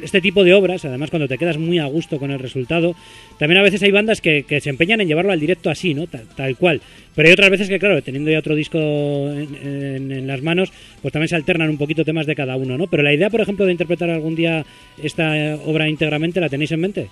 este 0.01 0.21
tipo 0.21 0.43
de 0.43 0.53
obras, 0.53 0.85
además 0.85 1.09
cuando 1.09 1.27
te 1.27 1.37
quedas 1.37 1.57
muy 1.57 1.79
a 1.79 1.85
gusto 1.85 2.19
con 2.19 2.31
el 2.31 2.39
resultado, 2.39 2.95
también 3.37 3.59
a 3.59 3.63
veces 3.63 3.81
hay 3.83 3.91
bandas 3.91 4.21
que, 4.21 4.45
se 4.61 4.69
empeñan 4.69 5.01
en 5.01 5.07
llevarlo 5.07 5.31
al 5.31 5.39
directo 5.39 5.69
así, 5.69 5.93
¿no? 5.93 6.05
Tal, 6.07 6.55
cual. 6.55 6.81
Pero 7.15 7.27
hay 7.27 7.33
otras 7.33 7.49
veces 7.49 7.69
que, 7.69 7.79
claro, 7.79 8.01
teniendo 8.01 8.31
ya 8.31 8.39
otro 8.39 8.55
disco 8.55 8.77
en, 8.77 10.27
las 10.27 10.41
manos, 10.41 10.71
pues 11.01 11.11
también 11.11 11.27
se 11.27 11.35
alternan 11.35 11.69
un 11.69 11.77
poquito 11.77 12.05
temas 12.05 12.25
de 12.25 12.35
cada 12.35 12.55
uno, 12.55 12.77
¿no? 12.77 12.87
Pero 12.87 13.03
la 13.03 13.13
idea, 13.13 13.29
por 13.29 13.41
ejemplo, 13.41 13.65
de 13.65 13.71
interpretar 13.71 14.09
algún 14.09 14.35
día 14.35 14.65
esta 15.01 15.37
eh, 15.37 15.59
obra 15.65 15.87
íntegramente, 15.87 16.39
¿la 16.39 16.49
tenéis 16.49 16.71
en 16.71 16.79
mente? 16.79 17.09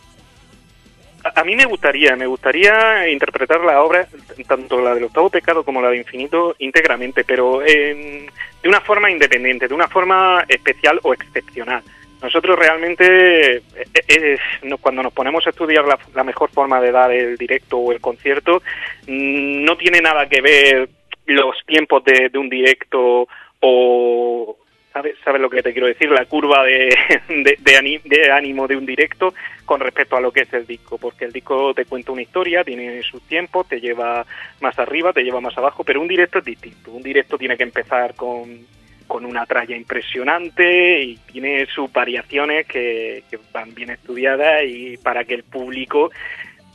A 1.35 1.43
mí 1.43 1.55
me 1.55 1.65
gustaría, 1.65 2.15
me 2.15 2.27
gustaría 2.27 3.09
interpretar 3.09 3.59
la 3.61 3.81
obra, 3.81 4.07
tanto 4.47 4.79
la 4.79 4.95
del 4.95 5.05
octavo 5.05 5.29
pecado 5.29 5.63
como 5.63 5.81
la 5.81 5.89
de 5.89 5.97
infinito, 5.97 6.55
íntegramente, 6.59 7.25
pero 7.25 7.61
en- 7.61 8.27
de 8.61 8.69
una 8.69 8.81
forma 8.81 9.11
independiente, 9.11 9.67
de 9.67 9.73
una 9.73 9.87
forma 9.87 10.45
especial 10.47 10.99
o 11.03 11.13
excepcional. 11.13 11.83
Nosotros 12.21 12.59
realmente, 12.59 13.57
eh, 13.57 13.61
eh, 14.07 14.37
cuando 14.81 15.03
nos 15.03 15.13
ponemos 15.13 15.45
a 15.47 15.51
estudiar 15.51 15.85
la, 15.85 15.97
la 16.13 16.23
mejor 16.23 16.49
forma 16.49 16.81
de 16.81 16.91
dar 16.91 17.11
el 17.11 17.37
directo 17.37 17.77
o 17.77 17.91
el 17.91 18.01
concierto, 18.01 18.61
mm, 19.07 19.63
no 19.63 19.77
tiene 19.77 20.01
nada 20.01 20.27
que 20.27 20.41
ver 20.41 20.89
los 21.25 21.55
tiempos 21.65 22.03
de, 22.03 22.29
de 22.29 22.37
un 22.37 22.49
directo 22.49 23.27
o 23.61 24.57
¿sabes, 24.91 25.15
sabes 25.23 25.41
lo 25.41 25.49
que 25.49 25.61
te 25.61 25.71
quiero 25.71 25.87
decir? 25.87 26.09
La 26.09 26.25
curva 26.25 26.63
de, 26.63 26.89
de, 27.29 28.01
de 28.03 28.31
ánimo 28.31 28.67
de 28.67 28.75
un 28.75 28.85
directo 28.85 29.33
con 29.65 29.79
respecto 29.79 30.17
a 30.17 30.21
lo 30.21 30.31
que 30.31 30.41
es 30.41 30.53
el 30.53 30.65
disco, 30.65 30.97
porque 30.97 31.25
el 31.25 31.31
disco 31.31 31.73
te 31.73 31.85
cuenta 31.85 32.11
una 32.11 32.21
historia, 32.21 32.63
tiene 32.63 33.01
sus 33.03 33.21
tiempos, 33.27 33.67
te 33.67 33.79
lleva 33.79 34.25
más 34.61 34.77
arriba, 34.79 35.13
te 35.13 35.23
lleva 35.23 35.41
más 35.41 35.57
abajo, 35.57 35.83
pero 35.83 36.01
un 36.01 36.07
directo 36.07 36.39
es 36.39 36.45
distinto. 36.45 36.91
Un 36.91 37.03
directo 37.03 37.37
tiene 37.37 37.55
que 37.55 37.63
empezar 37.63 38.15
con, 38.15 38.65
con 39.09 39.25
una 39.25 39.45
tralla 39.45 39.75
impresionante 39.75 41.01
y 41.01 41.17
tiene 41.31 41.65
sus 41.65 41.91
variaciones 41.91 42.67
que, 42.67 43.23
que 43.29 43.39
van 43.51 43.73
bien 43.73 43.89
estudiadas 43.89 44.63
y 44.65 44.97
para 44.97 45.23
que 45.25 45.33
el 45.33 45.43
público 45.43 46.11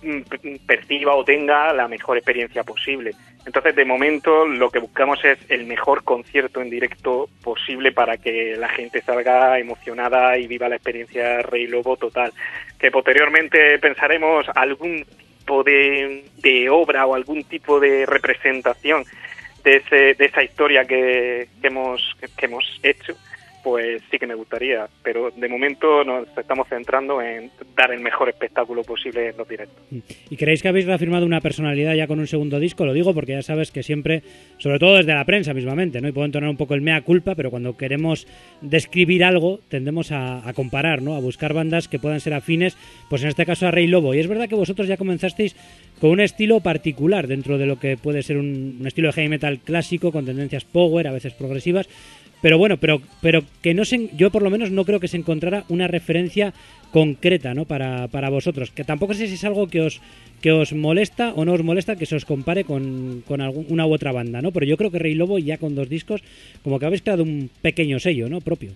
mm, 0.02 0.20
p- 0.22 0.60
perciba 0.66 1.14
o 1.14 1.24
tenga 1.24 1.72
la 1.72 1.86
mejor 1.86 2.18
experiencia 2.18 2.64
posible. 2.64 3.12
Entonces, 3.46 3.76
de 3.76 3.84
momento, 3.84 4.46
lo 4.46 4.68
que 4.70 4.80
buscamos 4.80 5.24
es 5.24 5.38
el 5.48 5.64
mejor 5.66 6.02
concierto 6.02 6.60
en 6.60 6.70
directo 6.70 7.28
posible 7.42 7.92
para 7.92 8.16
que 8.16 8.56
la 8.56 8.68
gente 8.68 9.00
salga 9.02 9.58
emocionada 9.58 10.36
y 10.36 10.46
viva 10.48 10.68
la 10.68 10.76
experiencia 10.76 11.40
Rey 11.42 11.66
Lobo 11.68 11.96
total. 11.96 12.32
Que 12.78 12.90
posteriormente 12.90 13.78
pensaremos 13.78 14.46
algún 14.54 15.04
tipo 15.38 15.62
de 15.62 16.68
obra 16.70 17.06
o 17.06 17.14
algún 17.14 17.44
tipo 17.44 17.78
de 17.78 18.06
representación 18.06 19.04
de, 19.64 19.76
ese, 19.76 20.14
de 20.14 20.24
esa 20.26 20.42
historia 20.42 20.84
que, 20.84 21.48
que 21.60 21.66
hemos, 21.66 22.16
que, 22.36 22.46
hemos 22.46 22.64
hecho, 22.82 23.14
pues 23.64 24.02
sí 24.10 24.18
que 24.18 24.26
me 24.26 24.34
gustaría. 24.34 24.86
Pero 25.02 25.30
de 25.30 25.48
momento 25.48 26.04
nos 26.04 26.28
estamos 26.36 26.68
centrando 26.68 27.20
en 27.20 27.50
dar 27.74 27.90
el 27.90 28.00
mejor 28.00 28.28
espectáculo 28.28 28.82
posible 28.82 29.30
en 29.30 29.36
los 29.38 29.48
directos. 29.48 29.82
¿Y 30.30 30.36
creéis 30.36 30.62
que 30.62 30.68
habéis 30.68 30.86
reafirmado 30.86 31.24
una 31.24 31.40
personalidad 31.40 31.94
ya 31.94 32.06
con 32.06 32.20
un 32.20 32.26
segundo 32.26 32.60
disco? 32.60 32.84
Lo 32.84 32.92
digo 32.92 33.14
porque 33.14 33.32
ya 33.32 33.42
sabes 33.42 33.72
que 33.72 33.82
siempre, 33.82 34.22
sobre 34.58 34.78
todo 34.78 34.96
desde 34.96 35.14
la 35.14 35.24
prensa 35.24 35.54
mismamente, 35.54 36.00
¿no? 36.02 36.08
Y 36.08 36.12
puedo 36.12 36.26
entonar 36.26 36.50
un 36.50 36.58
poco 36.58 36.74
el 36.74 36.82
mea 36.82 37.00
culpa, 37.00 37.34
pero 37.34 37.50
cuando 37.50 37.76
queremos 37.76 38.28
describir 38.60 39.24
algo 39.24 39.60
tendemos 39.68 40.12
a, 40.12 40.46
a 40.46 40.52
comparar, 40.52 41.00
¿no? 41.00 41.16
A 41.16 41.20
buscar 41.20 41.54
bandas 41.54 41.88
que 41.88 41.98
puedan 41.98 42.20
ser 42.20 42.34
afines, 42.34 42.76
pues 43.08 43.22
en 43.22 43.30
este 43.30 43.46
caso 43.46 43.66
a 43.66 43.70
Rey 43.70 43.86
Lobo. 43.86 44.14
Y 44.14 44.20
es 44.20 44.28
verdad 44.28 44.48
que 44.48 44.54
vosotros 44.54 44.86
ya 44.86 44.98
comenzasteis 44.98 45.56
con 46.00 46.10
un 46.10 46.20
estilo 46.20 46.60
particular 46.60 47.26
dentro 47.26 47.56
de 47.56 47.64
lo 47.64 47.78
que 47.78 47.96
puede 47.96 48.22
ser 48.22 48.36
un 48.36 48.82
estilo 48.84 49.08
de 49.08 49.12
heavy 49.14 49.28
metal 49.28 49.60
clásico 49.60 50.12
con 50.12 50.26
tendencias 50.26 50.64
power, 50.64 51.08
a 51.08 51.12
veces 51.12 51.32
progresivas. 51.32 51.88
Pero 52.44 52.58
bueno, 52.58 52.76
pero, 52.76 53.00
pero 53.22 53.42
que 53.62 53.72
no 53.72 53.86
se, 53.86 54.10
yo 54.18 54.28
por 54.28 54.42
lo 54.42 54.50
menos 54.50 54.70
no 54.70 54.84
creo 54.84 55.00
que 55.00 55.08
se 55.08 55.16
encontrara 55.16 55.64
una 55.70 55.88
referencia 55.88 56.52
concreta 56.92 57.54
¿no? 57.54 57.64
para, 57.64 58.08
para 58.08 58.28
vosotros. 58.28 58.70
Que 58.70 58.84
tampoco 58.84 59.14
sé 59.14 59.28
si 59.28 59.36
es 59.36 59.44
algo 59.44 59.66
que 59.66 59.80
os, 59.80 60.02
que 60.42 60.52
os 60.52 60.74
molesta 60.74 61.32
o 61.32 61.46
no 61.46 61.54
os 61.54 61.64
molesta 61.64 61.96
que 61.96 62.04
se 62.04 62.16
os 62.16 62.26
compare 62.28 62.64
con, 62.64 63.24
con 63.26 63.40
una 63.40 63.86
u 63.86 63.94
otra 63.94 64.12
banda, 64.12 64.42
¿no? 64.42 64.52
Pero 64.52 64.66
yo 64.66 64.76
creo 64.76 64.90
que 64.90 64.98
Rey 64.98 65.14
Lobo 65.14 65.38
ya 65.38 65.56
con 65.56 65.74
dos 65.74 65.88
discos 65.88 66.20
como 66.62 66.78
que 66.78 66.84
habéis 66.84 67.00
creado 67.00 67.22
un 67.22 67.48
pequeño 67.62 67.98
sello, 67.98 68.28
¿no? 68.28 68.42
Propio. 68.42 68.72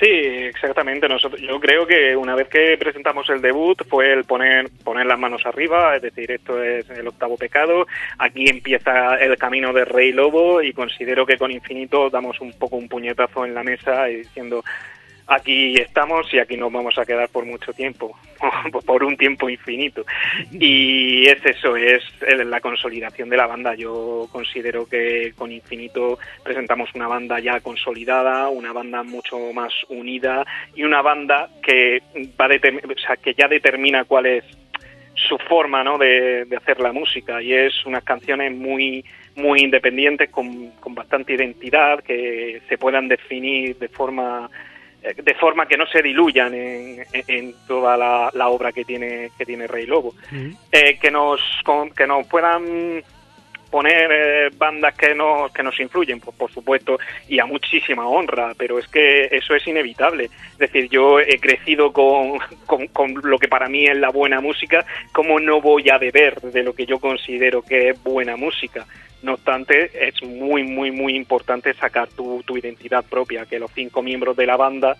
Sí, 0.00 0.06
exactamente. 0.08 1.06
Nosotros, 1.06 1.42
yo 1.42 1.60
creo 1.60 1.86
que 1.86 2.16
una 2.16 2.34
vez 2.34 2.48
que 2.48 2.78
presentamos 2.78 3.28
el 3.28 3.42
debut 3.42 3.86
fue 3.86 4.10
el 4.14 4.24
poner 4.24 4.70
poner 4.82 5.04
las 5.04 5.18
manos 5.18 5.44
arriba, 5.44 5.94
es 5.94 6.00
decir, 6.00 6.30
esto 6.30 6.62
es 6.62 6.88
el 6.88 7.06
octavo 7.06 7.36
pecado. 7.36 7.86
Aquí 8.16 8.48
empieza 8.48 9.16
el 9.16 9.36
camino 9.36 9.74
de 9.74 9.84
Rey 9.84 10.12
Lobo 10.12 10.62
y 10.62 10.72
considero 10.72 11.26
que 11.26 11.36
con 11.36 11.50
Infinito 11.50 12.08
damos 12.08 12.40
un 12.40 12.54
poco 12.54 12.76
un 12.76 12.88
puñetazo 12.88 13.44
en 13.44 13.54
la 13.54 13.62
mesa 13.62 14.08
y 14.08 14.16
diciendo 14.16 14.64
aquí 15.30 15.74
estamos 15.74 16.32
y 16.34 16.38
aquí 16.38 16.56
nos 16.56 16.72
vamos 16.72 16.98
a 16.98 17.06
quedar 17.06 17.28
por 17.28 17.46
mucho 17.46 17.72
tiempo, 17.72 18.16
por 18.86 19.04
un 19.04 19.16
tiempo 19.16 19.48
infinito. 19.48 20.04
Y 20.50 21.26
es 21.26 21.44
eso, 21.46 21.76
es 21.76 22.02
la 22.44 22.60
consolidación 22.60 23.30
de 23.30 23.36
la 23.36 23.46
banda. 23.46 23.74
Yo 23.74 24.28
considero 24.32 24.86
que 24.86 25.32
con 25.36 25.52
Infinito 25.52 26.18
presentamos 26.42 26.90
una 26.94 27.06
banda 27.06 27.38
ya 27.38 27.60
consolidada, 27.60 28.48
una 28.48 28.72
banda 28.72 29.02
mucho 29.04 29.38
más 29.52 29.72
unida 29.88 30.44
y 30.74 30.82
una 30.82 31.00
banda 31.00 31.48
que 31.62 32.02
va 32.38 32.46
o 32.46 32.98
sea, 32.98 33.16
que 33.16 33.34
ya 33.34 33.46
determina 33.46 34.04
cuál 34.04 34.26
es 34.26 34.44
su 35.14 35.38
forma 35.38 35.84
¿no? 35.84 35.96
de, 35.98 36.44
de 36.46 36.56
hacer 36.56 36.80
la 36.80 36.92
música 36.92 37.40
y 37.40 37.52
es 37.52 37.86
unas 37.86 38.02
canciones 38.02 38.52
muy 38.52 39.04
muy 39.36 39.60
independientes 39.60 40.28
con, 40.30 40.70
con 40.80 40.94
bastante 40.94 41.34
identidad 41.34 42.02
que 42.02 42.62
se 42.68 42.78
puedan 42.78 43.06
definir 43.08 43.76
de 43.78 43.88
forma 43.88 44.50
de 45.16 45.34
forma 45.34 45.66
que 45.66 45.76
no 45.76 45.86
se 45.86 46.02
diluyan 46.02 46.52
en, 46.54 47.00
en- 47.12 47.24
en 47.26 47.54
toda 47.66 47.96
la, 47.96 48.30
la 48.34 48.48
obra 48.48 48.72
que 48.72 48.84
tiene 48.84 49.30
que 49.38 49.46
tiene 49.46 49.66
Rey 49.66 49.86
Lobo. 49.86 50.14
Eh, 50.72 50.98
que 51.00 51.10
nos 51.10 51.40
con- 51.64 51.90
que 51.90 52.06
nos 52.06 52.26
puedan 52.26 53.02
poner 53.70 54.10
eh, 54.12 54.50
bandas 54.56 54.96
que 54.96 55.14
nos 55.14 55.52
que 55.52 55.62
nos 55.62 55.78
influyen 55.78 56.18
pues 56.18 56.36
por 56.36 56.50
supuesto 56.50 56.98
y 57.28 57.38
a 57.38 57.46
muchísima 57.46 58.08
honra 58.08 58.52
pero 58.58 58.80
es 58.80 58.88
que 58.88 59.26
eso 59.30 59.54
es 59.54 59.64
inevitable. 59.68 60.24
Es 60.24 60.58
decir 60.58 60.88
yo 60.90 61.20
he 61.20 61.38
crecido 61.38 61.92
con, 61.92 62.40
con, 62.66 62.88
con 62.88 63.14
lo 63.22 63.38
que 63.38 63.46
para 63.46 63.68
mí 63.68 63.84
es 63.86 63.96
la 63.96 64.10
buena 64.10 64.40
música 64.40 64.84
cómo 65.12 65.38
no 65.38 65.60
voy 65.60 65.88
a 65.88 65.98
beber 65.98 66.40
de 66.40 66.64
lo 66.64 66.74
que 66.74 66.84
yo 66.84 66.98
considero 66.98 67.62
que 67.62 67.90
es 67.90 68.02
buena 68.02 68.36
música 68.36 68.84
no 69.22 69.34
obstante 69.34 69.90
es 70.08 70.22
muy 70.22 70.62
muy 70.62 70.90
muy 70.90 71.14
importante 71.14 71.74
sacar 71.74 72.08
tu, 72.08 72.42
tu 72.44 72.56
identidad 72.56 73.04
propia 73.04 73.46
que 73.46 73.58
los 73.58 73.70
cinco 73.72 74.02
miembros 74.02 74.36
de 74.36 74.46
la 74.46 74.56
banda 74.56 74.96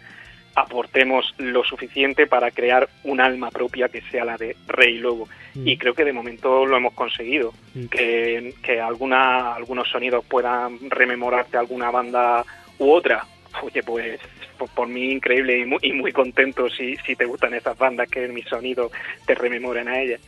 aportemos 0.55 1.35
lo 1.39 1.65
suficiente 1.65 2.27
para 2.27 2.51
crear 2.51 2.89
un 3.05 3.21
alma 3.21 3.51
propia 3.51 3.89
que 3.89 4.03
sea 4.11 4.25
la 4.25 4.37
de 4.37 4.57
Rey 4.67 4.99
Lobo. 4.99 5.29
Y 5.55 5.77
creo 5.77 5.95
que 5.95 6.05
de 6.05 6.13
momento 6.13 6.67
lo 6.67 6.77
hemos 6.77 6.95
conseguido. 6.95 7.53
Que, 7.91 8.55
que 8.63 8.81
alguna, 8.81 9.55
algunos 9.55 9.89
sonidos 9.89 10.25
puedan 10.25 10.79
rememorarte 10.91 11.57
alguna 11.57 11.91
banda 11.91 12.45
u 12.79 12.91
otra. 12.91 13.25
Oye, 13.63 13.83
pues 13.83 14.21
por, 14.59 14.69
por 14.71 14.89
mí 14.89 15.11
increíble 15.13 15.59
y 15.59 15.65
muy, 15.65 15.79
y 15.83 15.93
muy 15.93 16.13
contento 16.13 16.69
si, 16.69 16.97
si 16.99 17.17
te 17.17 17.25
gustan 17.25 17.55
esas 17.55 17.77
bandas 17.77 18.09
que 18.09 18.29
mis 18.29 18.47
sonidos 18.47 18.93
te 19.27 19.35
rememoren 19.35 19.89
a 19.89 20.01
ellas. 20.01 20.21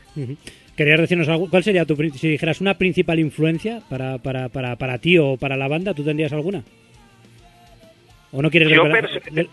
¿Querías 0.76 1.00
decirnos 1.00 1.28
algo? 1.28 1.48
¿Cuál 1.50 1.62
sería 1.62 1.84
tu, 1.84 1.96
si 1.96 2.28
dijeras 2.30 2.60
una 2.60 2.74
principal 2.74 3.18
influencia 3.18 3.80
para, 3.90 4.18
para, 4.18 4.48
para, 4.48 4.76
para 4.76 4.98
ti 4.98 5.18
o 5.18 5.36
para 5.36 5.56
la 5.56 5.68
banda? 5.68 5.92
¿Tú 5.94 6.02
tendrías 6.04 6.32
alguna? 6.32 6.62
¿O 8.34 8.40
no 8.40 8.50
quieres 8.50 8.70
Yo 8.70 8.82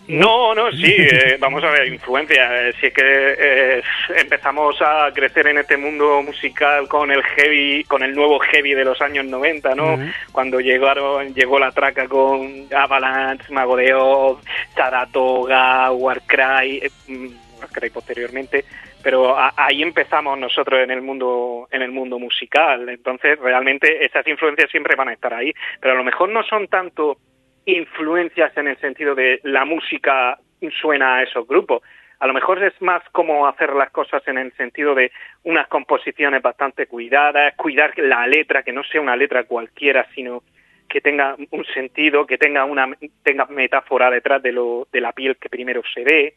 no, 0.07 0.55
no, 0.55 0.71
sí, 0.71 0.85
eh, 0.97 1.35
vamos 1.37 1.61
a 1.65 1.69
ver, 1.69 1.91
influencia. 1.91 2.69
eh, 2.69 2.73
Si 2.79 2.85
es 2.87 2.93
que 2.93 3.01
eh, 3.03 3.81
empezamos 4.15 4.77
a 4.81 5.11
crecer 5.13 5.47
en 5.47 5.57
este 5.57 5.75
mundo 5.75 6.21
musical 6.23 6.87
con 6.87 7.11
el 7.11 7.21
heavy, 7.21 7.83
con 7.83 8.03
el 8.03 8.15
nuevo 8.15 8.39
heavy 8.39 8.73
de 8.73 8.85
los 8.85 9.01
años 9.01 9.25
90, 9.25 9.75
¿no? 9.75 9.99
Cuando 10.31 10.61
llegaron, 10.61 11.33
llegó 11.35 11.59
la 11.59 11.71
traca 11.73 12.07
con 12.07 12.67
Avalanche, 12.73 13.51
Mago 13.51 13.75
de 13.75 13.93
Oz, 13.93 14.39
Saratoga, 14.73 15.91
Warcry, 15.91 16.77
eh, 16.77 16.89
mm, 17.09 17.27
Warcry 17.59 17.89
posteriormente, 17.89 18.63
pero 19.03 19.37
a- 19.37 19.53
ahí 19.55 19.81
empezamos 19.81 20.37
nosotros 20.37 20.81
en 20.81 20.91
el 20.91 21.01
mundo 21.01 21.67
en 21.71 21.81
el 21.81 21.91
mundo 21.91 22.19
musical. 22.19 22.89
Entonces, 22.89 23.39
realmente 23.39 24.05
esas 24.05 24.27
influencias 24.27 24.69
siempre 24.69 24.95
van 24.95 25.09
a 25.09 25.13
estar 25.13 25.33
ahí, 25.33 25.53
pero 25.79 25.93
a 25.93 25.97
lo 25.97 26.03
mejor 26.03 26.29
no 26.29 26.43
son 26.43 26.67
tanto 26.67 27.17
influencias 27.65 28.55
en 28.57 28.67
el 28.67 28.77
sentido 28.77 29.15
de 29.15 29.39
la 29.43 29.65
música 29.65 30.39
suena 30.81 31.15
a 31.17 31.23
esos 31.23 31.47
grupos. 31.47 31.81
A 32.19 32.27
lo 32.27 32.33
mejor 32.33 32.61
es 32.61 32.73
más 32.81 33.01
como 33.11 33.47
hacer 33.47 33.73
las 33.73 33.91
cosas 33.91 34.21
en 34.27 34.37
el 34.37 34.51
sentido 34.53 34.93
de 34.93 35.11
unas 35.43 35.67
composiciones 35.67 36.41
bastante 36.41 36.85
cuidadas, 36.87 37.55
cuidar 37.55 37.97
la 37.97 38.27
letra, 38.27 38.63
que 38.63 38.73
no 38.73 38.83
sea 38.83 38.99
una 38.99 39.15
letra 39.15 39.45
cualquiera, 39.45 40.05
sino 40.13 40.43
que 40.89 40.99
tenga 40.99 41.35
un 41.51 41.65
sentido, 41.65 42.25
que 42.25 42.37
tenga 42.37 42.65
una 42.65 42.89
tenga 43.23 43.45
metáfora 43.45 44.09
detrás 44.09 44.41
de 44.41 44.51
lo 44.51 44.87
de 44.91 44.99
la 44.99 45.13
piel 45.13 45.37
que 45.37 45.47
primero 45.47 45.81
se 45.93 46.03
ve, 46.03 46.33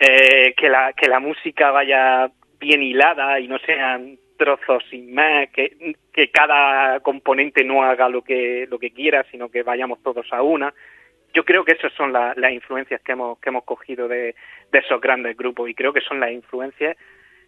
eh, 0.00 0.54
que 0.56 0.68
la 0.68 0.92
que 0.94 1.08
la 1.08 1.20
música 1.20 1.70
vaya 1.70 2.30
bien 2.58 2.82
hilada 2.82 3.38
y 3.38 3.46
no 3.48 3.58
sean 3.60 4.18
trozos 4.36 4.82
sin 4.90 5.14
más, 5.14 5.48
que, 5.50 5.94
que 6.12 6.30
cada 6.30 7.00
componente 7.00 7.62
no 7.62 7.82
haga 7.84 8.08
lo 8.08 8.22
que 8.22 8.66
lo 8.70 8.78
que 8.78 8.90
quiera, 8.90 9.24
sino 9.30 9.50
que 9.50 9.62
vayamos 9.62 10.02
todos 10.02 10.26
a 10.32 10.42
una. 10.42 10.72
Yo 11.34 11.44
creo 11.44 11.64
que 11.64 11.72
esas 11.72 11.92
son 11.92 12.12
la- 12.12 12.34
las 12.36 12.52
influencias 12.52 13.00
que 13.02 13.12
hemos 13.12 13.38
que 13.38 13.50
hemos 13.50 13.64
cogido 13.64 14.08
de 14.08 14.34
esos 14.72 15.00
grandes 15.00 15.36
grupos 15.36 15.68
y 15.68 15.74
creo 15.74 15.92
que 15.92 16.00
son 16.00 16.18
las 16.18 16.32
influencias 16.32 16.96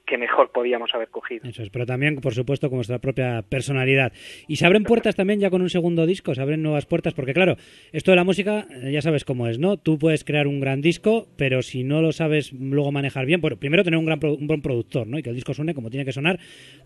que 0.07 0.19
mejor 0.19 0.51
podíamos 0.51 0.95
haber 0.95 1.09
cogido. 1.09 1.49
Eso 1.49 1.63
es, 1.63 1.71
pero 1.71 1.87
también, 1.87 2.17
por 2.17 2.35
supuesto, 2.35 2.69
con 2.69 2.79
nuestra 2.79 2.99
propia 2.99 3.43
personalidad. 3.43 4.13
Y 4.49 4.57
se 4.57 4.67
abren 4.67 4.85
puertas 4.85 5.15
también 5.15 5.41
ya 5.41 5.51
con 5.51 5.63
un 5.63 5.71
segundo 5.71 6.07
disco, 6.07 6.35
se 6.35 6.43
abren 6.43 6.63
nuevas 6.63 6.87
puertas, 6.87 7.15
porque 7.15 7.33
claro, 7.33 7.57
esto 7.93 8.11
de 8.11 8.17
la 8.17 8.25
música 8.25 8.67
eh, 8.71 8.93
ya 8.93 9.03
sabes 9.03 9.25
cómo 9.25 9.49
es, 9.49 9.59
¿no? 9.59 9.77
Tú 9.77 9.99
puedes 9.99 10.25
crear 10.25 10.47
un 10.47 10.61
gran 10.61 10.81
disco, 10.81 11.29
pero 11.37 11.63
si 11.63 11.85
no 11.85 12.03
lo 12.03 12.13
sabes 12.13 12.53
luego 12.53 12.93
manejar 12.93 13.27
bien, 13.27 13.41
bueno, 13.41 13.57
primero 13.57 13.85
tener 13.85 13.99
un, 13.99 14.07
gran 14.07 14.19
un 14.23 14.47
buen 14.47 14.63
productor, 14.63 15.07
¿no? 15.07 15.19
Y 15.19 15.23
que 15.23 15.31
el 15.31 15.37
disco 15.37 15.55
suene 15.55 15.75
como 15.75 15.91
tiene 15.91 16.05
que 16.05 16.13
sonar, 16.13 16.39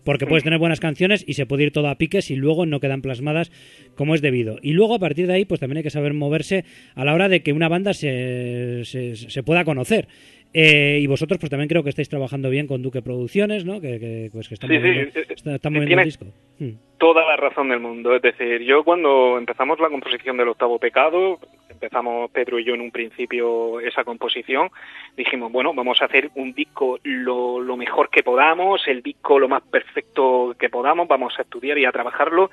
porque 0.03 0.25
puedes 0.25 0.43
tener 0.43 0.59
buenas 0.59 0.79
canciones 0.79 1.23
y 1.27 1.33
se 1.33 1.45
puede 1.45 1.63
ir 1.63 1.71
todo 1.71 1.89
a 1.89 1.95
piques 1.95 2.31
y 2.31 2.35
luego 2.35 2.65
no 2.65 2.79
quedan 2.79 3.01
plasmadas 3.01 3.51
como 3.95 4.15
es 4.15 4.21
debido. 4.21 4.57
Y 4.61 4.73
luego, 4.73 4.95
a 4.95 4.99
partir 4.99 5.27
de 5.27 5.33
ahí, 5.33 5.45
pues 5.45 5.59
también 5.59 5.77
hay 5.77 5.83
que 5.83 5.89
saber 5.89 6.13
moverse 6.13 6.65
a 6.95 7.03
la 7.03 7.13
hora 7.13 7.29
de 7.29 7.41
que 7.41 7.53
una 7.53 7.67
banda 7.67 7.93
se, 7.93 8.83
se 8.85 9.43
pueda 9.43 9.65
conocer. 9.65 10.07
Eh, 10.53 10.99
y 11.01 11.07
vosotros, 11.07 11.39
pues 11.39 11.49
también 11.49 11.67
creo 11.69 11.83
que 11.83 11.89
estáis 11.89 12.09
trabajando 12.09 12.49
bien 12.49 12.67
con 12.67 12.81
Duque 12.81 13.01
Producciones, 13.01 13.65
¿no? 13.65 13.79
Que, 13.81 13.99
que, 13.99 14.29
pues, 14.31 14.47
que 14.47 14.53
están 14.55 14.69
Sí, 14.69 14.77
moviendo, 14.77 15.19
eh, 15.19 15.25
está- 15.29 15.55
eh, 15.55 15.59
moviendo 15.69 15.99
el 15.99 16.05
disco. 16.05 16.25
Mm. 16.59 16.71
toda 16.97 17.23
la 17.27 17.35
razón 17.35 17.69
del 17.69 17.79
mundo. 17.79 18.15
Es 18.15 18.21
decir, 18.23 18.61
yo 18.63 18.83
cuando 18.83 19.37
empezamos 19.37 19.79
la 19.79 19.89
composición 19.89 20.35
del 20.37 20.47
octavo 20.47 20.79
pecado, 20.79 21.37
empezamos 21.69 22.31
Pedro 22.31 22.57
y 22.57 22.63
yo 22.65 22.73
en 22.73 22.81
un 22.81 22.89
principio 22.89 23.79
esa 23.81 24.03
composición, 24.03 24.69
dijimos, 25.15 25.51
bueno, 25.51 25.75
vamos 25.75 26.01
a 26.01 26.05
hacer 26.05 26.31
un 26.33 26.53
disco 26.53 26.97
lo, 27.03 27.61
lo 27.61 27.77
mejor 27.77 28.09
que 28.09 28.23
podamos, 28.23 28.87
el 28.87 29.03
disco 29.03 29.37
lo 29.37 29.47
más 29.47 29.61
perfecto 29.61 30.55
que 30.59 30.69
podamos, 30.69 31.07
vamos 31.07 31.37
a 31.37 31.43
estudiar 31.43 31.77
y 31.77 31.85
a 31.85 31.91
trabajarlo 31.91 32.49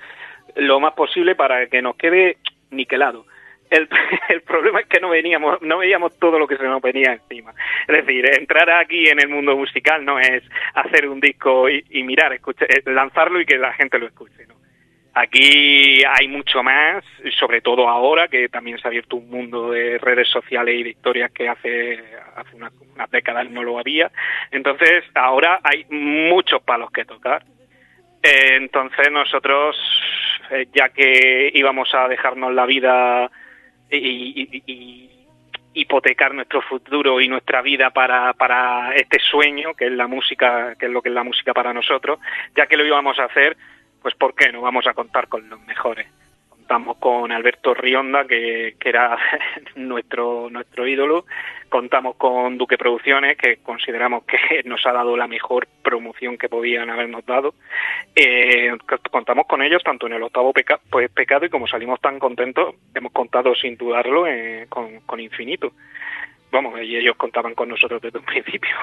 lo 0.56 0.78
más 0.78 0.92
posible 0.92 1.34
para 1.36 1.68
que 1.68 1.80
nos 1.80 1.96
quede 1.96 2.36
niquelado. 2.70 3.24
El, 4.28 4.42
problema 4.42 4.80
es 4.80 4.86
que 4.86 5.00
no 5.00 5.10
veníamos, 5.10 5.60
no 5.62 5.78
veíamos 5.78 6.18
todo 6.18 6.38
lo 6.38 6.46
que 6.46 6.56
se 6.56 6.64
nos 6.64 6.80
venía 6.80 7.12
encima. 7.12 7.52
Es 7.86 8.04
decir, 8.04 8.24
entrar 8.38 8.70
aquí 8.70 9.08
en 9.08 9.20
el 9.20 9.28
mundo 9.28 9.56
musical 9.56 10.04
no 10.04 10.18
es 10.18 10.42
hacer 10.74 11.08
un 11.08 11.20
disco 11.20 11.68
y, 11.68 12.02
mirar, 12.02 12.32
escuchar, 12.32 12.68
lanzarlo 12.86 13.40
y 13.40 13.46
que 13.46 13.58
la 13.58 13.72
gente 13.72 13.98
lo 13.98 14.06
escuche. 14.06 14.46
¿no? 14.46 14.54
Aquí 15.14 16.02
hay 16.04 16.28
mucho 16.28 16.62
más, 16.62 17.04
sobre 17.38 17.60
todo 17.60 17.88
ahora 17.88 18.28
que 18.28 18.48
también 18.48 18.78
se 18.78 18.86
ha 18.86 18.90
abierto 18.90 19.16
un 19.16 19.30
mundo 19.30 19.70
de 19.70 19.98
redes 19.98 20.28
sociales 20.28 20.74
y 20.76 20.82
de 20.82 20.90
historias 20.90 21.30
que 21.32 21.48
hace, 21.48 22.00
hace 22.36 22.56
unas, 22.56 22.72
unas 22.94 23.10
décadas 23.10 23.48
no 23.50 23.62
lo 23.62 23.78
había. 23.78 24.10
Entonces 24.50 25.04
ahora 25.14 25.60
hay 25.62 25.84
muchos 25.90 26.62
palos 26.62 26.90
que 26.90 27.04
tocar. 27.04 27.44
Eh, 28.24 28.56
entonces 28.56 29.10
nosotros, 29.12 29.76
eh, 30.50 30.66
ya 30.72 30.88
que 30.88 31.50
íbamos 31.54 31.94
a 31.94 32.08
dejarnos 32.08 32.52
la 32.54 32.66
vida 32.66 33.30
y, 33.90 33.96
y- 33.96 34.62
y 34.66 35.10
hipotecar 35.74 36.32
nuestro 36.34 36.62
futuro 36.62 37.20
y 37.20 37.28
nuestra 37.28 37.60
vida 37.60 37.90
para, 37.90 38.32
para 38.34 38.94
este 38.94 39.18
sueño 39.18 39.74
que 39.74 39.86
es 39.86 39.92
la 39.92 40.06
música, 40.06 40.74
que 40.78 40.86
es 40.86 40.92
lo 40.92 41.02
que 41.02 41.08
es 41.08 41.14
la 41.14 41.24
música 41.24 41.52
para 41.52 41.72
nosotros, 41.72 42.18
ya 42.56 42.66
que 42.66 42.76
lo 42.76 42.86
íbamos 42.86 43.18
a 43.18 43.24
hacer, 43.24 43.56
pues 44.00 44.14
¿por 44.14 44.34
qué 44.34 44.52
no 44.52 44.60
vamos 44.60 44.86
a 44.86 44.94
contar 44.94 45.26
con 45.28 45.48
los 45.48 45.60
mejores? 45.62 46.06
Contamos 46.66 46.96
con 46.96 47.30
Alberto 47.30 47.74
Rionda, 47.74 48.24
que, 48.26 48.76
que 48.80 48.88
era 48.88 49.18
nuestro, 49.76 50.48
nuestro 50.48 50.86
ídolo, 50.86 51.26
contamos 51.68 52.16
con 52.16 52.56
Duque 52.56 52.78
Producciones, 52.78 53.36
que 53.36 53.58
consideramos 53.58 54.24
que 54.24 54.62
nos 54.64 54.84
ha 54.86 54.92
dado 54.92 55.14
la 55.14 55.26
mejor 55.26 55.68
promoción 55.82 56.38
que 56.38 56.48
podían 56.48 56.88
habernos 56.88 57.26
dado. 57.26 57.54
Eh, 58.16 58.72
contamos 59.10 59.46
con 59.46 59.60
ellos 59.60 59.82
tanto 59.84 60.06
en 60.06 60.14
el 60.14 60.22
octavo 60.22 60.54
peca- 60.54 60.80
pues, 60.90 61.10
pecado 61.10 61.44
y 61.44 61.50
como 61.50 61.66
salimos 61.66 62.00
tan 62.00 62.18
contentos, 62.18 62.74
hemos 62.94 63.12
contado 63.12 63.54
sin 63.54 63.76
dudarlo 63.76 64.26
eh, 64.26 64.66
con 64.70 65.20
Infinito. 65.20 65.72
Vamos, 66.54 66.80
y 66.80 66.96
ellos 66.96 67.16
contaban 67.16 67.52
con 67.56 67.68
nosotros 67.68 68.00
desde 68.00 68.20
un 68.20 68.24
principio. 68.24 68.76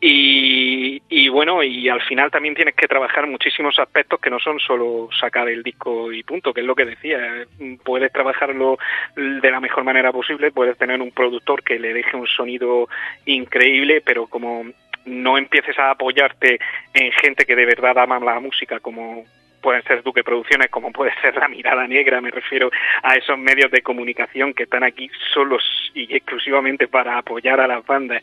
Y, 0.00 1.00
y 1.08 1.28
bueno, 1.28 1.62
y 1.62 1.88
al 1.88 2.02
final 2.02 2.28
también 2.28 2.56
tienes 2.56 2.74
que 2.74 2.88
trabajar 2.88 3.28
muchísimos 3.28 3.78
aspectos 3.78 4.18
que 4.18 4.30
no 4.30 4.40
son 4.40 4.58
solo 4.58 5.08
sacar 5.12 5.48
el 5.48 5.62
disco 5.62 6.12
y 6.12 6.24
punto, 6.24 6.52
que 6.52 6.60
es 6.60 6.66
lo 6.66 6.74
que 6.74 6.86
decía. 6.86 7.46
Puedes 7.84 8.10
trabajarlo 8.10 8.78
de 9.14 9.48
la 9.48 9.60
mejor 9.60 9.84
manera 9.84 10.10
posible, 10.10 10.50
puedes 10.50 10.76
tener 10.76 11.00
un 11.00 11.12
productor 11.12 11.62
que 11.62 11.78
le 11.78 11.94
deje 11.94 12.16
un 12.16 12.26
sonido 12.26 12.88
increíble, 13.26 14.02
pero 14.04 14.26
como 14.26 14.64
no 15.04 15.38
empieces 15.38 15.78
a 15.78 15.92
apoyarte 15.92 16.58
en 16.94 17.12
gente 17.12 17.46
que 17.46 17.54
de 17.54 17.64
verdad 17.64 17.96
ama 17.96 18.18
la 18.18 18.40
música, 18.40 18.80
como 18.80 19.24
pueden 19.60 19.82
ser 19.84 20.02
Duque 20.02 20.24
Producciones, 20.24 20.68
como 20.70 20.92
puede 20.92 21.12
ser 21.20 21.36
La 21.36 21.48
Mirada 21.48 21.86
Negra, 21.86 22.20
me 22.20 22.30
refiero 22.30 22.70
a 23.02 23.14
esos 23.14 23.38
medios 23.38 23.70
de 23.70 23.82
comunicación 23.82 24.54
que 24.54 24.64
están 24.64 24.84
aquí 24.84 25.10
solos 25.32 25.62
y 25.94 26.14
exclusivamente 26.14 26.88
para 26.88 27.18
apoyar 27.18 27.60
a 27.60 27.66
las 27.66 27.84
bandas 27.84 28.22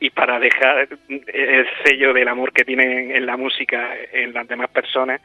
y 0.00 0.10
para 0.10 0.38
dejar 0.38 0.88
el 1.08 1.66
sello 1.84 2.12
del 2.12 2.28
amor 2.28 2.52
que 2.52 2.64
tienen 2.64 3.10
en 3.10 3.26
la 3.26 3.36
música 3.36 3.96
en 4.12 4.32
las 4.32 4.46
demás 4.46 4.70
personas, 4.70 5.20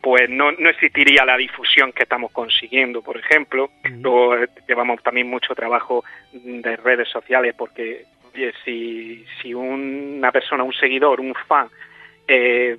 pues 0.00 0.28
no, 0.28 0.52
no 0.52 0.68
existiría 0.68 1.24
la 1.24 1.36
difusión 1.36 1.92
que 1.92 2.02
estamos 2.02 2.30
consiguiendo, 2.32 3.02
por 3.02 3.16
ejemplo. 3.16 3.70
Luego 3.84 4.36
eh, 4.36 4.48
llevamos 4.68 5.02
también 5.02 5.28
mucho 5.28 5.54
trabajo 5.54 6.04
de 6.32 6.76
redes 6.76 7.08
sociales 7.08 7.54
porque, 7.56 8.04
oye, 8.34 8.52
si, 8.64 9.24
si 9.40 9.54
una 9.54 10.30
persona, 10.30 10.62
un 10.62 10.74
seguidor, 10.74 11.20
un 11.20 11.34
fan, 11.46 11.68
eh, 12.26 12.76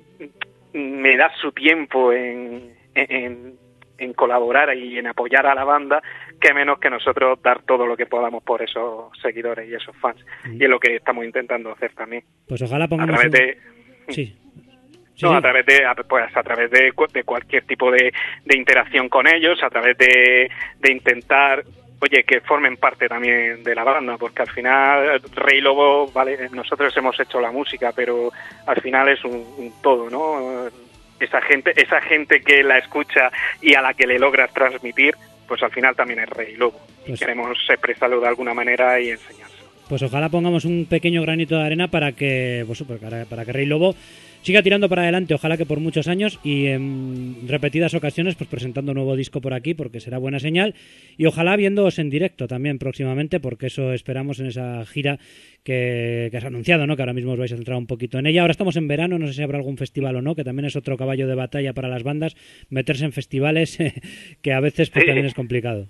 me 0.72 1.16
da 1.16 1.30
su 1.40 1.52
tiempo 1.52 2.12
en, 2.12 2.74
en, 2.94 3.54
en 3.98 4.12
colaborar 4.14 4.76
y 4.76 4.98
en 4.98 5.06
apoyar 5.06 5.46
a 5.46 5.54
la 5.54 5.64
banda, 5.64 6.02
que 6.40 6.54
menos 6.54 6.78
que 6.78 6.88
nosotros 6.90 7.40
dar 7.42 7.62
todo 7.62 7.86
lo 7.86 7.96
que 7.96 8.06
podamos 8.06 8.42
por 8.42 8.62
esos 8.62 9.10
seguidores 9.20 9.68
y 9.68 9.74
esos 9.74 9.96
fans. 9.98 10.24
Y 10.52 10.64
es 10.64 10.70
lo 10.70 10.78
que 10.80 10.96
estamos 10.96 11.24
intentando 11.24 11.70
hacer 11.72 11.92
también. 11.94 12.24
Pues 12.48 12.62
ojalá 12.62 12.84
A 12.86 12.88
pongamos... 12.88 13.14
través 13.20 13.26
un- 13.26 13.32
de, 13.32 13.58
Sí. 14.12 14.36
Sí, 15.14 15.26
no, 15.26 15.32
sí. 15.32 15.36
a 15.36 15.40
través 15.42 15.66
de, 15.66 15.84
a- 15.84 15.94
pues 15.94 16.34
a 16.34 16.42
través 16.42 16.70
de, 16.70 16.92
de 17.12 17.24
cualquier 17.24 17.64
tipo 17.66 17.90
de, 17.90 18.10
de 18.46 18.56
interacción 18.56 19.10
con 19.10 19.26
ellos, 19.26 19.62
a 19.62 19.68
través 19.68 19.98
de, 19.98 20.50
de 20.78 20.92
intentar, 20.92 21.62
oye, 22.00 22.24
que 22.24 22.40
formen 22.40 22.76
parte 22.76 23.08
también 23.08 23.62
de 23.62 23.74
la 23.74 23.84
banda, 23.84 24.16
porque 24.18 24.42
al 24.42 24.50
final 24.50 25.20
Rey 25.34 25.60
Lobo, 25.60 26.10
vale, 26.10 26.48
nosotros 26.52 26.96
hemos 26.96 27.18
hecho 27.20 27.40
la 27.40 27.50
música, 27.52 27.92
pero 27.94 28.32
al 28.66 28.80
final 28.80 29.08
es 29.08 29.24
un, 29.24 29.32
un 29.58 29.72
todo, 29.82 30.08
¿no? 30.10 30.68
Esa 31.18 31.40
gente, 31.42 31.72
esa 31.76 32.00
gente 32.00 32.40
que 32.40 32.62
la 32.62 32.78
escucha 32.78 33.30
y 33.60 33.74
a 33.74 33.82
la 33.82 33.92
que 33.94 34.06
le 34.06 34.18
logras 34.18 34.52
transmitir, 34.54 35.14
pues 35.46 35.62
al 35.62 35.70
final 35.70 35.94
también 35.94 36.20
es 36.20 36.30
Rey 36.30 36.56
Lobo. 36.56 36.80
Y 37.04 37.08
Pues- 37.08 37.20
queremos 37.20 37.58
expresarlo 37.68 38.20
de 38.20 38.28
alguna 38.28 38.54
manera 38.54 38.98
y 39.00 39.10
enseñárselo. 39.10 39.50
Pues 39.88 40.02
ojalá 40.02 40.28
pongamos 40.28 40.64
un 40.64 40.86
pequeño 40.88 41.20
granito 41.22 41.56
de 41.58 41.64
arena 41.64 41.88
para 41.88 42.12
que, 42.12 42.62
pues, 42.66 42.82
para, 43.00 43.24
para 43.24 43.44
que 43.44 43.52
Rey 43.52 43.66
Lobo 43.66 43.94
siga 44.42 44.62
tirando 44.62 44.88
para 44.88 45.02
adelante, 45.02 45.34
ojalá 45.34 45.56
que 45.56 45.66
por 45.66 45.80
muchos 45.80 46.08
años 46.08 46.38
y 46.42 46.66
en 46.66 47.36
repetidas 47.46 47.94
ocasiones, 47.94 48.34
pues 48.34 48.48
presentando 48.48 48.94
nuevo 48.94 49.16
disco 49.16 49.40
por 49.40 49.54
aquí, 49.54 49.74
porque 49.74 50.00
será 50.00 50.18
buena 50.18 50.40
señal. 50.40 50.74
Y 51.16 51.26
ojalá 51.26 51.56
viéndoos 51.56 51.98
en 51.98 52.10
directo 52.10 52.48
también 52.48 52.78
próximamente, 52.78 53.40
porque 53.40 53.66
eso 53.66 53.92
esperamos 53.92 54.40
en 54.40 54.46
esa 54.46 54.84
gira 54.86 55.18
que, 55.64 56.28
que 56.30 56.36
has 56.36 56.44
anunciado, 56.44 56.86
¿no? 56.86 56.96
Que 56.96 57.02
ahora 57.02 57.12
mismo 57.12 57.32
os 57.32 57.38
vais 57.38 57.52
a 57.52 57.56
centrar 57.56 57.76
un 57.78 57.86
poquito 57.86 58.18
en 58.18 58.26
ella. 58.26 58.42
Ahora 58.42 58.52
estamos 58.52 58.76
en 58.76 58.88
verano, 58.88 59.18
no 59.18 59.26
sé 59.26 59.34
si 59.34 59.42
habrá 59.42 59.58
algún 59.58 59.76
festival 59.76 60.16
o 60.16 60.22
no, 60.22 60.34
que 60.34 60.44
también 60.44 60.66
es 60.66 60.76
otro 60.76 60.96
caballo 60.96 61.26
de 61.26 61.34
batalla 61.34 61.72
para 61.72 61.88
las 61.88 62.02
bandas, 62.02 62.36
meterse 62.70 63.04
en 63.04 63.12
festivales 63.12 63.78
que 64.42 64.52
a 64.52 64.60
veces 64.60 64.90
pues, 64.90 65.02
Sí. 65.02 65.06
también 65.06 65.26
es 65.26 65.34
complicado. 65.34 65.86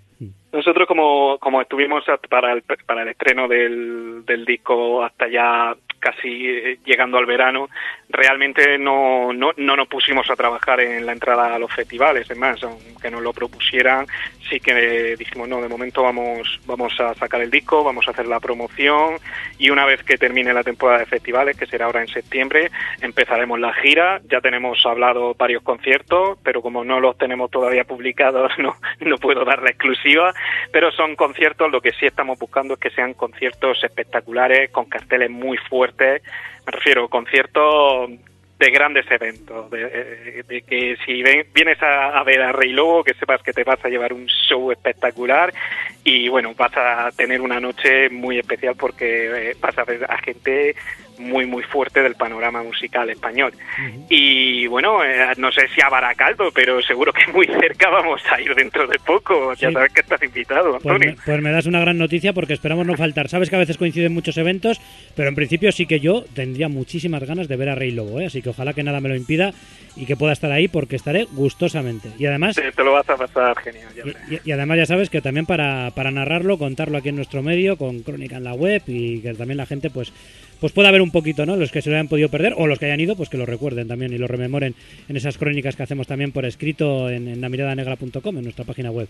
Nosotros 0.52 0.86
como, 0.86 1.38
como 1.38 1.62
estuvimos 1.62 2.04
para 2.28 2.52
el, 2.52 2.62
para 2.84 3.02
el 3.02 3.08
estreno 3.08 3.48
del, 3.48 4.24
del 4.26 4.44
disco 4.44 5.02
hasta 5.02 5.28
ya 5.28 5.74
casi 5.98 6.28
eh, 6.48 6.78
llegando 6.84 7.18
al 7.18 7.26
verano, 7.26 7.68
realmente 8.08 8.78
no, 8.78 9.32
no, 9.32 9.50
no 9.56 9.76
nos 9.76 9.86
pusimos 9.88 10.28
a 10.30 10.36
trabajar 10.36 10.80
en 10.80 11.04
la 11.06 11.12
entrada 11.12 11.54
a 11.54 11.58
los 11.58 11.72
festivales, 11.72 12.30
es 12.30 12.36
más, 12.38 12.62
aunque 12.62 13.10
nos 13.10 13.22
lo 13.22 13.32
propusieran, 13.34 14.06
sí 14.48 14.60
que 14.60 15.14
dijimos, 15.18 15.46
no, 15.48 15.60
de 15.60 15.68
momento 15.68 16.02
vamos, 16.02 16.60
vamos 16.66 16.98
a 17.00 17.14
sacar 17.14 17.42
el 17.42 17.50
disco, 17.50 17.84
vamos 17.84 18.08
a 18.08 18.12
hacer 18.12 18.26
la 18.26 18.40
promoción 18.40 19.16
y 19.60 19.68
una 19.68 19.84
vez 19.84 20.02
que 20.02 20.16
termine 20.16 20.54
la 20.54 20.64
temporada 20.64 21.00
de 21.00 21.06
festivales, 21.06 21.56
que 21.56 21.66
será 21.66 21.84
ahora 21.84 22.00
en 22.00 22.08
septiembre, 22.08 22.70
empezaremos 23.02 23.60
la 23.60 23.74
gira, 23.74 24.22
ya 24.28 24.40
tenemos 24.40 24.84
hablado 24.86 25.34
varios 25.34 25.62
conciertos, 25.62 26.38
pero 26.42 26.62
como 26.62 26.82
no 26.82 26.98
los 26.98 27.18
tenemos 27.18 27.50
todavía 27.50 27.84
publicados, 27.84 28.50
no, 28.58 28.74
no 29.00 29.18
puedo 29.18 29.44
dar 29.44 29.62
la 29.62 29.68
exclusiva, 29.68 30.32
pero 30.72 30.90
son 30.92 31.14
conciertos, 31.14 31.70
lo 31.70 31.82
que 31.82 31.92
sí 31.92 32.06
estamos 32.06 32.38
buscando 32.38 32.74
es 32.74 32.80
que 32.80 32.90
sean 32.90 33.12
conciertos 33.12 33.84
espectaculares, 33.84 34.70
con 34.70 34.86
carteles 34.86 35.30
muy 35.30 35.58
fuertes, 35.58 36.22
me 36.66 36.72
refiero 36.72 37.08
conciertos 37.08 38.10
de 38.60 38.70
grandes 38.70 39.10
eventos, 39.10 39.70
de, 39.70 39.82
eh, 39.92 40.42
de 40.46 40.60
que 40.62 40.96
si 41.04 41.22
ven- 41.22 41.46
vienes 41.54 41.82
a, 41.82 42.18
a 42.18 42.22
ver 42.24 42.40
a 42.42 42.52
Rey 42.52 42.72
Lobo, 42.72 43.02
que 43.02 43.14
sepas 43.14 43.42
que 43.42 43.52
te 43.52 43.64
vas 43.64 43.82
a 43.84 43.88
llevar 43.88 44.12
un 44.12 44.26
show 44.26 44.70
espectacular 44.70 45.52
y 46.04 46.28
bueno, 46.28 46.54
vas 46.56 46.76
a 46.76 47.10
tener 47.16 47.40
una 47.40 47.58
noche 47.58 48.08
muy 48.10 48.38
especial 48.38 48.74
porque 48.78 49.50
eh, 49.50 49.56
vas 49.60 49.76
a 49.78 49.84
ver 49.84 50.04
a 50.08 50.18
gente 50.18 50.76
muy 51.20 51.46
muy 51.46 51.62
fuerte 51.62 52.02
del 52.02 52.14
panorama 52.16 52.62
musical 52.62 53.08
español. 53.10 53.52
Y 54.08 54.66
bueno, 54.66 55.04
eh, 55.04 55.26
no 55.36 55.52
sé 55.52 55.68
si 55.74 55.80
a 55.80 55.88
Baracaldo, 55.88 56.50
pero 56.52 56.80
seguro 56.82 57.12
que 57.12 57.30
muy 57.32 57.46
cerca 57.46 57.88
vamos 57.90 58.22
a 58.30 58.40
ir 58.40 58.54
dentro 58.54 58.86
de 58.86 58.98
poco. 58.98 59.54
Ya 59.54 59.70
sabes 59.70 59.92
que 59.92 60.00
estás 60.00 60.22
invitado, 60.22 60.72
Pues 60.72 60.84
Antonio. 60.86 61.10
me, 61.10 61.16
pues 61.24 61.42
me 61.42 61.52
das 61.52 61.66
una 61.66 61.80
gran 61.80 61.98
noticia 61.98 62.32
porque 62.32 62.54
esperamos 62.54 62.86
no 62.86 62.96
faltar. 62.96 63.28
Sabes 63.28 63.50
que 63.50 63.56
a 63.56 63.60
veces 63.60 63.76
coinciden 63.76 64.12
muchos 64.14 64.36
eventos, 64.38 64.80
pero 65.14 65.28
en 65.28 65.34
principio 65.34 65.70
sí 65.72 65.86
que 65.86 66.00
yo 66.00 66.24
tendría 66.34 66.68
muchísimas 66.68 67.22
ganas 67.24 67.48
de 67.48 67.56
ver 67.56 67.68
a 67.68 67.74
Rey 67.74 67.90
Lobo, 67.90 68.20
¿eh? 68.20 68.26
así 68.26 68.42
que 68.42 68.48
ojalá 68.50 68.72
que 68.72 68.82
nada 68.82 69.00
me 69.00 69.08
lo 69.08 69.16
impida 69.16 69.52
y 69.96 70.06
que 70.06 70.16
pueda 70.16 70.32
estar 70.32 70.50
ahí 70.52 70.68
porque 70.68 70.96
estaré 70.96 71.26
gustosamente. 71.32 72.08
Y 72.18 72.26
además, 72.26 72.56
Te, 72.56 72.70
te 72.72 72.84
lo 72.84 72.92
vas 72.92 73.08
a 73.10 73.16
pasar 73.16 73.56
genial. 73.58 73.88
ya 73.94 74.02
y, 74.02 74.06
verás. 74.06 74.22
y- 74.44 74.48
y 74.48 74.52
además 74.52 74.78
ya 74.78 74.86
sabes 74.86 75.10
que 75.10 75.20
también 75.20 75.46
para, 75.46 75.90
para 75.94 76.10
narrarlo, 76.10 76.58
contarlo 76.58 76.98
aquí 76.98 77.08
en 77.10 77.16
nuestro 77.16 77.42
medio, 77.42 77.76
con 77.76 78.00
crónica 78.00 78.36
en 78.36 78.44
la 78.44 78.54
web 78.54 78.82
y 78.86 79.20
que 79.20 79.34
también 79.34 79.56
la 79.58 79.66
gente 79.66 79.90
pues 79.90 80.12
pues 80.60 80.72
pueda 80.72 80.90
ver 80.90 81.00
un 81.02 81.10
poquito, 81.10 81.46
¿no? 81.46 81.56
Los 81.56 81.72
que 81.72 81.82
se 81.82 81.90
lo 81.90 81.96
hayan 81.96 82.08
podido 82.08 82.28
perder 82.28 82.54
o 82.56 82.66
los 82.66 82.78
que 82.78 82.86
hayan 82.86 83.00
ido, 83.00 83.16
pues 83.16 83.28
que 83.28 83.36
lo 83.38 83.46
recuerden 83.46 83.88
también 83.88 84.12
y 84.12 84.18
lo 84.18 84.26
rememoren 84.26 84.74
en 85.08 85.16
esas 85.16 85.38
crónicas 85.38 85.74
que 85.76 85.82
hacemos 85.82 86.06
también 86.06 86.32
por 86.32 86.44
escrito 86.44 87.08
en, 87.10 87.26
en 87.28 87.40
lamiradanegra.com, 87.40 88.36
en 88.38 88.44
nuestra 88.44 88.64
página 88.64 88.90
web. 88.90 89.08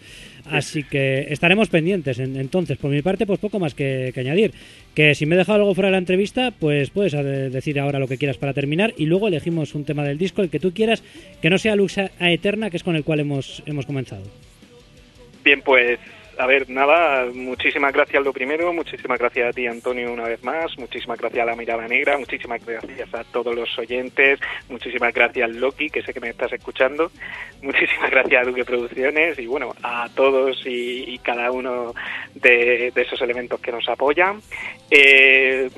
Así 0.50 0.84
que 0.84 1.26
estaremos 1.30 1.68
pendientes. 1.68 2.18
En- 2.18 2.36
entonces, 2.36 2.78
por 2.78 2.90
mi 2.90 3.02
parte, 3.02 3.26
pues 3.26 3.38
poco 3.40 3.58
más 3.58 3.74
que, 3.74 4.10
que 4.14 4.20
añadir. 4.20 4.52
Que 4.94 5.14
si 5.14 5.26
me 5.26 5.34
he 5.34 5.38
dejado 5.38 5.58
algo 5.58 5.74
fuera 5.74 5.88
de 5.88 5.92
la 5.92 5.98
entrevista, 5.98 6.52
pues 6.52 6.90
puedes 6.90 7.14
eh, 7.14 7.22
decir 7.50 7.78
ahora 7.80 7.98
lo 7.98 8.08
que 8.08 8.16
quieras 8.18 8.36
para 8.38 8.52
terminar 8.54 8.94
y 8.96 9.06
luego 9.06 9.28
elegimos 9.28 9.74
un 9.74 9.84
tema 9.84 10.04
del 10.04 10.18
disco, 10.18 10.42
el 10.42 10.50
que 10.50 10.60
tú 10.60 10.72
quieras, 10.72 11.02
que 11.42 11.50
no 11.50 11.58
sea 11.58 11.76
Lux 11.76 11.98
a 11.98 12.10
Eterna, 12.32 12.70
que 12.70 12.76
es 12.76 12.82
con 12.84 12.96
el 12.96 13.04
cual 13.04 13.20
hemos, 13.20 13.62
hemos 13.66 13.86
comenzado. 13.86 14.22
Bien, 15.44 15.62
pues 15.62 15.98
a 16.40 16.46
ver, 16.46 16.70
nada, 16.70 17.26
muchísimas 17.34 17.92
gracias 17.92 18.24
lo 18.24 18.32
primero, 18.32 18.72
muchísimas 18.72 19.18
gracias 19.18 19.50
a 19.50 19.52
ti 19.52 19.66
Antonio 19.66 20.10
una 20.10 20.24
vez 20.24 20.42
más, 20.42 20.76
muchísimas 20.78 21.18
gracias 21.18 21.42
a 21.42 21.50
la 21.50 21.54
mirada 21.54 21.86
negra, 21.86 22.16
muchísimas 22.16 22.64
gracias 22.64 23.14
a 23.14 23.24
todos 23.24 23.54
los 23.54 23.78
oyentes, 23.78 24.40
muchísimas 24.70 25.12
gracias 25.12 25.50
Loki, 25.50 25.90
que 25.90 26.00
sé 26.00 26.14
que 26.14 26.20
me 26.20 26.30
estás 26.30 26.50
escuchando, 26.54 27.10
muchísimas 27.62 28.10
gracias 28.10 28.42
a 28.42 28.48
Duque 28.48 28.64
Producciones 28.64 29.38
y 29.38 29.46
bueno, 29.46 29.74
a 29.82 30.08
todos 30.14 30.64
y, 30.64 31.12
y 31.12 31.18
cada 31.18 31.50
uno 31.52 31.92
de, 32.34 32.90
esos 32.94 33.20
elementos 33.20 33.60
que 33.60 33.72
nos 33.72 33.86
apoyan. 33.88 34.40
Eh, 34.90 35.68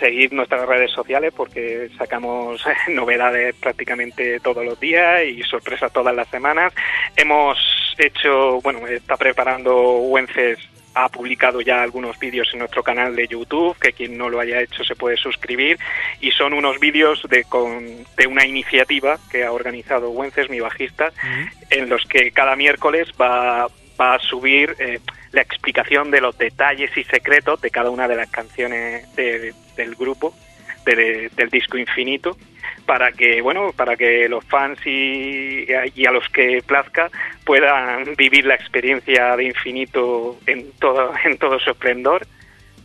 seguir 0.00 0.32
nuestras 0.32 0.66
redes 0.66 0.90
sociales 0.90 1.32
porque 1.36 1.88
sacamos 1.96 2.64
novedades 2.88 3.54
prácticamente 3.56 4.40
todos 4.40 4.64
los 4.64 4.80
días 4.80 5.22
y 5.24 5.42
sorpresas 5.42 5.92
todas 5.92 6.14
las 6.14 6.28
semanas. 6.28 6.72
Hemos 7.14 7.58
hecho, 7.98 8.60
bueno, 8.62 8.86
está 8.88 9.16
preparando 9.16 9.98
Wences 9.98 10.58
ha 10.94 11.08
publicado 11.08 11.60
ya 11.60 11.82
algunos 11.82 12.18
vídeos 12.18 12.48
en 12.52 12.60
nuestro 12.60 12.82
canal 12.82 13.14
de 13.14 13.28
YouTube, 13.28 13.78
que 13.78 13.92
quien 13.92 14.18
no 14.18 14.28
lo 14.28 14.40
haya 14.40 14.60
hecho 14.60 14.82
se 14.84 14.96
puede 14.96 15.16
suscribir, 15.16 15.78
y 16.20 16.32
son 16.32 16.52
unos 16.52 16.80
vídeos 16.80 17.22
de, 17.28 17.44
con, 17.44 18.04
de 18.16 18.26
una 18.26 18.44
iniciativa 18.44 19.18
que 19.30 19.44
ha 19.44 19.52
organizado 19.52 20.10
Wences, 20.10 20.50
mi 20.50 20.60
bajista, 20.60 21.12
en 21.70 21.88
los 21.88 22.04
que 22.06 22.32
cada 22.32 22.56
miércoles 22.56 23.08
va, 23.20 23.68
va 24.00 24.14
a 24.14 24.18
subir 24.18 24.74
eh, 24.78 25.00
la 25.32 25.42
explicación 25.42 26.10
de 26.10 26.20
los 26.20 26.36
detalles 26.38 26.96
y 26.96 27.04
secretos 27.04 27.60
de 27.60 27.70
cada 27.70 27.90
una 27.90 28.08
de 28.08 28.16
las 28.16 28.30
canciones 28.30 29.14
de- 29.16 29.52
del 29.76 29.94
grupo, 29.94 30.34
de- 30.86 31.30
del 31.36 31.50
disco 31.50 31.76
Infinito, 31.76 32.36
para 32.86 33.12
que 33.12 33.40
bueno 33.42 33.72
para 33.76 33.96
que 33.96 34.28
los 34.28 34.44
fans 34.44 34.78
y, 34.86 35.66
y 35.94 36.06
a 36.06 36.10
los 36.10 36.28
que 36.30 36.62
plazca 36.66 37.10
puedan 37.44 38.14
vivir 38.16 38.46
la 38.46 38.54
experiencia 38.54 39.36
de 39.36 39.44
Infinito 39.44 40.38
en 40.46 40.72
todo 40.72 41.12
en 41.24 41.36
todo 41.38 41.58
su 41.60 41.70
esplendor. 41.70 42.26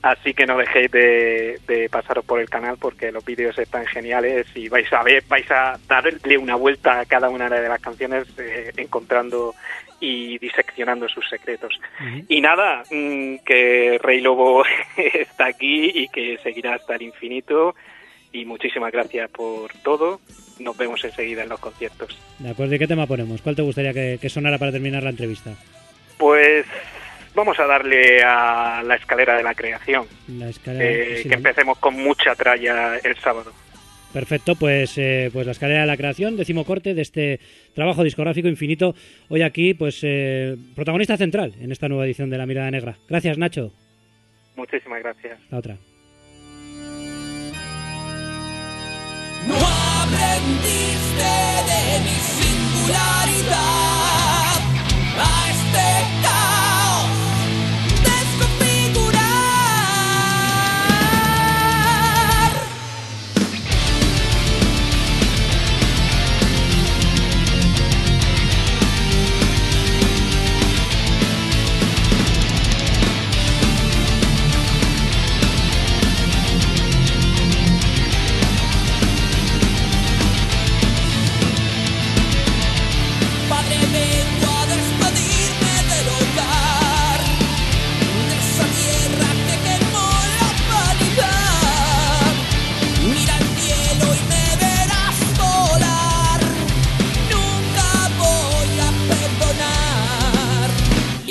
Así 0.02 0.36
que 0.36 0.46
no 0.46 0.56
dejéis 0.58 0.92
de, 0.92 1.90
pasaros 1.90 2.24
por 2.26 2.40
el 2.40 2.48
canal 2.48 2.78
porque 2.80 3.12
los 3.12 3.26
vídeos 3.26 3.58
están 3.58 3.88
geniales 3.88 4.46
y 4.54 4.70
vais 4.70 4.92
a 4.94 5.02
ver 5.02 5.24
vais 5.28 5.50
a 5.50 5.80
darle 5.88 6.38
una 6.38 6.54
vuelta 6.56 7.00
a 7.00 7.06
cada 7.06 7.30
una 7.30 7.50
de 7.50 7.68
las 7.68 7.82
canciones 7.82 8.28
eh, 8.38 8.72
encontrando 8.78 9.56
y 10.06 10.38
diseccionando 10.38 11.10
sus 11.10 11.28
secretos 11.28 11.80
y 12.28 12.40
nada 12.40 12.84
mm, 12.92 13.38
que 13.46 13.98
Rey 14.02 14.22
Lobo 14.22 14.64
está 14.98 15.48
aquí 15.48 15.92
y 15.94 16.08
que 16.10 16.38
seguirá 16.44 16.76
hasta 16.76 16.96
el 16.96 17.02
infinito 17.02 17.74
y 18.32 18.46
muchísimas 18.46 18.92
gracias 18.92 19.30
por 19.32 19.72
todo. 19.84 20.20
Nos 20.60 20.78
vemos 20.78 21.04
enseguida 21.04 21.44
en 21.44 21.50
los 21.50 21.60
conciertos. 21.60 22.18
De 22.40 22.50
acuerdo, 22.52 22.76
¿y 22.76 22.80
qué 22.80 22.88
tema 22.88 23.08
ponemos? 23.08 23.42
¿Cuál 23.42 23.56
te 23.56 23.62
gustaría 23.62 23.94
que, 23.94 24.20
que 24.22 24.30
sonara 24.30 24.58
para 24.58 24.72
terminar 24.72 25.04
la 25.04 25.10
entrevista? 25.10 25.52
Pues 26.18 26.66
vamos 27.34 27.60
a 27.60 27.66
darle 27.66 28.22
a 28.24 28.84
la 28.86 28.96
escalera 28.96 29.36
de 29.38 29.44
la 29.44 29.54
creación, 29.56 30.06
La 30.28 30.50
escalera. 30.50 30.86
eh, 30.86 31.20
sí, 31.24 31.30
que 31.30 31.36
empecemos 31.36 31.78
con 31.80 31.96
mucha 31.96 32.36
tralla 32.36 32.98
el 33.04 33.18
sábado. 33.18 33.52
Perfecto, 34.16 34.56
pues, 34.56 34.98
eh, 34.98 35.30
pues 35.34 35.46
la 35.46 35.52
escalera 35.52 35.82
de 35.82 35.88
la 35.88 35.98
creación, 35.98 36.38
décimo 36.38 36.64
corte 36.64 36.94
de 36.94 37.02
este 37.02 37.42
trabajo 37.74 38.02
discográfico 38.02 38.48
infinito. 38.48 38.96
Hoy 39.28 39.42
aquí, 39.42 39.74
pues, 39.74 40.00
eh, 40.04 40.56
protagonista 40.74 41.18
central 41.18 41.54
en 41.60 41.74
esta 41.74 41.90
nueva 41.90 42.06
edición 42.06 42.30
de 42.30 42.38
La 42.38 42.46
Mirada 42.46 42.72
Negra. 42.72 42.98
Gracias, 43.10 43.38
Nacho. 43.38 43.74
Muchísimas 44.56 45.04
gracias. 45.04 45.38
La 45.52 45.58
otra. 45.58 45.76
No 49.50 49.56
aprendiste 49.56 51.34
de 51.68 52.00
mi 52.06 52.16
singularidad 52.40 53.60
a 55.20 55.52
este 55.52 55.86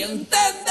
orientando. 0.05 0.64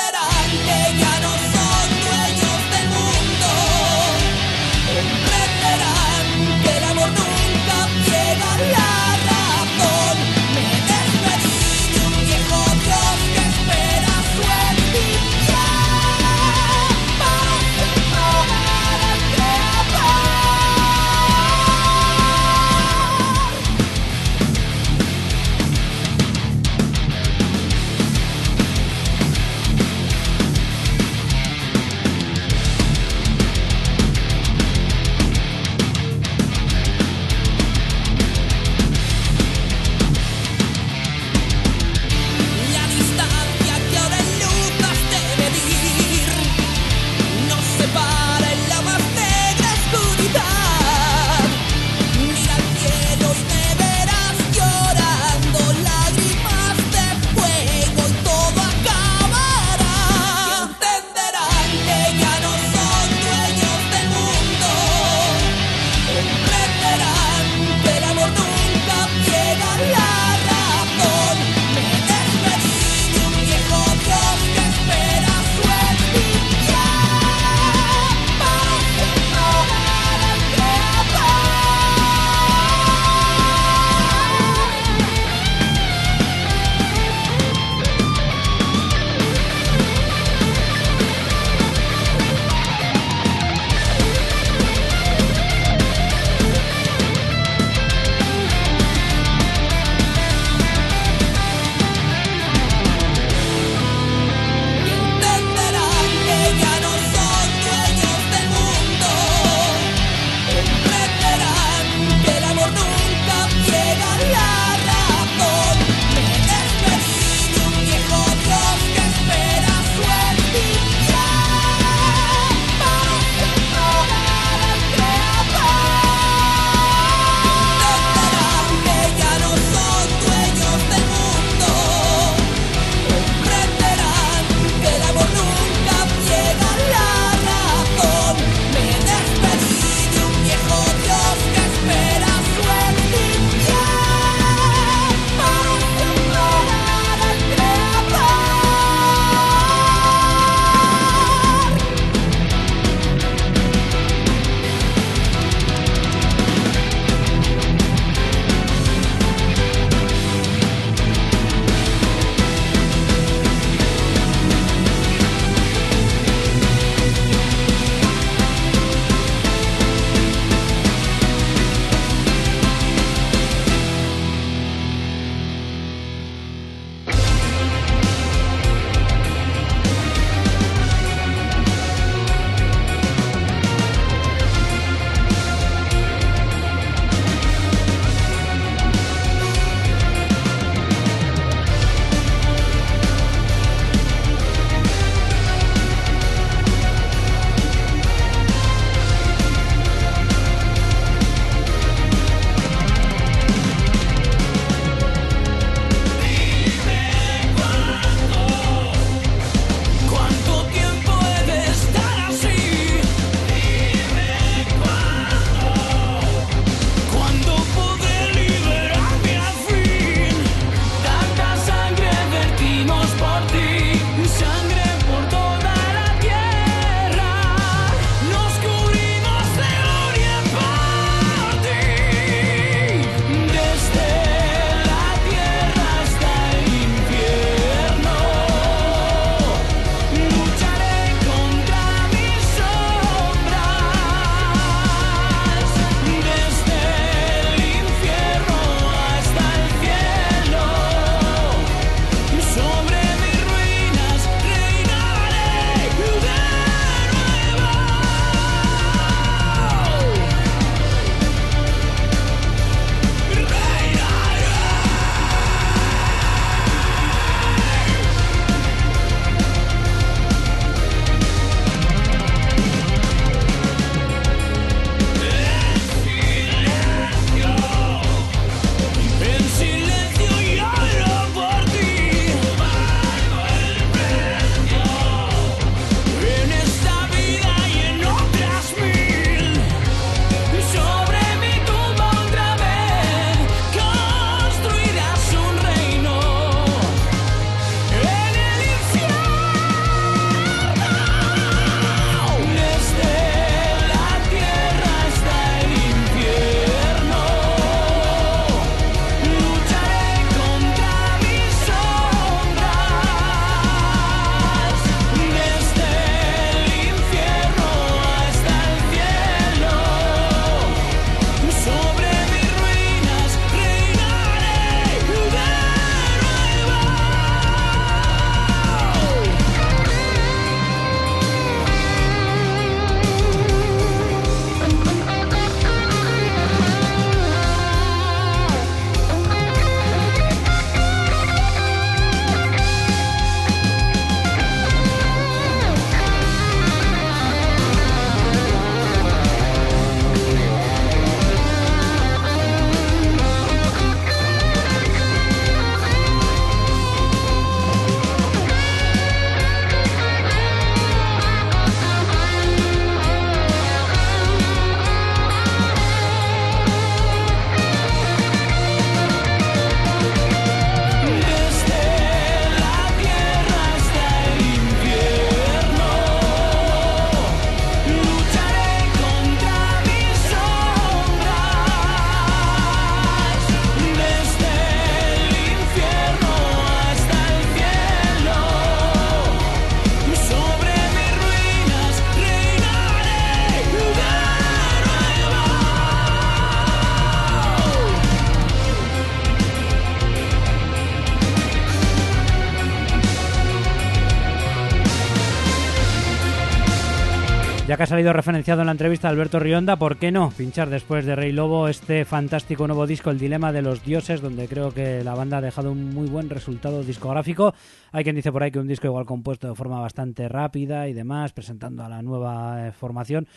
Ha 407.83 407.87
salido 407.87 408.13
referenciado 408.13 408.61
en 408.61 408.67
la 408.67 408.71
entrevista 408.71 409.09
Alberto 409.09 409.39
Rionda, 409.39 409.75
¿por 409.75 409.97
qué 409.97 410.09
no 410.09 410.31
pinchar 410.37 410.69
después 410.69 411.05
de 411.05 411.17
Rey 411.17 411.33
Lobo 411.33 411.67
este 411.67 412.05
fantástico 412.05 412.65
nuevo 412.65 412.87
disco, 412.87 413.09
El 413.09 413.19
Dilema 413.19 413.51
de 413.51 413.61
los 413.61 413.83
Dioses, 413.83 414.21
donde 414.21 414.47
creo 414.47 414.73
que 414.73 415.03
la 415.03 415.15
banda 415.15 415.39
ha 415.39 415.41
dejado 415.41 415.69
un 415.69 415.93
muy 415.93 416.07
buen 416.07 416.29
resultado 416.29 416.81
discográfico? 416.81 417.53
Hay 417.91 418.05
quien 418.05 418.15
dice 418.15 418.31
por 418.31 418.41
ahí 418.41 418.51
que 418.51 418.59
un 418.59 418.69
disco 418.69 418.87
igual 418.87 419.05
compuesto 419.05 419.49
de 419.49 419.55
forma 419.55 419.81
bastante 419.81 420.29
rápida 420.29 420.87
y 420.87 420.93
demás, 420.93 421.33
presentando 421.33 421.83
a 421.83 421.89
la 421.89 422.01
nueva 422.01 422.67
eh, 422.67 422.71
formación. 422.71 423.27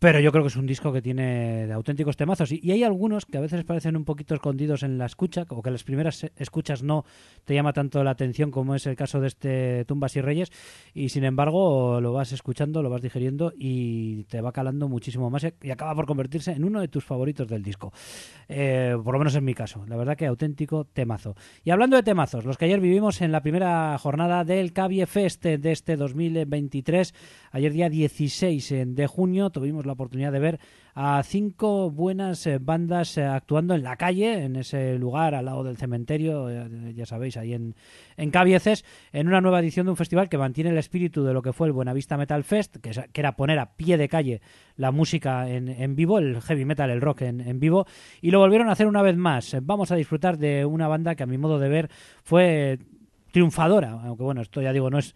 Pero 0.00 0.18
yo 0.18 0.32
creo 0.32 0.42
que 0.42 0.48
es 0.48 0.56
un 0.56 0.64
disco 0.64 0.94
que 0.94 1.02
tiene 1.02 1.66
de 1.66 1.72
auténticos 1.74 2.16
temazos. 2.16 2.50
Y, 2.52 2.72
hay 2.72 2.84
algunos 2.84 3.26
que 3.26 3.36
a 3.36 3.40
veces 3.42 3.64
parecen 3.64 3.98
un 3.98 4.06
poquito 4.06 4.34
escondidos 4.34 4.82
en 4.82 4.96
la 4.96 5.04
escucha, 5.04 5.44
o 5.50 5.60
que 5.60 5.70
las 5.70 5.84
primeras 5.84 6.24
escuchas 6.36 6.82
no 6.82 7.04
te 7.44 7.52
llama 7.52 7.74
tanto 7.74 8.02
la 8.02 8.12
atención 8.12 8.50
como 8.50 8.74
es 8.74 8.86
el 8.86 8.96
caso 8.96 9.20
de 9.20 9.26
este 9.26 9.84
Tumbas 9.84 10.16
y 10.16 10.22
Reyes. 10.22 10.52
Y 10.94 11.10
sin 11.10 11.24
embargo, 11.24 12.00
lo 12.00 12.14
vas 12.14 12.32
escuchando, 12.32 12.82
lo 12.82 12.88
vas 12.88 13.02
digeriendo 13.02 13.52
y 13.54 14.24
te 14.24 14.40
va 14.40 14.52
calando 14.52 14.88
muchísimo 14.88 15.28
más 15.28 15.46
y 15.60 15.70
acaba 15.70 15.94
por 15.94 16.06
convertirse 16.06 16.52
en 16.52 16.64
uno 16.64 16.80
de 16.80 16.88
tus 16.88 17.04
favoritos 17.04 17.46
del 17.46 17.62
disco. 17.62 17.92
Eh, 18.48 18.96
por 19.04 19.12
lo 19.12 19.18
menos 19.18 19.34
en 19.34 19.44
mi 19.44 19.52
caso. 19.52 19.84
La 19.86 19.98
verdad 19.98 20.16
que 20.16 20.24
auténtico 20.24 20.86
temazo. 20.86 21.34
Y 21.62 21.72
hablando 21.72 21.96
de 21.96 22.02
temazos, 22.02 22.46
los 22.46 22.56
que 22.56 22.64
ayer 22.64 22.80
vivimos 22.80 23.20
en 23.20 23.32
la 23.32 23.42
primera 23.42 23.98
jornada 23.98 24.44
del 24.44 24.72
Cavie 24.72 25.04
Fest 25.04 25.44
de 25.44 25.72
este 25.72 25.96
2023, 25.96 27.14
ayer 27.50 27.72
día 27.74 27.90
16 27.90 28.74
de 28.86 29.06
junio, 29.06 29.50
tuvimos 29.50 29.84
la 29.84 29.89
oportunidad 29.92 30.32
de 30.32 30.38
ver 30.38 30.60
a 30.94 31.22
cinco 31.22 31.90
buenas 31.90 32.46
eh, 32.46 32.58
bandas 32.60 33.16
eh, 33.16 33.24
actuando 33.24 33.74
en 33.74 33.82
la 33.82 33.96
calle, 33.96 34.42
en 34.44 34.56
ese 34.56 34.98
lugar 34.98 35.34
al 35.34 35.44
lado 35.44 35.62
del 35.64 35.76
cementerio, 35.76 36.50
eh, 36.50 36.92
ya 36.94 37.06
sabéis, 37.06 37.36
ahí 37.36 37.54
en, 37.54 37.74
en 38.16 38.30
Cabieces, 38.30 38.84
en 39.12 39.28
una 39.28 39.40
nueva 39.40 39.60
edición 39.60 39.86
de 39.86 39.90
un 39.90 39.96
festival 39.96 40.28
que 40.28 40.36
mantiene 40.38 40.70
el 40.70 40.78
espíritu 40.78 41.22
de 41.24 41.32
lo 41.32 41.42
que 41.42 41.52
fue 41.52 41.68
el 41.68 41.72
Buenavista 41.72 42.16
Metal 42.16 42.42
Fest, 42.44 42.76
que, 42.78 42.90
es- 42.90 43.00
que 43.12 43.20
era 43.20 43.36
poner 43.36 43.58
a 43.58 43.76
pie 43.76 43.96
de 43.96 44.08
calle 44.08 44.40
la 44.76 44.90
música 44.90 45.48
en, 45.48 45.68
en 45.68 45.94
vivo, 45.96 46.18
el 46.18 46.40
heavy 46.40 46.64
metal, 46.64 46.90
el 46.90 47.00
rock 47.00 47.22
en, 47.22 47.40
en 47.40 47.60
vivo, 47.60 47.86
y 48.20 48.30
lo 48.30 48.38
volvieron 48.40 48.68
a 48.68 48.72
hacer 48.72 48.86
una 48.86 49.02
vez 49.02 49.16
más. 49.16 49.56
Vamos 49.62 49.90
a 49.92 49.96
disfrutar 49.96 50.38
de 50.38 50.64
una 50.64 50.88
banda 50.88 51.14
que 51.14 51.22
a 51.22 51.26
mi 51.26 51.38
modo 51.38 51.58
de 51.58 51.68
ver 51.68 51.90
fue 52.24 52.78
triunfadora, 53.30 53.90
aunque 53.92 54.24
bueno, 54.24 54.40
esto 54.42 54.60
ya 54.60 54.72
digo, 54.72 54.90
no 54.90 54.98
es 54.98 55.14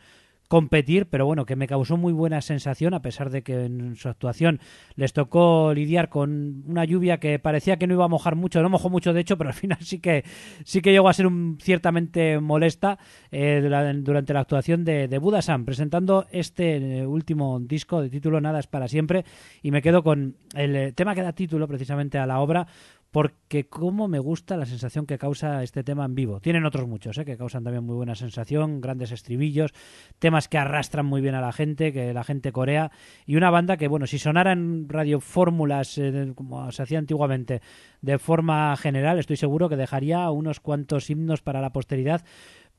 competir, 0.48 1.06
pero 1.06 1.26
bueno, 1.26 1.46
que 1.46 1.56
me 1.56 1.66
causó 1.66 1.96
muy 1.96 2.12
buena 2.12 2.40
sensación, 2.40 2.94
a 2.94 3.02
pesar 3.02 3.30
de 3.30 3.42
que 3.42 3.64
en 3.64 3.96
su 3.96 4.08
actuación 4.08 4.60
les 4.94 5.12
tocó 5.12 5.72
lidiar 5.74 6.08
con 6.08 6.62
una 6.66 6.84
lluvia 6.84 7.18
que 7.18 7.38
parecía 7.38 7.76
que 7.78 7.86
no 7.86 7.94
iba 7.94 8.04
a 8.04 8.08
mojar 8.08 8.36
mucho, 8.36 8.62
no 8.62 8.68
mojó 8.68 8.90
mucho 8.90 9.12
de 9.12 9.20
hecho, 9.20 9.36
pero 9.38 9.50
al 9.50 9.54
final 9.54 9.78
sí 9.80 9.98
que 10.00 10.24
sí 10.64 10.80
que 10.82 10.92
llegó 10.92 11.08
a 11.08 11.12
ser 11.12 11.26
un, 11.26 11.58
ciertamente 11.60 12.38
molesta 12.40 12.98
eh, 13.30 13.60
dura- 13.62 13.92
durante 13.94 14.32
la 14.34 14.40
actuación 14.40 14.84
de, 14.84 15.08
de 15.08 15.18
Buda 15.18 15.42
Sam, 15.42 15.64
presentando 15.64 16.26
este 16.30 16.98
eh, 17.00 17.06
último 17.06 17.58
disco 17.60 18.02
de 18.02 18.10
título 18.10 18.40
Nada 18.40 18.60
es 18.60 18.66
para 18.66 18.88
siempre, 18.88 19.24
y 19.62 19.70
me 19.70 19.82
quedo 19.82 20.02
con 20.02 20.36
el 20.54 20.76
eh, 20.76 20.92
tema 20.92 21.14
que 21.14 21.22
da 21.22 21.32
título 21.32 21.66
precisamente 21.66 22.18
a 22.18 22.26
la 22.26 22.40
obra, 22.40 22.66
porque 23.14 23.68
cómo 23.68 24.08
me 24.08 24.18
gusta 24.18 24.56
la 24.56 24.66
sensación 24.66 25.06
que 25.06 25.18
causa 25.18 25.62
este 25.62 25.84
tema 25.84 26.04
en 26.04 26.16
vivo. 26.16 26.40
Tienen 26.40 26.64
otros 26.64 26.88
muchos, 26.88 27.16
¿eh? 27.16 27.24
que 27.24 27.36
causan 27.36 27.62
también 27.62 27.84
muy 27.84 27.94
buena 27.94 28.16
sensación, 28.16 28.80
grandes 28.80 29.12
estribillos, 29.12 29.72
temas 30.18 30.48
que 30.48 30.58
arrastran 30.58 31.06
muy 31.06 31.20
bien 31.20 31.36
a 31.36 31.40
la 31.40 31.52
gente, 31.52 31.92
que 31.92 32.12
la 32.12 32.24
gente 32.24 32.50
corea, 32.50 32.90
y 33.24 33.36
una 33.36 33.50
banda 33.50 33.76
que, 33.76 33.86
bueno, 33.86 34.08
si 34.08 34.18
sonara 34.18 34.50
en 34.50 34.88
radiofórmulas, 34.88 35.96
eh, 35.98 36.32
como 36.34 36.72
se 36.72 36.82
hacía 36.82 36.98
antiguamente, 36.98 37.62
de 38.00 38.18
forma 38.18 38.76
general, 38.76 39.20
estoy 39.20 39.36
seguro 39.36 39.68
que 39.68 39.76
dejaría 39.76 40.28
unos 40.32 40.58
cuantos 40.58 41.08
himnos 41.08 41.40
para 41.40 41.60
la 41.60 41.70
posteridad 41.70 42.24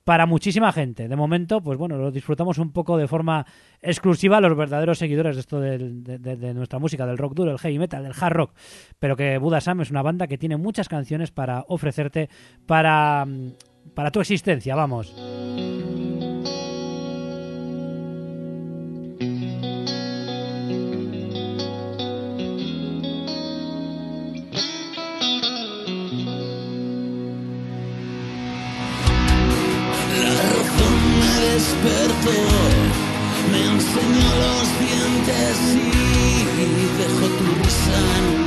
para 0.06 0.26
muchísima 0.28 0.72
gente. 0.72 1.08
De 1.10 1.16
momento, 1.18 1.62
pues 1.62 1.78
bueno, 1.78 1.98
lo 1.98 2.12
disfrutamos 2.12 2.60
un 2.60 2.72
poco 2.72 2.96
de 2.96 3.08
forma 3.08 3.46
exclusiva 3.82 4.40
los 4.40 4.56
verdaderos 4.56 5.00
seguidores 5.00 5.36
de 5.36 5.40
esto 5.42 5.60
del- 5.60 6.04
de, 6.04 6.18
de- 6.20 6.54
nuestra 6.54 6.80
música, 6.80 7.06
del 7.06 7.18
rock 7.18 7.34
duro, 7.34 7.52
el 7.52 7.60
heavy 7.60 7.80
metal, 7.80 8.04
del 8.04 8.14
hard 8.18 8.34
rock. 8.34 8.52
Pero 9.00 9.18
que 9.18 9.38
Buda 9.40 9.60
Sam 9.62 9.82
es 9.82 9.90
una 9.92 10.04
banda 10.04 10.28
que 10.28 10.38
tiene 10.38 10.58
muchas 10.58 10.88
canciones 10.88 11.32
para 11.32 11.66
ofrecerte 11.68 12.30
para, 12.68 13.26
mm, 13.26 13.50
para 13.96 14.12
tu 14.12 14.22
existencia, 14.22 14.76
vamos. 14.76 15.14
Me 33.52 33.60
enseñó 33.66 34.30
los 34.42 34.68
dientes 34.80 35.58
y 35.76 36.98
dejó 36.98 37.28
tu 37.38 37.46
risa 37.64 38.45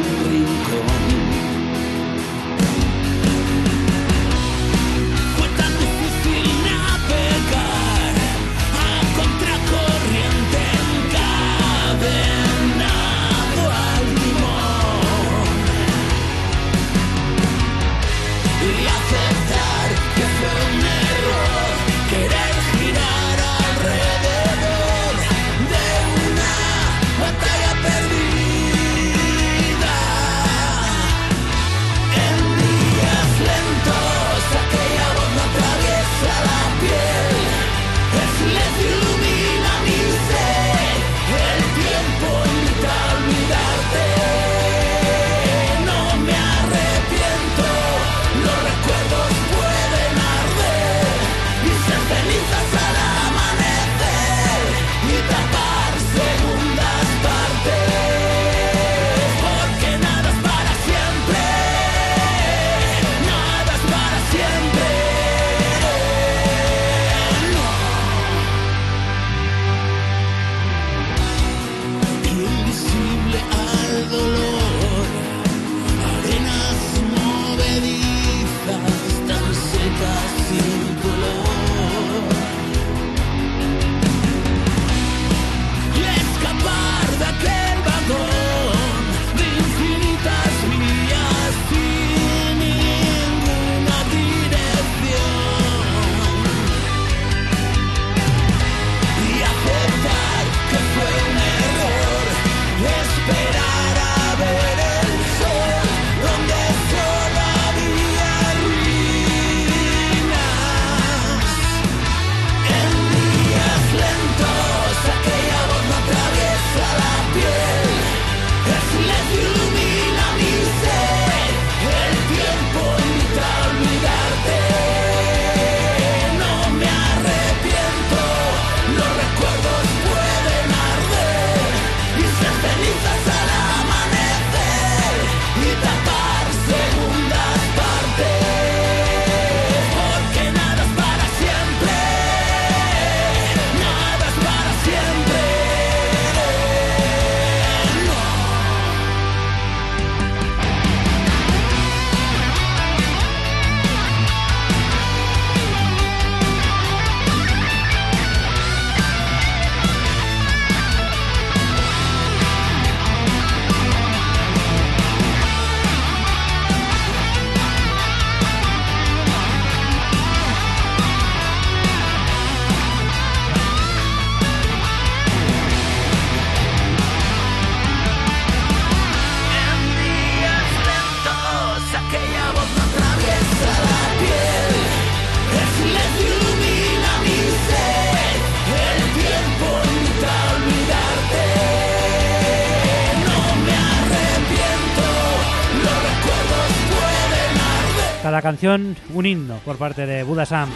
canción 198.48 198.96
un 199.12 199.26
himno 199.26 199.56
por 199.62 199.76
parte 199.76 200.06
de 200.06 200.22
Buda 200.22 200.46
Sam. 200.46 200.70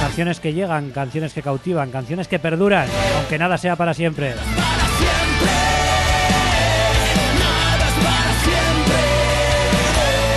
Canciones 0.00 0.40
que 0.40 0.52
llegan, 0.52 0.90
canciones 0.90 1.32
que 1.32 1.42
cautivan, 1.42 1.92
canciones 1.92 2.26
que 2.26 2.40
perduran, 2.40 2.88
aunque 3.20 3.38
nada 3.38 3.56
sea 3.56 3.76
para 3.76 3.94
siempre. 3.94 4.34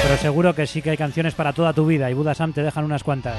Pero 0.03 0.17
seguro 0.17 0.53
que 0.53 0.67
sí 0.67 0.81
que 0.81 0.91
hay 0.91 0.97
canciones 0.97 1.33
para 1.33 1.51
toda 1.53 1.73
tu 1.73 1.85
vida 1.87 2.09
y 2.11 2.13
Buda 2.13 2.35
Sam 2.35 2.53
te 2.53 2.61
dejan 2.61 2.85
unas 2.85 3.03
cuantas. 3.03 3.37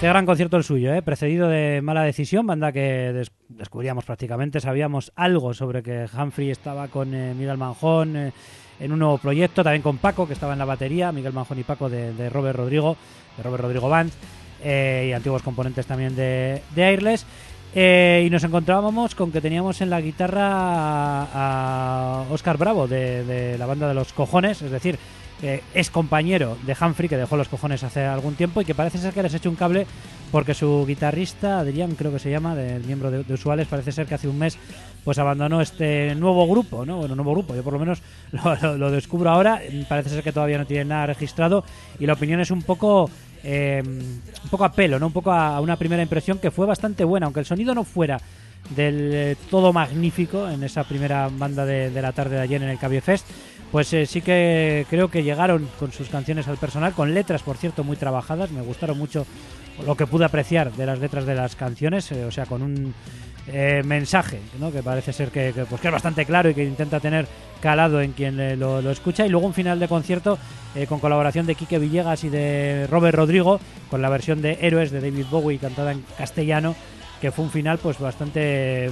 Qué 0.00 0.08
gran 0.08 0.26
concierto 0.26 0.56
el 0.56 0.64
suyo, 0.64 0.92
¿eh? 0.92 1.00
precedido 1.00 1.48
de 1.48 1.80
Mala 1.80 2.02
Decisión, 2.02 2.44
banda 2.46 2.72
que 2.72 3.12
des- 3.12 3.30
descubríamos 3.48 4.04
prácticamente, 4.04 4.58
sabíamos 4.60 5.12
algo 5.14 5.54
sobre 5.54 5.82
que 5.82 6.06
Humphrey 6.12 6.50
estaba 6.50 6.88
con 6.88 7.14
eh, 7.14 7.34
Manjón 7.56 8.16
eh, 8.16 8.32
en 8.80 8.92
un 8.92 8.98
nuevo 8.98 9.18
proyecto, 9.18 9.62
también 9.62 9.82
con 9.82 9.98
Paco, 9.98 10.26
que 10.26 10.32
estaba 10.32 10.52
en 10.52 10.58
la 10.58 10.64
batería, 10.64 11.12
Miguel 11.12 11.32
Manjón 11.32 11.58
y 11.58 11.62
Paco 11.64 11.88
de, 11.88 12.30
Robert 12.30 12.56
Rodrigo, 12.56 12.96
de 13.36 13.42
Robert 13.42 13.62
Rodrigo 13.62 13.88
Band, 13.88 14.12
eh, 14.62 15.06
y 15.10 15.12
antiguos 15.12 15.42
componentes 15.42 15.86
también 15.86 16.14
de, 16.16 16.62
de 16.74 16.84
Airless. 16.84 17.26
Eh, 17.74 18.24
y 18.26 18.30
nos 18.30 18.44
encontrábamos 18.44 19.14
con 19.14 19.32
que 19.32 19.40
teníamos 19.40 19.80
en 19.80 19.88
la 19.88 20.00
guitarra 20.00 20.46
a, 20.46 21.26
a 21.32 22.24
Oscar 22.30 22.58
Bravo 22.58 22.86
de, 22.86 23.24
de 23.24 23.56
la 23.56 23.64
banda 23.64 23.88
de 23.88 23.94
los 23.94 24.12
cojones, 24.12 24.60
es 24.60 24.70
decir, 24.70 24.98
es 25.42 25.90
compañero 25.90 26.56
de 26.64 26.76
Humphrey, 26.80 27.08
que 27.08 27.16
dejó 27.16 27.36
los 27.36 27.48
cojones 27.48 27.82
hace 27.82 28.04
algún 28.04 28.34
tiempo 28.34 28.60
y 28.60 28.64
que 28.64 28.74
parece 28.74 28.98
ser 28.98 29.12
que 29.12 29.22
les 29.22 29.34
ha 29.34 29.38
hecho 29.38 29.50
un 29.50 29.56
cable 29.56 29.86
porque 30.30 30.54
su 30.54 30.84
guitarrista, 30.86 31.58
Adrián 31.58 31.94
creo 31.94 32.10
que 32.10 32.18
se 32.18 32.30
llama, 32.30 32.54
del 32.54 32.84
miembro 32.84 33.10
de, 33.10 33.32
Usuales, 33.32 33.68
parece 33.68 33.92
ser 33.92 34.06
que 34.06 34.14
hace 34.14 34.28
un 34.28 34.38
mes 34.38 34.56
pues 35.04 35.18
abandonó 35.18 35.60
este 35.60 36.14
nuevo 36.14 36.48
grupo, 36.48 36.86
¿no? 36.86 36.98
Bueno, 36.98 37.14
nuevo 37.16 37.32
grupo, 37.32 37.54
yo 37.54 37.62
por 37.62 37.72
lo 37.72 37.78
menos 37.78 38.02
lo, 38.62 38.90
descubro 38.90 39.30
ahora, 39.30 39.60
parece 39.88 40.10
ser 40.10 40.22
que 40.22 40.32
todavía 40.32 40.58
no 40.58 40.66
tiene 40.66 40.86
nada 40.86 41.06
registrado 41.06 41.64
y 41.98 42.06
la 42.06 42.14
opinión 42.14 42.40
es 42.40 42.50
un 42.50 42.62
poco... 42.62 43.10
eh, 43.44 43.82
un 43.84 44.50
poco 44.50 44.64
a 44.64 44.72
pelo, 44.72 44.98
¿no? 44.98 45.08
Un 45.08 45.12
poco 45.12 45.32
a, 45.32 45.60
una 45.60 45.76
primera 45.76 46.02
impresión 46.02 46.38
que 46.38 46.50
fue 46.50 46.66
bastante 46.66 47.04
buena, 47.04 47.26
aunque 47.26 47.40
el 47.40 47.46
sonido 47.46 47.74
no 47.74 47.84
fuera 47.84 48.18
del 48.70 49.10
eh, 49.12 49.36
todo 49.50 49.72
magnífico 49.72 50.48
en 50.48 50.62
esa 50.62 50.84
primera 50.84 51.28
banda 51.30 51.64
de, 51.64 51.90
la 52.00 52.12
tarde 52.12 52.36
de 52.36 52.42
ayer 52.42 52.62
en 52.62 52.68
el 52.68 52.78
Cabie 52.78 53.00
Fest, 53.00 53.26
pues 53.72 53.92
eh, 53.94 54.06
sí 54.06 54.20
que 54.20 54.86
creo 54.88 55.10
que 55.10 55.24
llegaron 55.24 55.68
con 55.80 55.90
sus 55.90 56.08
canciones 56.08 56.46
al 56.46 56.58
personal, 56.58 56.92
con 56.92 57.12
letras, 57.12 57.42
por 57.42 57.56
cierto, 57.56 57.82
muy 57.82 57.96
trabajadas. 57.96 58.52
Me 58.52 58.60
gustaron 58.60 58.98
mucho 58.98 59.26
lo 59.86 59.96
que 59.96 60.06
pude 60.06 60.24
apreciar 60.24 60.72
de 60.72 60.86
las 60.86 60.98
letras 60.98 61.26
de 61.26 61.34
las 61.34 61.56
canciones, 61.56 62.10
eh, 62.12 62.24
o 62.24 62.30
sea, 62.30 62.46
con 62.46 62.62
un 62.62 62.94
eh, 63.48 63.82
mensaje, 63.84 64.40
¿no? 64.60 64.70
que 64.70 64.82
parece 64.82 65.12
ser 65.12 65.30
que, 65.30 65.52
pues, 65.68 65.80
que 65.80 65.88
es 65.88 65.92
bastante 65.92 66.24
claro 66.24 66.50
y 66.50 66.54
que 66.54 66.64
intenta 66.64 67.00
tener 67.00 67.26
calado 67.60 68.00
en 68.00 68.12
quien 68.12 68.38
eh, 68.38 68.56
lo, 68.56 68.78
escucha. 68.90 69.26
Y 69.26 69.28
luego 69.28 69.46
un 69.46 69.54
final 69.54 69.78
de 69.80 69.88
concierto 69.88 70.38
con 70.88 71.00
colaboración 71.00 71.44
de 71.46 71.54
Quique 71.54 71.78
Villegas 71.78 72.24
y 72.24 72.30
de 72.30 72.86
Robert 72.90 73.16
Rodrigo, 73.16 73.60
con 73.90 74.00
la 74.00 74.08
versión 74.08 74.40
de 74.40 74.58
Héroes 74.62 74.90
de 74.90 75.02
David 75.02 75.26
Bowie 75.30 75.58
cantada 75.58 75.92
en 75.92 76.02
castellano 76.16 76.74
que 77.20 77.30
fue 77.30 77.44
un 77.44 77.52
final 77.52 77.78
pues 77.78 78.00
bastante 78.00 78.90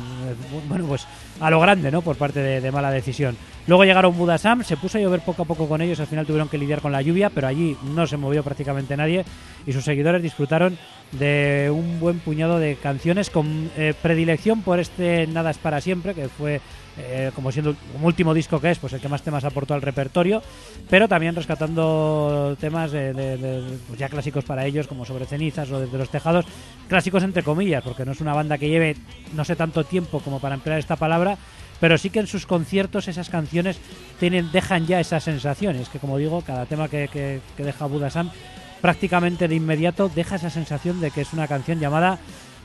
bueno 0.69 0.87
pues 0.87 1.05
a 1.41 1.51
lo 1.51 1.61
grande 1.61 1.91
no 1.91 2.03
por 2.03 2.17
parte 2.17 2.41
de, 2.41 2.73
mala 2.73 2.91
decisión. 2.91 3.37
Luego 3.67 3.85
llegaron 3.85 4.17
Buda 4.17 4.39
Sam 4.39 4.63
se 4.65 4.77
puso 4.77 4.99
a 4.99 5.01
llover 5.01 5.21
poco 5.21 5.43
a 5.43 5.45
poco 5.45 5.69
con 5.69 5.81
ellos 5.81 6.01
al 6.01 6.07
final 6.07 6.27
tuvieron 6.27 6.49
que 6.49 6.59
lidiar 6.59 6.81
con 6.81 6.93
la 6.93 7.03
lluvia 7.03 7.31
pero 7.31 7.47
allí 7.47 7.77
no 7.95 8.07
se 8.07 8.17
movió 8.17 8.43
prácticamente 8.43 8.97
nadie 8.97 9.25
y 9.67 9.73
sus 9.73 9.85
seguidores 9.85 10.23
disfrutaron 10.23 10.79
de 11.13 11.71
un 11.73 12.01
buen 12.01 12.19
puñado 12.21 12.59
de 12.59 12.77
canciones 12.77 13.31
con 13.31 13.71
eh, 13.77 13.95
predilección 14.01 14.63
por 14.63 14.81
este 14.81 15.27
Nada 15.27 15.51
es 15.51 15.59
para 15.59 15.81
siempre 15.81 16.15
que 16.15 16.29
fue 16.29 16.61
eh, 16.99 17.31
como 17.35 17.53
siendo 17.53 17.75
como 17.93 18.07
último 18.07 18.35
disco 18.35 18.61
que 18.61 18.71
es 18.73 18.79
pues 18.79 18.93
el 18.93 19.01
que 19.01 19.09
más 19.09 19.23
temas 19.23 19.45
aportó 19.45 19.75
al 19.75 19.83
repertorio 19.83 20.43
pero 20.89 21.09
también 21.09 21.35
rescatando 21.37 22.57
temas 22.61 22.91
pues 22.91 23.99
ya 23.99 24.09
clásicos 24.09 24.45
para 24.45 24.67
ellos 24.67 24.87
como 24.87 25.05
sobre 25.05 25.25
cenizas 25.27 25.71
o 25.71 25.81
desde 25.81 25.97
los 25.99 26.11
tejados 26.11 26.45
clásicos 26.89 27.23
entre 27.23 27.43
comillas 27.43 27.83
porque 27.85 28.05
no 28.05 28.13
es 28.13 28.21
una 28.21 28.35
banda 28.35 28.59
que 28.59 28.69
lleve 28.69 28.97
no 29.35 29.45
sé 29.45 29.57
tanto 29.57 29.85
tiempo 29.85 30.21
como 30.21 30.41
para 30.41 30.55
emplear 30.57 30.79
esta 30.79 30.97
palabra 30.97 31.39
pero 31.81 31.97
sí 31.97 32.11
que 32.11 32.19
en 32.21 32.27
sus 32.27 32.45
conciertos 32.45 33.09
esas 33.09 33.31
canciones 33.31 33.79
tienen 34.19 34.51
dejan 34.53 34.87
ya 34.87 35.01
esas 35.01 35.25
sensaciones 35.25 35.89
que 35.89 35.99
como 35.99 36.19
digo 36.19 36.43
cada 36.43 36.67
tema 36.67 36.89
que, 36.89 37.09
que- 37.09 37.41
que 37.57 37.65
deja 37.65 37.87
Buda 37.87 38.11
Sam 38.11 38.31
prácticamente 38.81 39.47
de 39.49 39.55
inmediato 39.55 40.09
deja 40.15 40.37
esa 40.37 40.51
sensación 40.51 41.01
de 41.01 41.11
que 41.11 41.21
es 41.23 41.33
una 41.33 41.47
canción 41.49 41.79
llamada 41.79 42.19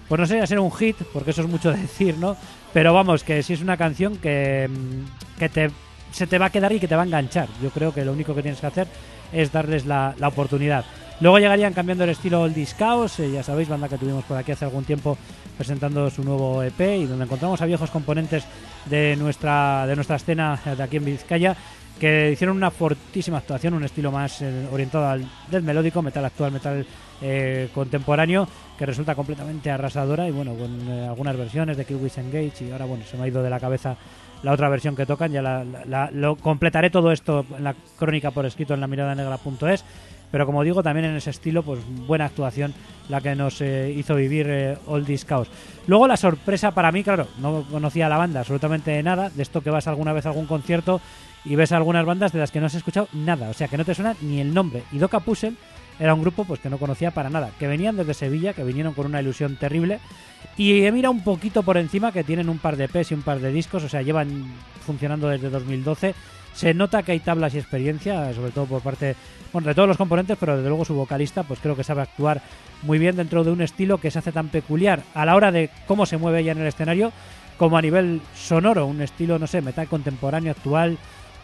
pues 0.08 0.20
no 0.20 0.26
sé 0.28 0.40
a 0.40 0.48
ser 0.48 0.60
un 0.60 0.72
hit 0.72 0.98
porque 1.14 1.32
eso 1.32 1.42
es 1.42 1.48
mucho 1.48 1.72
decir 1.74 2.18
no 2.18 2.36
pero 2.74 2.94
vamos 2.94 3.24
que 3.24 3.42
sí 3.44 3.54
es 3.54 3.62
una 3.62 3.78
canción 3.78 4.18
que, 4.18 4.70
mm, 4.70 5.40
que 5.40 5.50
te 5.50 5.72
se 6.16 6.28
te 6.28 6.38
va 6.38 6.46
a 6.46 6.50
quedar 6.50 6.72
y 6.72 6.80
que 6.80 6.88
te 6.88 6.96
va 6.96 7.02
a 7.02 7.06
enganchar. 7.06 7.50
Yo 7.62 7.70
creo 7.72 7.94
que 7.94 8.06
lo 8.06 8.14
único 8.14 8.34
que 8.34 8.42
tienes 8.42 8.62
que 8.62 8.68
hacer 8.68 8.88
es 9.34 9.52
darles 9.52 9.86
la, 9.86 10.16
la 10.18 10.30
oportunidad. 10.30 10.86
Luego 11.20 11.40
llegarían 11.40 11.74
cambiando 11.74 12.06
el 12.06 12.12
estilo 12.12 12.42
Oldies 12.42 12.76
Chaos, 12.78 13.20
eh, 13.20 13.32
ya 13.32 13.44
sabéis, 13.44 13.68
banda 13.68 13.90
que 13.90 13.98
tuvimos 13.98 14.24
por 14.24 14.38
aquí 14.38 14.54
hace 14.54 14.64
algún 14.64 14.86
tiempo 14.86 15.18
presentando 15.58 16.10
su 16.10 16.24
nuevo 16.24 16.64
EP 16.64 16.80
y 16.80 17.06
donde 17.06 17.26
encontramos 17.26 17.62
a 17.62 17.66
viejos 17.66 17.90
componentes 17.90 18.46
de 18.86 19.18
nuestra, 19.18 19.86
de 19.88 19.96
nuestra 19.96 20.16
escena 20.16 20.60
de 20.66 20.82
aquí 20.82 20.98
en 20.98 21.06
Vizcaya 21.06 21.56
que 22.00 22.32
hicieron 22.32 22.58
una 22.58 22.72
fortísima 22.72 23.38
actuación, 23.38 23.74
un 23.74 23.84
estilo 23.84 24.12
más 24.12 24.42
eh, 24.42 24.68
orientado 24.72 25.08
al 25.08 25.26
del 25.50 25.64
melódico, 25.64 26.02
metal 26.02 26.26
actual, 26.26 26.52
metal 26.52 26.86
eh, 27.22 27.70
contemporáneo, 27.74 28.48
que 28.78 28.86
resulta 28.86 29.16
completamente 29.16 29.72
arrasadora 29.72 30.28
y 30.28 30.32
bueno, 30.32 30.54
con 30.56 30.90
eh, 30.90 31.08
algunas 31.08 31.38
versiones 31.38 31.78
de 31.78 31.86
Kiwis 31.86 32.18
Engage 32.18 32.66
y 32.66 32.72
ahora 32.72 32.86
bueno, 32.86 33.06
se 33.06 33.18
me 33.18 33.24
ha 33.24 33.28
ido 33.28 33.42
de 33.42 33.50
la 33.50 33.60
cabeza 33.60 33.96
la 34.44 34.52
otra 34.52 34.70
versión 34.70 34.96
que 34.96 35.06
tocan, 35.06 35.32
ya 35.32 35.42
la, 35.42 36.10
lo 36.12 36.36
completaré 36.36 36.90
todo 36.90 37.12
esto 37.12 37.46
en 37.58 37.64
la 37.64 37.76
crónica 37.98 38.32
por 38.32 38.46
escrito 38.46 38.74
en 38.74 38.82
la 38.82 38.88
mirada 38.88 39.16
negra.es 39.16 39.84
pero 40.32 40.46
como 40.46 40.64
digo, 40.64 40.84
también 40.84 41.06
en 41.06 41.16
ese 41.16 41.30
estilo, 41.30 41.64
pues 41.64 41.80
buena 42.08 42.26
actuación 42.26 42.74
la 43.08 43.22
que 43.22 43.36
nos 43.36 43.62
hizo 43.62 44.16
vivir 44.16 44.48
eh, 44.50 44.78
Oldies 44.88 45.26
Chaos. 45.26 45.48
Luego 45.88 46.08
la 46.08 46.18
sorpresa 46.18 46.72
para 46.72 46.92
mí, 46.92 47.04
claro, 47.04 47.28
no 47.40 47.64
conocía 47.72 48.08
a 48.08 48.10
la 48.10 48.18
banda 48.18 48.42
absolutamente 48.42 49.02
nada, 49.02 49.30
de 49.30 49.42
esto 49.42 49.62
que 49.62 49.70
vas 49.70 49.88
alguna 49.88 50.12
vez 50.12 50.26
a 50.26 50.30
algún 50.30 50.46
concierto 50.46 51.00
y 51.46 51.56
ves 51.56 51.72
algunas 51.72 52.06
bandas 52.06 52.32
de 52.32 52.40
las 52.40 52.52
que 52.52 52.60
no 52.60 52.66
has 52.66 52.76
escuchado 52.76 53.08
nada, 53.14 53.50
o 53.50 53.54
sea, 53.54 53.68
que 53.68 53.78
no 53.78 53.86
te 53.86 53.96
suena 53.96 54.16
ni 54.22 54.42
el 54.42 54.54
nombre. 54.54 54.84
Y 54.92 54.98
Doca 54.98 55.20
Puzzle 55.20 55.54
era 56.00 56.14
un 56.14 56.22
grupo 56.22 56.44
pues 56.44 56.60
que 56.60 56.70
no 56.70 56.78
conocía 56.78 57.12
para 57.12 57.30
nada, 57.30 57.52
que 57.60 57.68
venían 57.68 57.96
desde 57.96 58.14
Sevilla, 58.14 58.54
que 58.54 58.64
vinieron 58.64 58.94
con 58.94 59.06
una 59.06 59.22
ilusión 59.22 59.56
terrible 59.56 60.00
y 60.58 60.84
he 60.84 60.92
mirado 60.92 61.14
un 61.14 61.24
poquito 61.24 61.64
por 61.64 61.78
encima 61.78 62.12
que 62.12 62.24
tienen 62.24 62.50
un 62.50 62.60
par 62.60 62.78
de 62.78 62.86
EPs 62.86 63.12
y 63.12 63.14
un 63.14 63.22
par 63.22 63.40
de 63.40 63.52
discos, 63.52 63.84
o 63.84 63.90
sea, 63.90 64.02
llevan 64.02 64.46
funcionando 64.86 65.28
desde 65.28 65.50
2012. 65.50 66.16
Se 66.54 66.74
nota 66.74 67.04
que 67.04 67.12
hay 67.12 67.20
tablas 67.20 67.54
y 67.54 67.60
experiencia, 67.60 68.34
sobre 68.34 68.52
todo 68.52 68.66
por 68.66 68.82
parte 68.82 69.16
bueno, 69.52 69.68
de 69.68 69.76
todos 69.76 69.88
los 69.88 69.98
componentes, 69.98 70.38
pero 70.40 70.56
desde 70.56 70.70
luego 70.70 70.86
su 70.86 70.94
vocalista, 70.94 71.44
pues 71.44 71.60
creo 71.60 71.76
que 71.76 71.84
sabe 71.84 72.02
actuar 72.02 72.42
muy 72.84 73.00
bien 73.00 73.18
dentro 73.18 73.44
de 73.44 73.52
un 73.52 73.62
estilo 73.62 73.98
que 73.98 74.12
se 74.12 74.20
hace 74.20 74.32
tan 74.32 74.48
peculiar 74.48 75.02
a 75.14 75.26
la 75.26 75.36
hora 75.36 75.52
de 75.52 75.70
cómo 75.88 76.06
se 76.06 76.18
mueve 76.18 76.40
ella 76.40 76.54
en 76.54 76.60
el 76.60 76.68
escenario, 76.68 77.12
como 77.58 77.78
a 77.78 77.82
nivel 77.82 78.22
sonoro, 78.34 78.86
un 78.86 79.02
estilo, 79.02 79.40
no 79.40 79.48
sé, 79.48 79.62
metal 79.62 79.88
contemporáneo, 79.88 80.52
actual, 80.52 80.98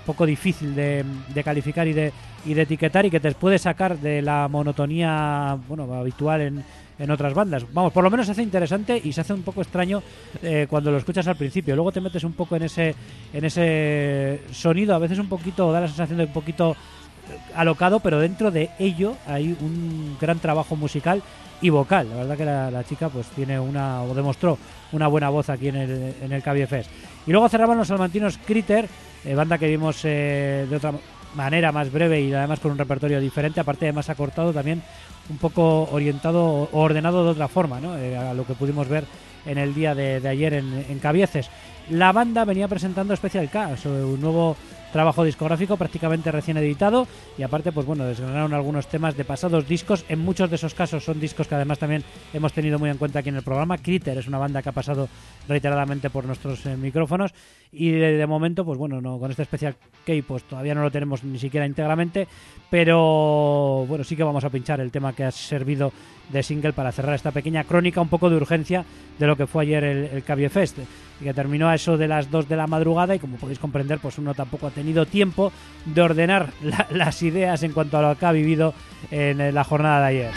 poco 0.05 0.25
difícil 0.25 0.75
de, 0.75 1.03
de 1.33 1.43
calificar 1.43 1.87
y 1.87 1.93
de, 1.93 2.11
y 2.45 2.53
de 2.53 2.63
etiquetar 2.63 3.05
y 3.05 3.11
que 3.11 3.19
te 3.19 3.31
puede 3.33 3.57
sacar 3.57 3.97
de 3.97 4.21
la 4.21 4.47
monotonía 4.47 5.57
bueno 5.67 5.91
habitual 5.93 6.41
en, 6.41 6.63
en 7.01 7.09
otras 7.09 7.33
bandas. 7.33 7.65
Vamos, 7.73 7.91
por 7.91 8.03
lo 8.03 8.11
menos 8.11 8.27
se 8.27 8.33
hace 8.33 8.43
interesante 8.43 9.01
y 9.03 9.11
se 9.11 9.21
hace 9.21 9.33
un 9.33 9.41
poco 9.41 9.61
extraño 9.61 10.03
eh, 10.43 10.67
cuando 10.69 10.91
lo 10.91 10.97
escuchas 10.97 11.27
al 11.27 11.35
principio. 11.35 11.75
Luego 11.75 11.91
te 11.91 11.99
metes 11.99 12.23
un 12.23 12.33
poco 12.33 12.55
en 12.55 12.63
ese, 12.63 12.95
en 13.33 13.43
ese 13.43 14.41
sonido, 14.51 14.93
a 14.93 14.99
veces 14.99 15.17
un 15.17 15.27
poquito, 15.27 15.71
da 15.71 15.81
la 15.81 15.87
sensación 15.87 16.19
de 16.19 16.25
un 16.25 16.33
poquito 16.33 16.71
eh, 16.71 17.37
alocado, 17.55 17.99
pero 18.01 18.19
dentro 18.19 18.51
de 18.51 18.69
ello 18.77 19.15
hay 19.25 19.57
un 19.59 20.15
gran 20.21 20.37
trabajo 20.37 20.75
musical 20.75 21.23
y 21.59 21.69
vocal. 21.69 22.07
La 22.09 22.15
verdad 22.17 22.37
que 22.37 22.45
la, 22.45 22.83
chica 22.83 23.09
pues 23.09 23.27
tiene 23.29 23.59
una, 23.59 24.03
o 24.03 24.13
demostró 24.13 24.59
una 24.91 25.07
buena 25.07 25.29
voz 25.29 25.49
aquí 25.49 25.69
en 25.69 25.77
el, 25.77 26.13
en 26.21 26.31
el 26.31 26.67
Fest. 26.67 26.89
Y 27.25 27.31
luego 27.31 27.49
cerraban 27.49 27.77
los 27.77 27.87
salmantinos 27.87 28.39
Critter, 28.45 28.87
eh, 29.25 29.35
banda 29.35 29.57
que 29.57 29.67
vimos 29.67 30.01
eh, 30.03 30.65
de 30.69 30.75
otra 30.75 30.93
manera 31.35 31.71
más 31.71 31.91
breve 31.91 32.21
y 32.21 32.33
además 32.33 32.59
con 32.59 32.71
un 32.71 32.77
repertorio 32.77 33.19
diferente, 33.19 33.59
aparte 33.59 33.85
de 33.85 33.93
más 33.93 34.09
acortado 34.09 34.51
también 34.51 34.81
un 35.29 35.37
poco 35.37 35.83
orientado 35.91 36.43
o 36.43 36.79
ordenado 36.81 37.23
de 37.23 37.31
otra 37.31 37.47
forma, 37.47 37.79
¿no? 37.79 37.97
Eh, 37.97 38.17
a 38.17 38.33
lo 38.33 38.45
que 38.45 38.53
pudimos 38.53 38.87
ver 38.89 39.05
en 39.45 39.57
el 39.57 39.73
día 39.73 39.95
de, 39.95 40.27
ayer 40.27 40.53
en, 40.53 40.85
en 40.89 40.99
Cabieces. 40.99 41.49
La 41.89 42.11
banda 42.11 42.45
venía 42.45 42.67
presentando 42.67 43.15
Special 43.15 43.49
K, 43.49 43.77
su 43.77 43.89
nuevo 44.17 44.55
trabajo 44.91 45.23
discográfico 45.23 45.77
prácticamente 45.77 46.31
recién 46.31 46.57
editado 46.57 47.07
y 47.37 47.43
aparte 47.43 47.71
pues 47.71 47.85
bueno 47.85 48.05
desgranaron 48.05 48.53
algunos 48.53 48.87
temas 48.87 49.17
de 49.17 49.25
pasados 49.25 49.67
discos. 49.67 50.05
En 50.09 50.19
muchos 50.19 50.49
de 50.49 50.57
esos 50.57 50.73
casos 50.73 51.03
son 51.03 51.19
discos 51.19 51.47
que 51.47 51.55
además 51.55 51.79
también 51.79 52.03
hemos 52.33 52.53
tenido 52.53 52.79
muy 52.79 52.89
en 52.89 52.97
cuenta 52.97 53.19
aquí 53.19 53.29
en 53.29 53.35
el 53.35 53.43
programa. 53.43 53.77
Critter 53.77 54.17
es 54.17 54.27
una 54.27 54.37
banda 54.37 54.61
que 54.61 54.69
ha 54.69 54.73
pasado 54.73 55.09
reiteradamente 55.47 56.09
por 56.09 56.25
nuestros 56.25 56.65
eh, 56.65 56.77
micrófonos 56.77 57.33
y 57.71 57.91
de, 57.91 58.27
momento 58.27 58.65
pues 58.65 58.77
bueno 58.77 59.01
no 59.01 59.17
con 59.17 59.31
este 59.31 59.43
especial 59.43 59.75
K 60.05 60.13
pues 60.27 60.43
todavía 60.43 60.75
no 60.75 60.83
lo 60.83 60.91
tenemos 60.91 61.23
ni 61.23 61.39
siquiera 61.39 61.65
íntegramente 61.65 62.27
pero 62.69 63.85
bueno 63.87 64.03
sí 64.03 64.15
que 64.15 64.23
vamos 64.23 64.43
a 64.43 64.49
pinchar 64.49 64.79
el 64.81 64.91
tema 64.91 65.13
que 65.13 65.23
ha 65.23 65.31
servido 65.31 65.91
de 66.29 66.43
single 66.43 66.73
para 66.73 66.91
cerrar 66.91 67.15
esta 67.15 67.31
pequeña 67.31 67.63
crónica 67.63 68.01
un 68.01 68.09
poco 68.09 68.29
de 68.29 68.35
urgencia 68.35 68.85
de 69.17 69.27
lo 69.27 69.35
que 69.35 69.47
fue 69.47 69.63
ayer 69.63 69.83
el, 69.83 70.23
el 70.25 70.49
Fest 70.49 70.79
y 71.21 71.25
que 71.25 71.33
terminó 71.33 71.69
a 71.69 71.75
eso 71.75 71.97
de 71.97 72.07
las 72.07 72.29
2 72.31 72.49
de 72.49 72.55
la 72.57 72.67
madrugada 72.67 73.15
y 73.15 73.19
como 73.19 73.37
podéis 73.37 73.59
comprender 73.59 73.99
pues 73.99 74.17
uno 74.17 74.33
tampoco 74.33 74.67
ha 74.67 74.71
tenido 74.71 75.05
tiempo 75.05 75.51
de 75.85 76.01
ordenar 76.01 76.49
la- 76.63 76.87
las 76.91 77.21
ideas 77.21 77.61
en 77.63 77.71
cuanto 77.71 77.97
a 77.97 78.01
lo 78.01 78.17
que 78.17 78.25
ha 78.25 78.31
vivido 78.31 78.73
en 79.11 79.39
eh, 79.39 79.51
la 79.51 79.63
jornada 79.63 80.01
de 80.01 80.05
ayer. 80.07 80.31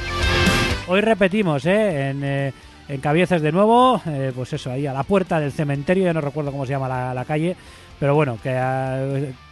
Hoy 0.87 1.01
repetimos, 1.01 1.65
¿eh? 1.65 2.11
En, 2.11 2.21
eh, 2.23 2.53
en 2.89 3.01
Cabieces 3.01 3.41
de 3.41 3.51
nuevo, 3.51 4.03
eh, 4.07 4.33
pues 4.37 4.53
eso, 4.53 4.71
ahí 4.71 4.87
a 4.87 4.93
la 4.93 5.03
puerta 5.05 5.41
del 5.41 5.53
cementerio, 5.53 6.05
ya 6.05 6.13
no 6.13 6.21
recuerdo 6.21 6.53
cómo 6.53 6.67
se 6.67 6.73
llama 6.73 7.15
la, 7.15 7.25
calle, 7.25 7.57
pero 7.99 8.15
bueno, 8.15 8.39
que, 8.43 8.51
ah, 8.51 9.03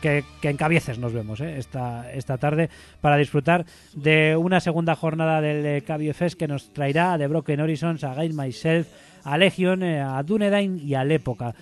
que, 0.02 0.24
que 0.42 0.50
en 0.50 0.58
Cabieces 0.58 0.98
nos 0.98 1.14
vemos 1.14 1.40
¿eh? 1.40 1.56
esta, 1.56 2.12
esta 2.12 2.36
tarde 2.36 2.68
para 3.00 3.16
disfrutar 3.16 3.64
de 3.94 4.36
una 4.36 4.60
segunda 4.60 4.94
jornada 4.94 5.40
del 5.40 5.64
eh, 5.64 5.82
Cabio 5.82 6.12
Fest 6.12 6.38
que 6.38 6.46
nos 6.46 6.74
traerá 6.74 7.16
The 7.16 7.28
Broken 7.28 7.62
Horizons, 7.62 8.04
a 8.04 8.14
Myself, 8.16 8.88
a 9.24 9.38
Legion, 9.38 9.82
eh, 9.82 10.00
a 10.00 10.22
Dunedain 10.22 10.78
y 10.78 10.94
a 10.94 11.04
L'Época. 11.04 11.54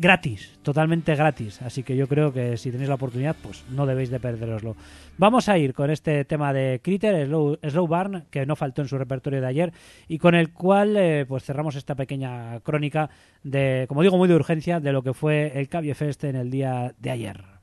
Gratis, 0.00 0.56
totalmente 0.62 1.16
gratis. 1.16 1.60
Así 1.60 1.82
que 1.82 1.96
yo 1.96 2.06
creo 2.06 2.32
que 2.32 2.56
si 2.56 2.70
tenéis 2.70 2.88
la 2.88 2.94
oportunidad, 2.94 3.34
pues 3.42 3.64
no 3.70 3.84
debéis 3.84 4.10
de 4.10 4.20
perderoslo. 4.20 4.76
Vamos 5.16 5.48
a 5.48 5.58
ir 5.58 5.74
con 5.74 5.90
este 5.90 6.24
tema 6.24 6.52
de 6.52 6.80
Critter, 6.80 7.26
Slow, 7.26 7.58
Slow 7.68 7.88
Barn, 7.88 8.24
que 8.30 8.46
no 8.46 8.54
faltó 8.54 8.82
en 8.82 8.88
su 8.88 8.96
repertorio 8.96 9.40
de 9.40 9.48
ayer, 9.48 9.72
y 10.06 10.18
con 10.18 10.36
el 10.36 10.52
cual 10.52 10.96
eh, 10.96 11.26
pues 11.26 11.42
cerramos 11.42 11.74
esta 11.74 11.96
pequeña 11.96 12.60
crónica 12.60 13.10
de, 13.42 13.86
como 13.88 14.02
digo, 14.02 14.16
muy 14.16 14.28
de 14.28 14.36
urgencia, 14.36 14.78
de 14.78 14.92
lo 14.92 15.02
que 15.02 15.14
fue 15.14 15.58
el 15.58 15.68
Cabie 15.68 15.96
Fest 15.96 16.22
en 16.22 16.36
el 16.36 16.48
día 16.48 16.94
de 17.00 17.10
ayer. 17.10 17.57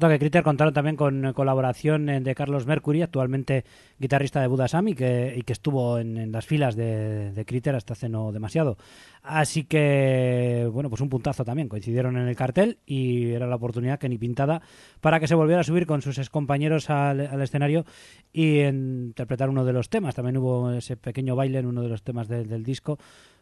Cierto 0.00 0.14
que 0.14 0.18
Critter 0.18 0.42
contaron 0.42 0.72
también 0.72 0.96
con 0.96 1.26
eh, 1.26 1.34
colaboración 1.34 2.08
eh, 2.08 2.20
de 2.20 2.34
Carlos 2.34 2.66
Mercury, 2.66 3.02
actualmente 3.02 3.64
guitarrista 3.98 4.40
de 4.40 4.46
Buda 4.46 4.66
que, 4.96 5.34
y 5.36 5.42
que 5.42 5.52
estuvo 5.52 5.98
en, 5.98 6.32
las 6.32 6.46
filas 6.46 6.74
de, 6.74 7.32
de 7.32 7.44
Critter 7.44 7.74
hasta 7.74 7.92
hace 7.92 8.08
no 8.08 8.32
demasiado. 8.32 8.78
Así 9.22 9.64
que, 9.64 10.66
bueno, 10.72 10.88
pues 10.88 11.02
un 11.02 11.10
puntazo 11.10 11.44
también. 11.44 11.68
Coincidieron 11.68 12.16
en 12.16 12.28
el 12.28 12.34
cartel 12.34 12.78
y 12.86 13.32
era 13.32 13.46
la 13.46 13.56
oportunidad 13.56 13.98
que 13.98 14.08
ni 14.08 14.16
pintada 14.16 14.62
para 15.02 15.20
que 15.20 15.26
se 15.26 15.34
volviera 15.34 15.60
a 15.60 15.64
subir 15.64 15.86
con 15.86 16.00
sus 16.00 16.16
excompañeros 16.16 16.88
al, 16.88 17.20
al 17.20 17.42
escenario 17.42 17.84
y 18.32 18.60
interpretar 18.62 19.50
uno 19.50 19.66
de 19.66 19.74
los 19.74 19.90
temas. 19.90 20.14
También 20.14 20.38
hubo 20.38 20.72
ese 20.72 20.96
pequeño 20.96 21.36
baile 21.36 21.58
en 21.58 21.66
uno 21.66 21.82
de 21.82 21.90
los 21.90 22.02
temas 22.02 22.26
del 22.28 22.62
disco 22.62 22.98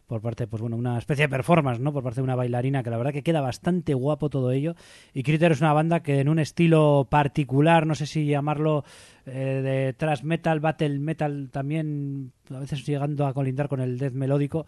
por 0.09 0.21
parte, 0.21 0.47
pues 0.47 0.59
bueno, 0.59 0.75
una 0.75 0.97
especie 0.97 1.25
de 1.25 1.29
performance, 1.29 1.79
¿no? 1.79 1.93
Por 1.93 2.03
parte 2.03 2.19
de 2.19 2.23
una 2.23 2.35
bailarina, 2.35 2.81
que 2.81 2.89
la 2.89 2.97
verdad 2.97 3.13
que 3.13 3.21
queda 3.21 3.41
bastante 3.41 3.93
guapo 3.93 4.31
todo 4.31 4.51
ello. 4.51 4.75
Y 5.13 5.21
Critter 5.21 5.51
es 5.51 5.61
una 5.61 5.71
banda 5.71 6.01
que 6.01 6.19
en 6.19 6.29
un 6.29 6.39
estilo 6.39 7.07
particular, 7.11 7.85
no 7.85 7.93
sé 7.93 8.07
si 8.07 8.25
llamarlo 8.25 8.83
eh, 9.27 9.61
de 9.63 9.93
thrash 9.93 10.23
metal, 10.23 10.59
battle 10.61 10.97
metal 10.97 11.49
también, 11.51 12.31
a 12.49 12.57
veces 12.57 12.83
llegando 12.87 13.27
a 13.27 13.33
colindar 13.35 13.69
con 13.69 13.81
el 13.81 13.99
death 13.99 14.13
melódico, 14.13 14.65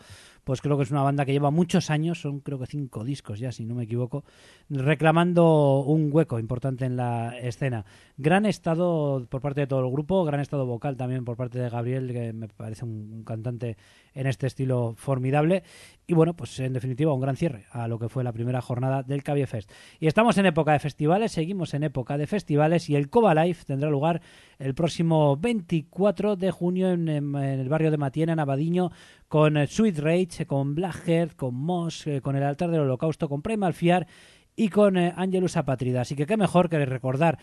pues 0.52 0.60
creo 0.60 0.76
que 0.76 0.84
es 0.84 0.92
una 0.92 1.02
banda 1.02 1.24
que 1.24 1.32
lleva 1.32 1.50
muchos 1.50 1.90
años, 1.90 2.20
son 2.20 2.42
creo 2.42 2.60
que 2.60 2.66
cinco 2.66 3.06
discos 3.06 3.40
ya, 3.40 3.54
si 3.54 3.64
no 3.64 3.74
me 3.74 3.86
equivoco, 3.86 4.26
reclamando 4.70 5.80
un 5.80 6.10
hueco 6.12 6.40
importante 6.40 6.84
en 6.84 6.98
la 6.98 7.38
escena. 7.40 7.86
Gran 8.18 8.46
estado 8.46 9.26
por 9.30 9.40
parte 9.40 9.62
de 9.62 9.68
todo 9.68 9.80
el 9.80 9.90
grupo, 9.90 10.26
gran 10.26 10.42
estado 10.42 10.66
vocal 10.66 10.98
también 10.98 11.24
por 11.24 11.38
parte 11.38 11.58
de 11.58 11.70
Gabriel, 11.70 12.12
que 12.12 12.34
me 12.34 12.50
parece 12.50 12.84
un, 12.84 13.24
cantante 13.24 13.78
en 14.14 14.28
este 14.28 14.46
estilo 14.46 14.94
formidable. 14.98 15.64
Y 16.06 16.16
bueno, 16.16 16.34
pues 16.34 16.60
en 16.60 16.74
definitiva 16.74 17.14
un 17.14 17.22
gran 17.22 17.38
cierre 17.38 17.68
a 17.72 17.88
lo 17.88 17.98
que 17.98 18.10
fue 18.10 18.22
la 18.26 18.34
primera 18.34 18.62
jornada 18.62 19.04
del 19.04 19.24
Cavie 19.24 19.48
Fest. 19.48 19.72
Y 20.02 20.08
estamos 20.08 20.38
en 20.38 20.48
época 20.48 20.74
de 20.74 20.80
festivales, 20.80 21.32
seguimos 21.32 21.74
en 21.74 21.84
época 21.84 22.18
de 22.18 22.28
festivales 22.28 22.90
y 22.90 22.98
el 22.98 23.10
Coba 23.10 23.34
Life 23.34 23.64
tendrá 23.64 23.90
lugar 23.90 24.22
el 24.62 24.74
próximo 24.74 25.38
24 25.38 26.36
de 26.36 26.52
junio 26.52 26.92
en, 26.92 27.08
el 27.08 27.70
barrio 27.70 27.92
de 27.92 27.98
Matiena, 27.98 28.34
en 28.34 28.40
Abadiño, 28.40 28.92
con 29.28 29.58
eh, 29.58 29.68
Sweet 29.68 30.00
Rage, 30.00 30.46
con 30.46 30.76
Black 30.76 31.04
Heart, 31.06 31.36
con 31.36 31.56
Moss, 31.56 32.08
eh, 32.08 32.22
con 32.22 32.36
el 32.36 32.44
altar 32.44 32.72
del 32.72 32.82
holocausto, 32.82 33.28
con 33.28 33.42
Primal 33.42 33.74
Fear 33.74 34.08
y 34.56 34.70
con 34.70 34.98
eh, 34.98 35.14
Angelus 35.16 35.58
Apatrida. 35.58 36.02
Así 36.02 36.16
que 36.16 36.26
qué 36.26 36.38
mejor 36.38 36.70
que 36.70 36.86
recordar 36.86 37.40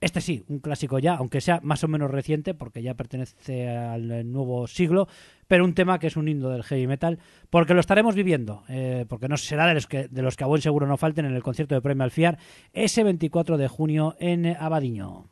este 0.00 0.22
sí, 0.22 0.44
un 0.48 0.60
clásico 0.60 0.98
ya, 0.98 1.16
aunque 1.16 1.42
sea 1.42 1.60
más 1.62 1.84
o 1.84 1.88
menos 1.88 2.10
reciente, 2.10 2.54
porque 2.54 2.82
ya 2.82 2.94
pertenece 2.94 3.68
al 3.68 4.10
eh, 4.10 4.24
nuevo 4.24 4.66
siglo, 4.66 5.08
pero 5.46 5.64
un 5.64 5.74
tema 5.74 5.98
que 5.98 6.06
es 6.06 6.16
un 6.16 6.26
himno 6.26 6.48
del 6.48 6.62
heavy 6.62 6.86
metal, 6.86 7.18
porque 7.50 7.74
lo 7.74 7.80
estaremos 7.80 8.14
viviendo, 8.14 8.64
eh, 8.68 9.04
porque 9.08 9.28
no 9.28 9.36
será 9.36 9.66
de 9.66 9.74
los, 9.74 9.86
que, 9.86 10.08
de 10.08 10.22
los 10.22 10.36
que 10.36 10.44
a 10.44 10.46
buen 10.46 10.62
seguro 10.62 10.86
no 10.86 10.96
falten 10.96 11.26
en 11.26 11.34
el 11.34 11.42
concierto 11.42 11.74
de 11.74 11.82
Primal 11.82 12.10
Fear, 12.10 12.38
ese 12.72 13.04
24 13.04 13.58
de 13.58 13.68
junio 13.68 14.16
en 14.18 14.46
eh, 14.46 14.56
Abadiño. 14.58 15.26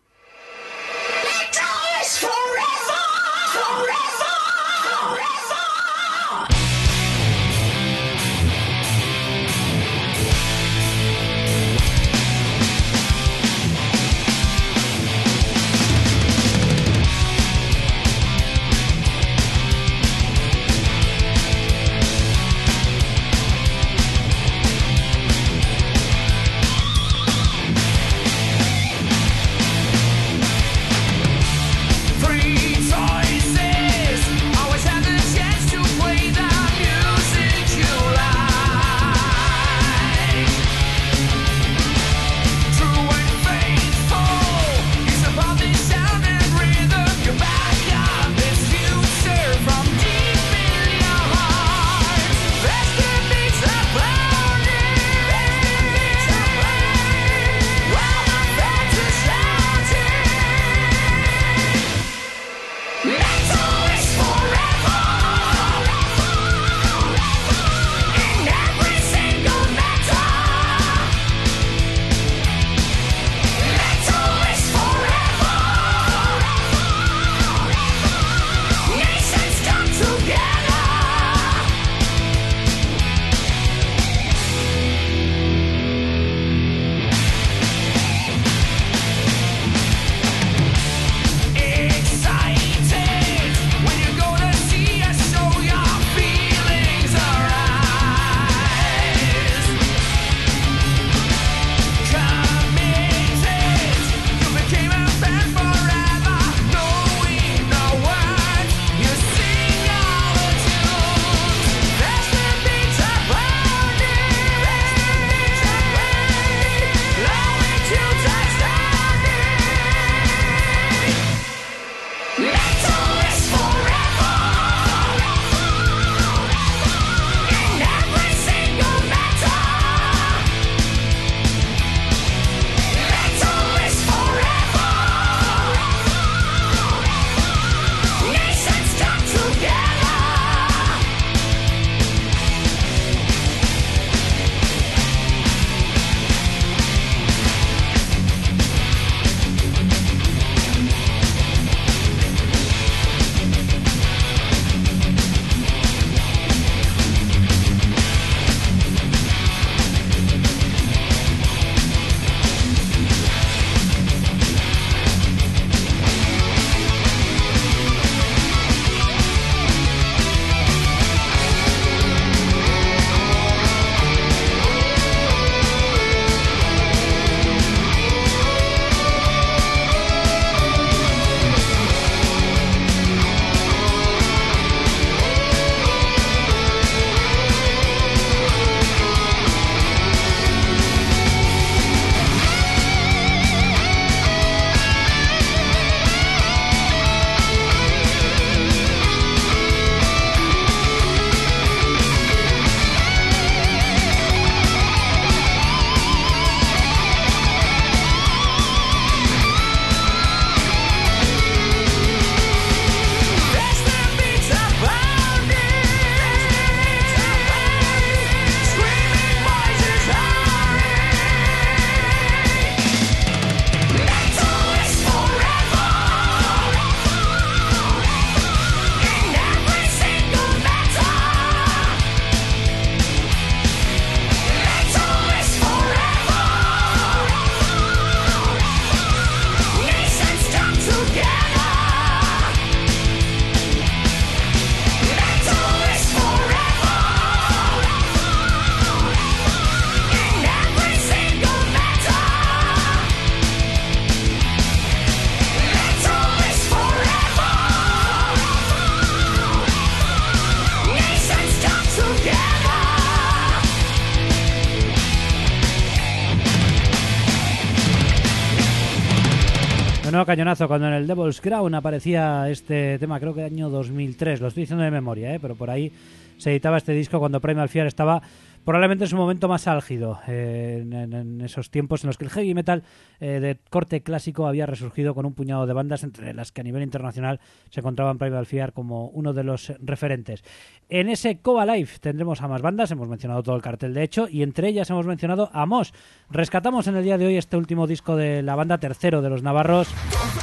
Cañonazo 270.29 270.69
cuando 270.69 270.89
en 270.89 270.93
el 270.93 271.07
Devil's 271.07 271.41
Crown 271.41 271.75
aparecía 271.75 272.51
este 272.51 272.99
tema, 272.99 273.19
creo 273.19 273.35
que 273.35 273.45
año 273.45 273.71
2003, 273.71 274.43
lo 274.43 274.49
estoy 274.49 274.65
diciendo 274.65 274.85
de 274.85 274.91
memoria, 274.91 275.35
¿eh? 275.35 275.39
pero 275.41 275.55
por 275.55 275.71
ahí 275.71 275.91
se 276.37 276.51
editaba 276.51 276.77
este 276.77 276.93
disco 276.93 277.19
cuando 277.19 277.41
Primal 277.41 277.71
Fear 277.71 277.87
estaba 277.87 278.21
probablemente 278.69 279.05
en 279.05 279.09
su 279.09 279.17
momento 279.17 279.49
más 279.49 279.67
álgido, 279.67 280.21
eh, 280.29 280.85
en, 280.87 281.41
esos 281.41 281.71
tiempos 281.71 282.05
en 282.05 282.09
los 282.09 282.19
que 282.19 282.27
el 282.27 282.31
heavy 282.31 282.53
metal 282.53 282.83
eh, 283.19 283.41
de 283.41 283.57
corte 283.71 284.03
clásico 284.03 284.47
había 284.47 284.67
resurgido 284.67 285.15
con 285.15 285.25
un 285.25 285.33
puñado 285.33 285.67
de 285.67 285.73
bandas, 285.73 286.05
entre 286.05 286.35
las 286.35 286.53
que 286.53 286.61
a 286.61 286.65
nivel 286.65 286.83
internacional 286.83 287.41
se 287.71 287.81
encontraban 287.81 288.19
Primal 288.19 288.45
Fear 288.45 288.75
como 288.75 289.07
uno 289.07 289.33
de 289.33 289.43
los 289.43 289.73
referentes. 289.81 290.45
En 290.91 291.09
ese 291.09 291.39
Coba 291.39 291.65
Live 291.65 291.93
tendremos 292.03 292.43
a 292.43 292.49
más 292.49 292.61
bandas, 292.61 292.91
hemos 292.91 293.09
mencionado 293.09 293.43
todo 293.43 293.57
el 293.57 293.63
cartel 293.63 293.95
de 293.95 294.03
hecho, 294.03 294.29
y 294.29 294.43
entre 294.43 294.69
ellas 294.69 294.91
hemos 294.91 295.07
mencionado 295.07 295.49
a 295.55 295.65
Mos. 295.65 295.95
Rescatamos 296.29 296.89
en 296.89 296.97
el 296.97 297.05
día 297.05 297.17
de 297.17 297.25
hoy 297.25 297.39
este 297.39 297.57
último 297.57 297.87
disco 297.87 298.17
de 298.17 298.43
la 298.43 298.55
banda 298.55 298.77
tercero 298.77 299.23
de 299.23 299.31
los 299.31 299.43
Navarros, 299.43 299.89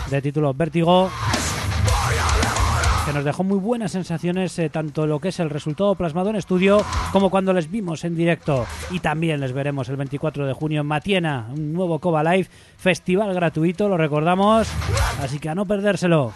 de 0.09 0.23
título 0.23 0.55
Vértigo 0.55 1.11
que 3.05 3.13
nos 3.13 3.23
dejó 3.23 3.43
muy 3.43 3.59
buenas 3.59 3.91
sensaciones 3.91 4.57
eh, 4.57 4.69
tanto 4.69 5.05
lo 5.05 5.19
que 5.19 5.29
es 5.29 5.39
el 5.39 5.49
resultado 5.49 5.93
plasmado 5.95 6.31
en 6.31 6.35
estudio 6.37 6.83
como 7.11 7.29
cuando 7.29 7.53
les 7.53 7.69
vimos 7.69 8.03
en 8.03 8.15
directo 8.15 8.65
y 8.91 8.99
también 8.99 9.39
les 9.39 9.53
veremos 9.53 9.89
el 9.89 9.95
24 9.95 10.47
de 10.47 10.53
junio 10.53 10.81
en 10.81 10.87
Matiena, 10.87 11.47
un 11.51 11.73
nuevo 11.73 11.99
Coba 11.99 12.23
Live, 12.23 12.49
festival 12.77 13.33
gratuito, 13.33 13.87
lo 13.87 13.97
recordamos, 13.97 14.67
así 15.21 15.39
que 15.39 15.49
a 15.49 15.55
no 15.55 15.65
perdérselo. 15.65 16.33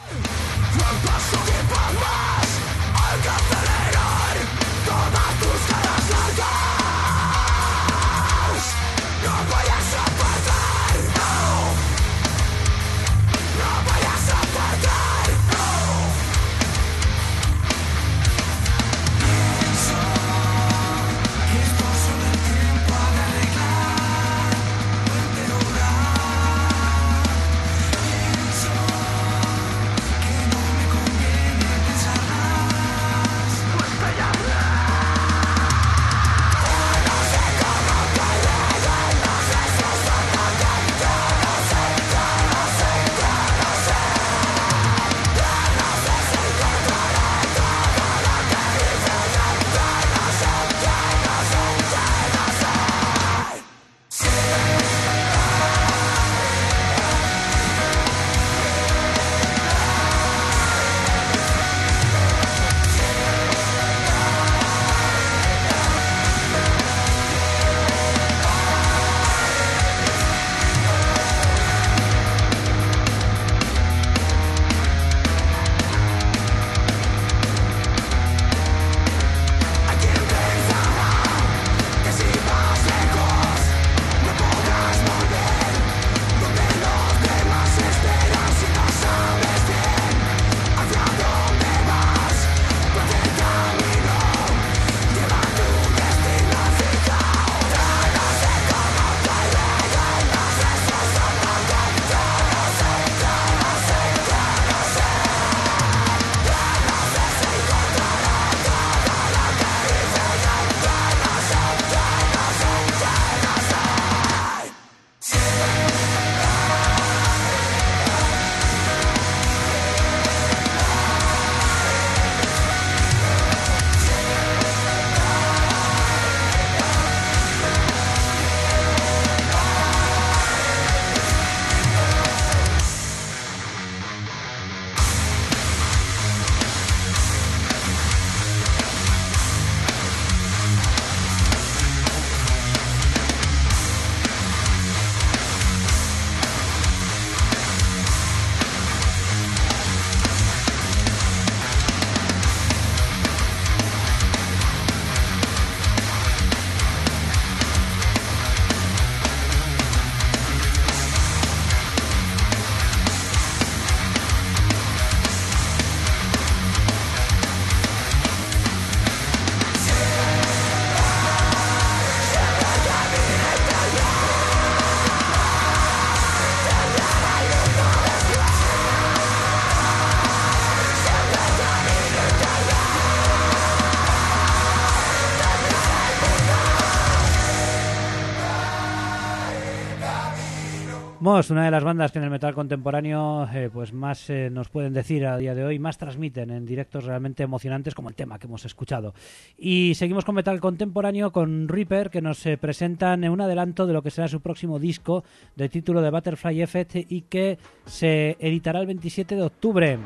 Mos, 191.29 191.51
una 191.51 191.65
de 191.65 191.69
las 191.69 191.83
bandas 191.83 192.11
que 192.11 192.17
en 192.17 192.23
el 192.23 192.31
metal 192.31 192.55
contemporáneo 192.55 193.47
eh, 193.53 193.69
pues 193.71 193.93
más 193.93 194.31
eh, 194.31 194.49
nos 194.51 194.67
pueden 194.69 194.93
decir 194.93 195.27
a 195.27 195.37
día 195.37 195.53
de 195.53 195.63
hoy, 195.63 195.77
más 195.77 195.99
transmiten 195.99 196.49
en 196.49 196.65
directos 196.65 197.03
realmente 197.03 197.43
emocionantes 197.43 197.93
como 197.93 198.09
el 198.09 198.15
tema 198.15 198.39
que 198.39 198.47
hemos 198.47 198.65
escuchado. 198.65 199.13
Y 199.55 199.93
seguimos 199.93 200.25
con 200.25 200.33
metal 200.33 200.59
contemporáneo 200.59 201.31
con 201.31 201.67
Reaper 201.67 202.09
que 202.09 202.23
nos 202.23 202.43
eh, 202.47 202.57
presentan 202.57 203.29
un 203.29 203.41
adelanto 203.41 203.85
de 203.85 203.93
lo 203.93 204.01
que 204.01 204.09
será 204.09 204.27
su 204.27 204.41
próximo 204.41 204.79
disco 204.79 205.23
de 205.55 205.69
título 205.69 206.01
de 206.01 206.09
Butterfly 206.09 206.63
Effect 206.63 206.95
y 206.95 207.21
que 207.21 207.59
se 207.85 208.35
editará 208.39 208.79
el 208.79 208.87
27 208.87 209.35
de 209.35 209.43
octubre. 209.43 209.99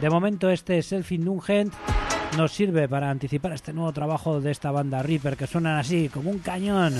De 0.00 0.08
momento 0.08 0.48
este 0.48 0.80
Self 0.80 1.12
Indulgent 1.12 1.74
nos 2.38 2.52
sirve 2.52 2.88
para 2.88 3.10
anticipar 3.10 3.52
este 3.52 3.74
nuevo 3.74 3.92
trabajo 3.92 4.40
de 4.40 4.50
esta 4.50 4.70
banda 4.70 5.02
Reaper 5.02 5.36
que 5.36 5.46
suenan 5.46 5.76
así 5.76 6.08
como 6.08 6.30
un 6.30 6.38
cañón. 6.38 6.94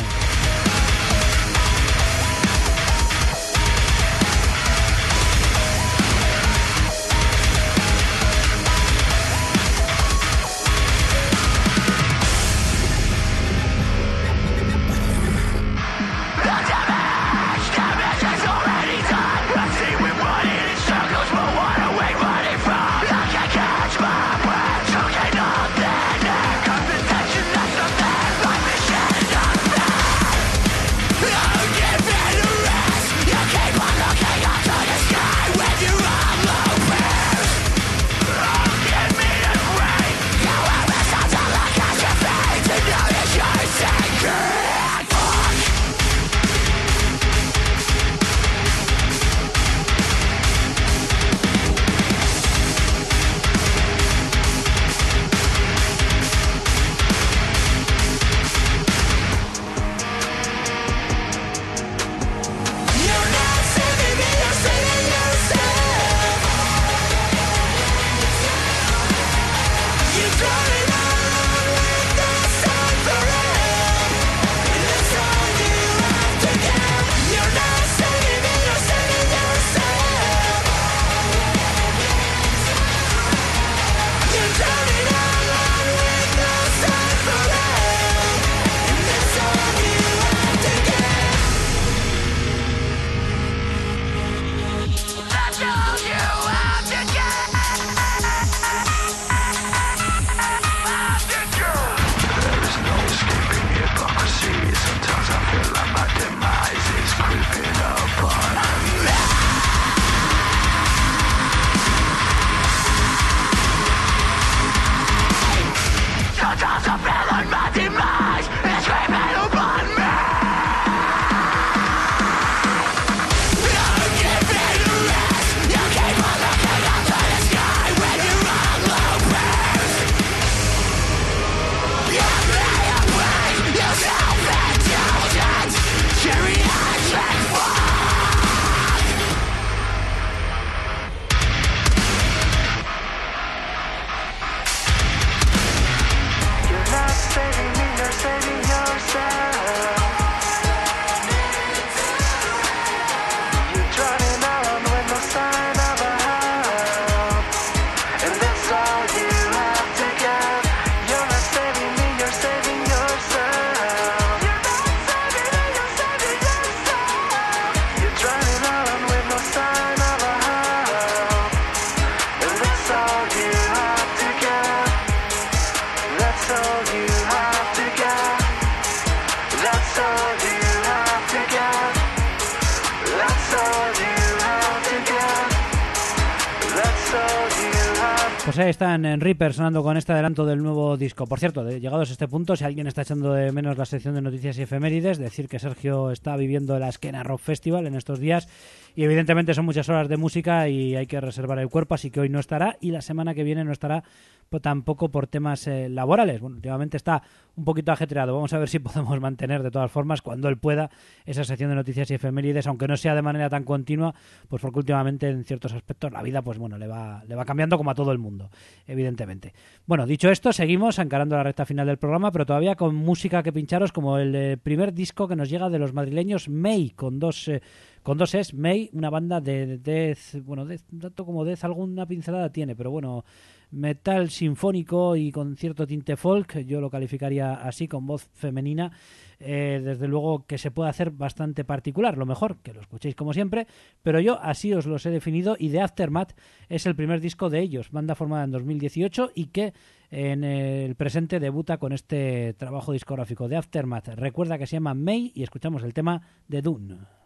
Están 188.85 189.06
en 189.06 189.55
sonando 189.55 189.82
con 189.82 189.97
este 189.97 190.12
adelanto 190.12 190.44
del 190.44 190.62
nuevo 190.62 190.98
disco. 190.98 191.27
Por 191.27 191.40
cierto, 191.40 191.66
llegados 191.66 192.11
a 192.11 192.12
este 192.12 192.28
punto, 192.28 192.55
si 192.55 192.65
alguien 192.65 192.86
está 192.86 193.01
echando 193.01 193.32
de 193.32 193.51
menos 193.51 193.78
la 193.78 193.86
sección 193.86 194.15
de 194.15 194.20
noticias 194.20 194.59
y 194.59 194.62
efemérides, 194.62 195.16
decir 195.16 195.48
que 195.48 195.59
Sergio 195.59 196.11
está 196.11 196.36
viviendo 196.36 196.78
la 196.78 196.90
Esquena 196.90 197.23
Rock 197.23 197.40
Festival 197.40 197.86
en 197.86 197.94
estos 197.94 198.19
días 198.19 198.47
y 198.94 199.04
evidentemente 199.04 199.54
son 199.54 199.64
muchas 199.64 199.88
horas 199.88 200.08
de 200.08 200.16
música 200.16 200.68
y 200.68 200.94
hay 200.96 201.06
que 201.06 201.20
reservar 201.20 201.58
el 201.58 201.68
cuerpo, 201.68 201.94
así 201.94 202.10
que 202.10 202.20
hoy 202.20 202.28
no 202.28 202.38
estará 202.38 202.76
y 202.80 202.90
la 202.90 203.02
semana 203.02 203.34
que 203.34 203.42
viene 203.42 203.64
no 203.64 203.72
estará 203.72 204.04
pues, 204.48 204.62
tampoco 204.62 205.10
por 205.10 205.26
temas 205.26 205.66
eh, 205.66 205.88
laborales. 205.88 206.40
Bueno, 206.40 206.56
últimamente 206.56 206.96
está 206.96 207.22
un 207.56 207.64
poquito 207.64 207.90
ajetreado. 207.90 208.34
Vamos 208.34 208.52
a 208.52 208.58
ver 208.58 208.68
si 208.68 208.78
podemos 208.80 209.20
mantener 209.20 209.62
de 209.64 209.70
todas 209.70 209.90
formas 209.90 210.22
cuando 210.22 210.48
él 210.48 210.58
pueda 210.58 210.90
esa 211.24 211.42
sección 211.42 211.70
de 211.70 211.76
noticias 211.76 212.08
y 212.10 212.14
efemérides, 212.14 212.66
aunque 212.68 212.86
no 212.86 212.96
sea 212.96 213.16
de 213.16 213.22
manera 213.22 213.50
tan 213.50 213.64
continua, 213.64 214.14
pues 214.48 214.62
porque 214.62 214.78
últimamente 214.78 215.28
en 215.28 215.44
ciertos 215.44 215.72
aspectos 215.72 216.12
la 216.12 216.22
vida 216.22 216.42
pues 216.42 216.58
bueno, 216.58 216.78
le 216.78 216.86
va 216.86 217.24
le 217.26 217.34
va 217.34 217.44
cambiando 217.44 217.76
como 217.76 217.90
a 217.90 217.94
todo 217.94 218.12
el 218.12 218.18
mundo, 218.18 218.50
evidentemente. 218.86 219.54
Bueno, 219.86 220.06
dicho 220.06 220.30
esto, 220.30 220.52
seguimos 220.52 220.98
encarando 220.98 221.36
la 221.36 221.42
recta 221.42 221.66
final 221.66 221.86
del 221.86 221.98
programa, 221.98 222.30
pero 222.30 222.46
todavía 222.46 222.76
con 222.76 222.94
música 222.94 223.42
que 223.42 223.52
pincharos 223.52 223.92
como 223.92 224.18
el 224.18 224.34
eh, 224.34 224.56
primer 224.56 224.94
disco 224.94 225.26
que 225.26 225.36
nos 225.36 225.50
llega 225.50 225.68
de 225.68 225.78
los 225.78 225.92
madrileños 225.92 226.48
May 226.48 226.90
con 226.90 227.18
dos 227.18 227.48
eh, 227.48 227.60
con 228.05 228.18
dos 228.18 228.35
es 228.35 228.52
May, 228.52 228.90
una 228.93 229.09
banda 229.09 229.40
de 229.40 229.78
death, 229.78 230.44
bueno, 230.44 230.66
death, 230.66 230.82
tanto 231.01 231.24
como 231.24 231.43
death 231.43 231.64
alguna 231.64 232.05
pincelada 232.05 232.52
tiene, 232.52 232.76
pero 232.76 232.90
bueno, 232.90 233.24
metal 233.70 234.28
sinfónico 234.28 235.16
y 235.16 235.32
con 235.32 235.56
cierto 235.56 235.86
tinte 235.86 236.14
folk, 236.18 236.59
yo 236.66 236.82
lo 236.82 236.90
calificaría 236.90 237.55
así, 237.55 237.89
con 237.89 238.06
voz 238.06 238.28
femenina, 238.35 238.93
eh, 239.40 239.81
desde 239.82 240.06
luego 240.06 240.44
que 240.47 240.59
se 240.59 240.70
puede 240.70 240.90
hacer 240.90 241.12
bastante 241.12 241.64
particular, 241.64 242.18
lo 242.18 242.26
mejor 242.26 242.59
que 242.59 242.74
lo 242.74 242.82
escuchéis 242.82 243.14
como 243.14 243.32
siempre, 243.32 243.66
pero 244.02 244.20
yo 244.20 244.39
así 244.39 244.74
os 244.74 244.85
los 244.85 245.06
he 245.06 245.10
definido 245.10 245.56
y 245.59 245.70
The 245.70 245.81
Aftermath 245.81 246.35
es 246.68 246.85
el 246.85 246.94
primer 246.94 247.22
disco 247.22 247.48
de 247.48 247.60
ellos, 247.60 247.90
banda 247.90 248.14
formada 248.14 248.44
en 248.44 248.51
2018 248.51 249.31
y 249.35 249.47
que 249.47 249.72
en 250.10 250.44
el 250.44 250.94
presente 250.94 251.40
debuta 251.40 251.78
con 251.78 251.94
este 251.94 252.52
trabajo 252.52 252.93
discográfico 252.93 253.48
de 253.48 253.56
Aftermath. 253.56 254.09
Recuerda 254.09 254.59
que 254.59 254.66
se 254.66 254.76
llama 254.76 254.93
May 254.93 255.32
y 255.35 255.43
escuchamos 255.43 255.82
el 255.85 255.94
tema 255.94 256.20
de 256.48 256.60
Dune. 256.60 257.23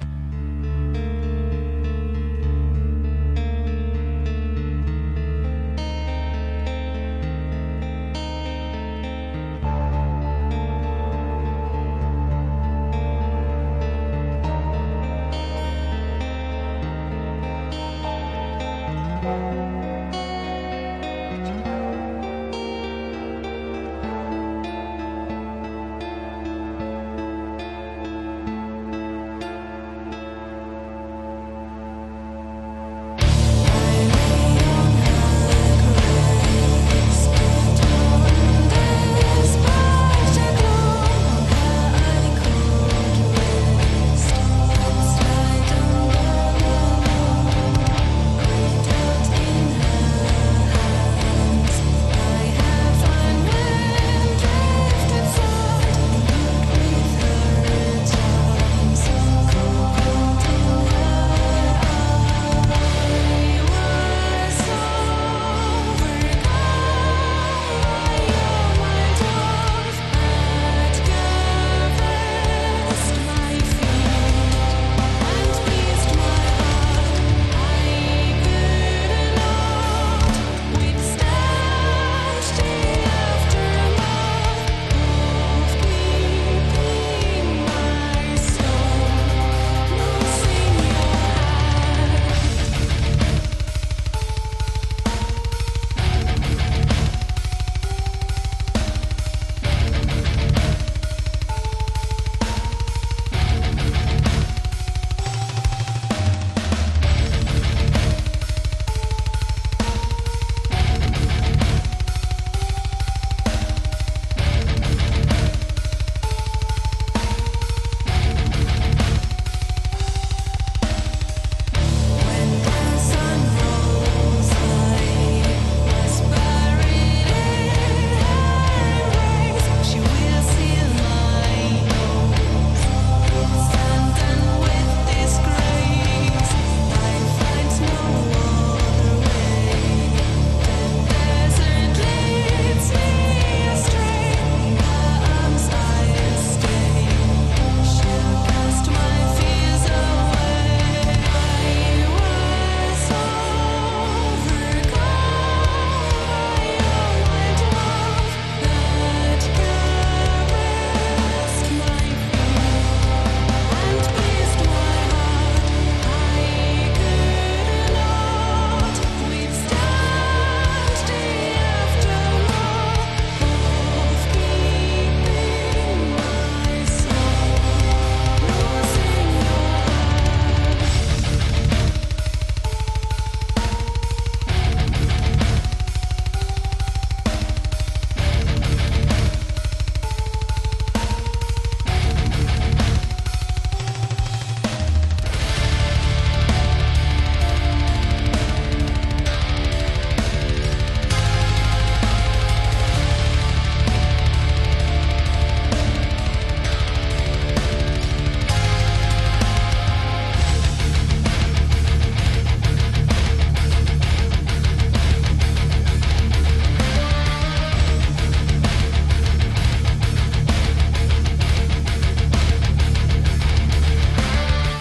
Thank 0.00 0.12
you. 0.24 0.29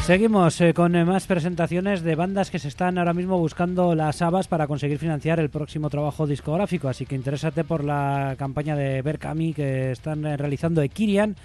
Seguimos 0.09 0.59
eh, 0.61 0.73
con 0.73 0.95
eh, 0.95 1.05
más 1.05 1.27
presentaciones 1.27 2.01
de 2.01 2.15
bandas 2.15 2.49
que 2.49 2.57
se 2.57 2.67
están 2.67 2.97
ahora 2.97 3.13
mismo 3.13 3.37
buscando 3.37 3.93
las 3.93 4.23
habas 4.23 4.47
para 4.47 4.65
conseguir 4.65 4.97
financiar 4.97 5.39
el 5.39 5.51
próximo 5.51 5.87
trabajo 5.87 6.25
discográfico. 6.25 6.89
Así 6.89 7.05
que 7.05 7.13
interésate 7.13 7.63
por 7.63 7.83
la 7.83 8.33
campaña 8.35 8.75
de 8.75 9.03
Berkami 9.03 9.53
que 9.53 9.91
están 9.91 10.25
eh, 10.25 10.35
realizando 10.35 10.81
Ekirian, 10.81 11.35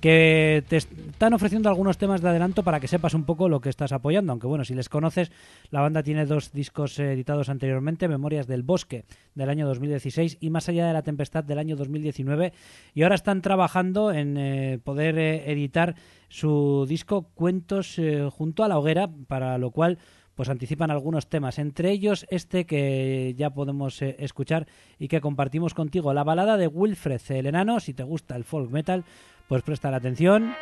que 0.00 0.64
te 0.68 0.76
están 0.76 1.32
ofreciendo 1.32 1.68
algunos 1.68 1.98
temas 1.98 2.20
de 2.20 2.28
adelanto 2.28 2.62
para 2.62 2.80
que 2.80 2.88
sepas 2.88 3.14
un 3.14 3.24
poco 3.24 3.48
lo 3.48 3.60
que 3.60 3.68
estás 3.68 3.92
apoyando. 3.92 4.32
Aunque 4.32 4.46
bueno, 4.46 4.64
si 4.64 4.74
les 4.74 4.88
conoces, 4.88 5.30
la 5.70 5.80
banda 5.80 6.02
tiene 6.02 6.26
dos 6.26 6.52
discos 6.52 6.98
eh, 6.98 7.12
editados 7.12 7.48
anteriormente, 7.48 8.08
Memorias 8.08 8.46
del 8.46 8.62
Bosque 8.62 9.04
del 9.34 9.48
año 9.48 9.66
2016 9.66 10.38
y 10.40 10.50
Más 10.50 10.68
allá 10.68 10.86
de 10.86 10.92
la 10.92 11.02
tempestad 11.02 11.44
del 11.44 11.58
año 11.58 11.76
2019. 11.76 12.52
Y 12.94 13.02
ahora 13.02 13.14
están 13.14 13.42
trabajando 13.42 14.12
en 14.12 14.36
eh, 14.36 14.78
poder 14.82 15.18
eh, 15.18 15.50
editar 15.50 15.94
su 16.28 16.86
disco 16.88 17.30
Cuentos 17.34 18.00
junto 18.32 18.64
a 18.64 18.68
la 18.68 18.78
hoguera, 18.78 19.08
para 19.28 19.58
lo 19.58 19.70
cual 19.70 19.98
pues 20.34 20.48
anticipan 20.48 20.90
algunos 20.90 21.28
temas, 21.28 21.58
entre 21.58 21.90
ellos 21.92 22.26
este 22.28 22.66
que 22.66 23.34
ya 23.38 23.50
podemos 23.50 24.02
escuchar 24.02 24.66
y 24.98 25.08
que 25.08 25.20
compartimos 25.20 25.72
contigo, 25.72 26.12
la 26.12 26.24
balada 26.24 26.56
de 26.56 26.66
Wilfred 26.66 27.20
el 27.28 27.46
enano, 27.46 27.80
si 27.80 27.94
te 27.94 28.02
gusta 28.02 28.36
el 28.36 28.44
folk 28.44 28.70
metal, 28.70 29.04
pues 29.48 29.62
presta 29.62 29.90
la 29.90 29.98
atención 29.98 30.54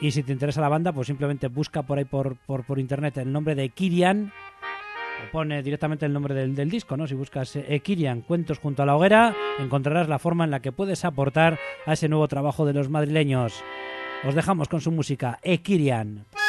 y 0.00 0.12
si 0.12 0.22
te 0.22 0.32
interesa 0.32 0.60
la 0.60 0.68
banda, 0.68 0.92
pues 0.92 1.06
simplemente 1.06 1.48
busca 1.48 1.82
por 1.82 1.98
ahí 1.98 2.04
por, 2.04 2.36
por, 2.36 2.64
por 2.64 2.78
internet 2.78 3.18
el 3.18 3.32
nombre 3.32 3.54
de 3.54 3.68
Kirian 3.70 4.32
o 5.26 5.32
pone 5.32 5.62
directamente 5.62 6.06
el 6.06 6.12
nombre 6.12 6.34
del, 6.34 6.54
del 6.54 6.70
disco, 6.70 6.96
¿no? 6.96 7.06
Si 7.06 7.14
buscas 7.14 7.56
eh, 7.56 7.80
Kirian, 7.80 8.22
Cuentos 8.22 8.58
junto 8.58 8.82
a 8.82 8.86
la 8.86 8.96
hoguera, 8.96 9.34
encontrarás 9.58 10.08
la 10.08 10.18
forma 10.18 10.44
en 10.44 10.50
la 10.50 10.60
que 10.60 10.72
puedes 10.72 11.04
aportar 11.04 11.58
a 11.86 11.94
ese 11.94 12.08
nuevo 12.08 12.28
trabajo 12.28 12.64
de 12.64 12.74
los 12.74 12.88
madrileños. 12.88 13.62
Os 14.24 14.34
dejamos 14.34 14.68
con 14.68 14.80
su 14.80 14.90
música, 14.90 15.38
Ekirian. 15.42 16.26
Cuentan 16.32 16.47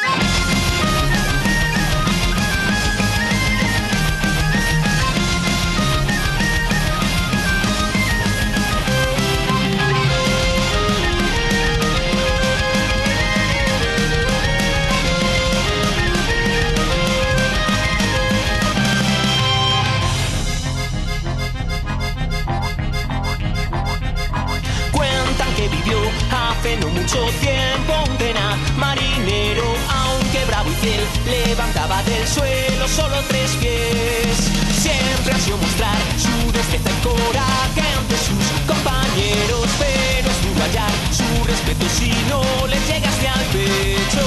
mucho 27.09 27.25
tiempo 27.39 27.93
un 28.07 28.17
tenaz 28.17 28.57
marinero, 28.77 29.63
aunque 29.89 30.45
bravo 30.45 30.69
y 30.69 30.75
fiel, 30.75 31.01
levantaba 31.25 32.03
del 32.03 32.27
suelo 32.27 32.87
solo 32.87 33.15
tres 33.27 33.51
pies. 33.59 34.37
Siempre 34.77 35.33
ha 35.33 35.39
sido 35.39 35.57
mostrar 35.57 35.97
su 36.17 36.51
destreza 36.51 36.91
y 36.91 37.01
coraje 37.01 37.81
ante 37.97 38.15
sus 38.15 38.45
compañeros, 38.67 39.67
pero 39.79 40.29
es 40.29 40.61
hallar 40.61 40.91
su 41.11 41.43
respeto 41.45 41.85
si 41.89 42.11
no 42.29 42.67
les 42.67 42.87
llegaste 42.87 43.27
al 43.27 43.45
pecho. 43.45 44.25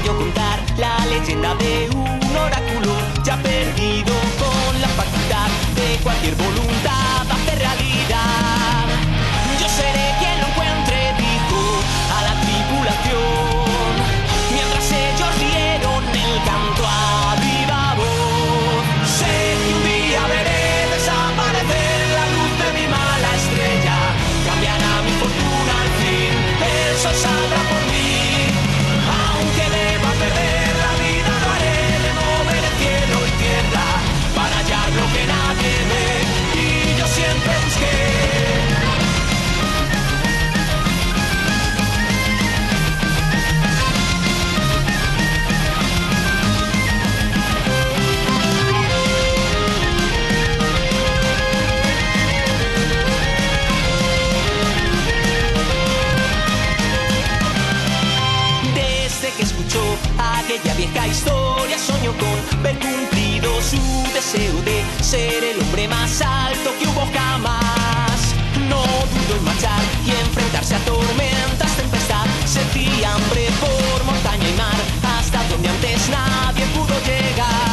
Oyó 0.00 0.16
contar 0.16 0.57
la 0.78 0.96
leyenda 1.06 1.54
de 1.56 1.90
un 1.90 2.36
oráculo 2.36 2.92
ya 3.24 3.36
perdido 3.42 4.14
con 4.38 4.80
la 4.80 4.88
facultad 4.88 5.48
de 5.74 5.98
cualquier 6.02 6.34
voluntad 6.36 7.37
que 59.38 59.44
escuchó 59.44 59.80
aquella 60.18 60.74
vieja 60.74 61.06
historia 61.06 61.78
soñó 61.78 62.12
con 62.18 62.62
ver 62.62 62.76
cumplido 62.80 63.62
su 63.62 63.78
deseo 64.12 64.60
de 64.62 64.82
ser 65.00 65.44
el 65.44 65.60
hombre 65.60 65.86
más 65.86 66.20
alto 66.20 66.70
que 66.78 66.88
hubo 66.88 67.06
jamás. 67.14 68.34
No 68.68 68.82
dudó 68.82 69.38
en 69.38 69.44
marchar 69.44 69.80
y 70.04 70.10
enfrentarse 70.10 70.74
a 70.74 70.78
tormentas, 70.80 71.70
tempestad, 71.76 72.26
sentía 72.46 73.14
hambre 73.14 73.46
por 73.60 74.04
montaña 74.04 74.48
y 74.48 74.54
mar, 74.54 75.18
hasta 75.18 75.44
donde 75.44 75.68
antes 75.68 76.08
nadie 76.08 76.66
pudo 76.74 76.98
llegar. 77.06 77.67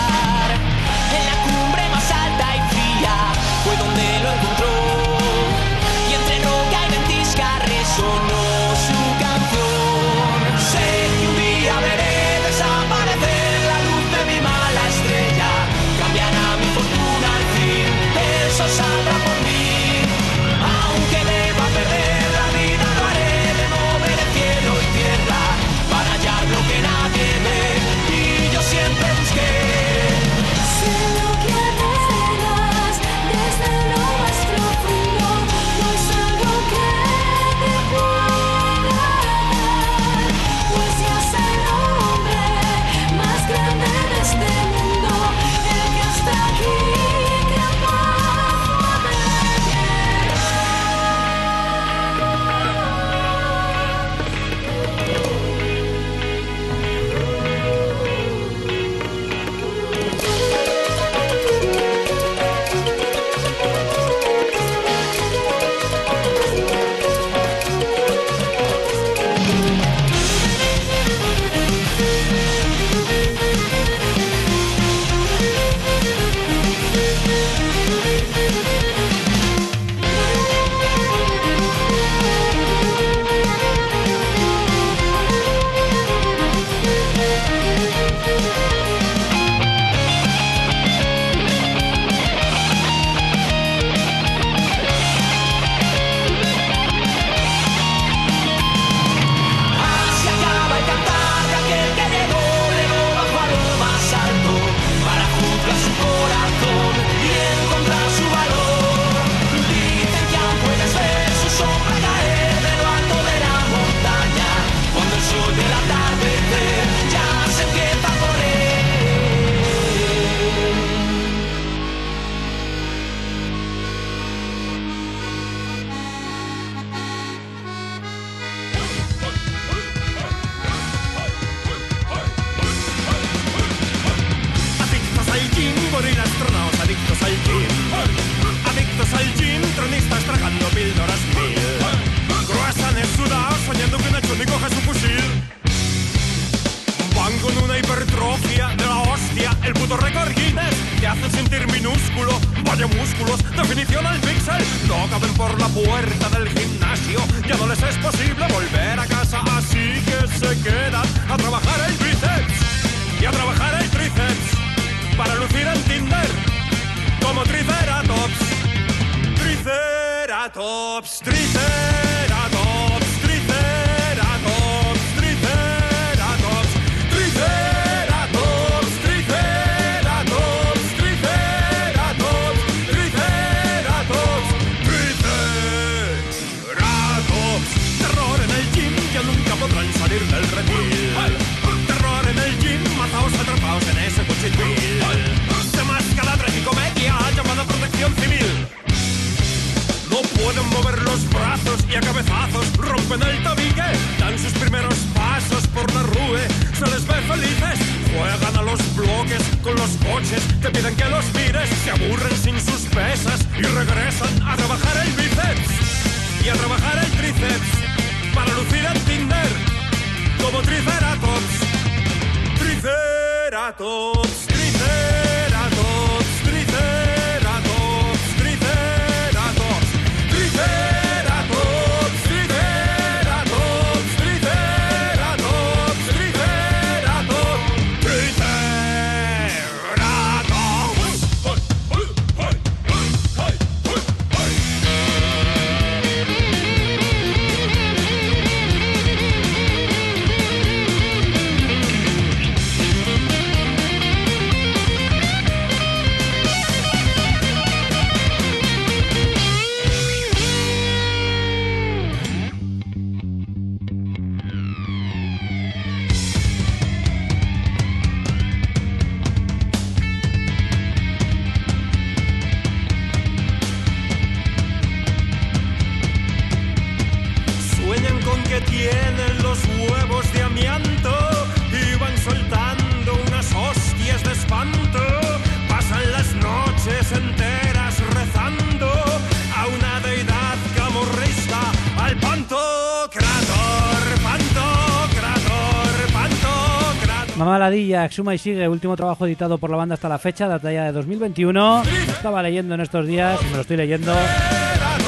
Pantocrator. 297.65 297.65
Mamá 297.65 297.69
Ladilla, 297.69 298.05
Exuma 298.05 298.35
y 298.35 298.37
sigue, 298.37 298.67
último 298.67 298.95
trabajo 298.95 299.25
editado 299.25 299.57
por 299.57 299.69
la 299.69 299.77
banda 299.77 299.95
hasta 299.95 300.09
la 300.09 300.19
fecha, 300.19 300.47
data 300.47 300.71
ya 300.71 300.85
de 300.85 300.91
2021. 300.91 301.83
Lo 301.83 302.11
estaba 302.11 302.41
leyendo 302.43 302.75
en 302.75 302.81
estos 302.81 303.05
días 303.07 303.39
y 303.41 303.45
me 303.45 303.55
lo 303.55 303.61
estoy 303.61 303.77
leyendo. 303.77 304.13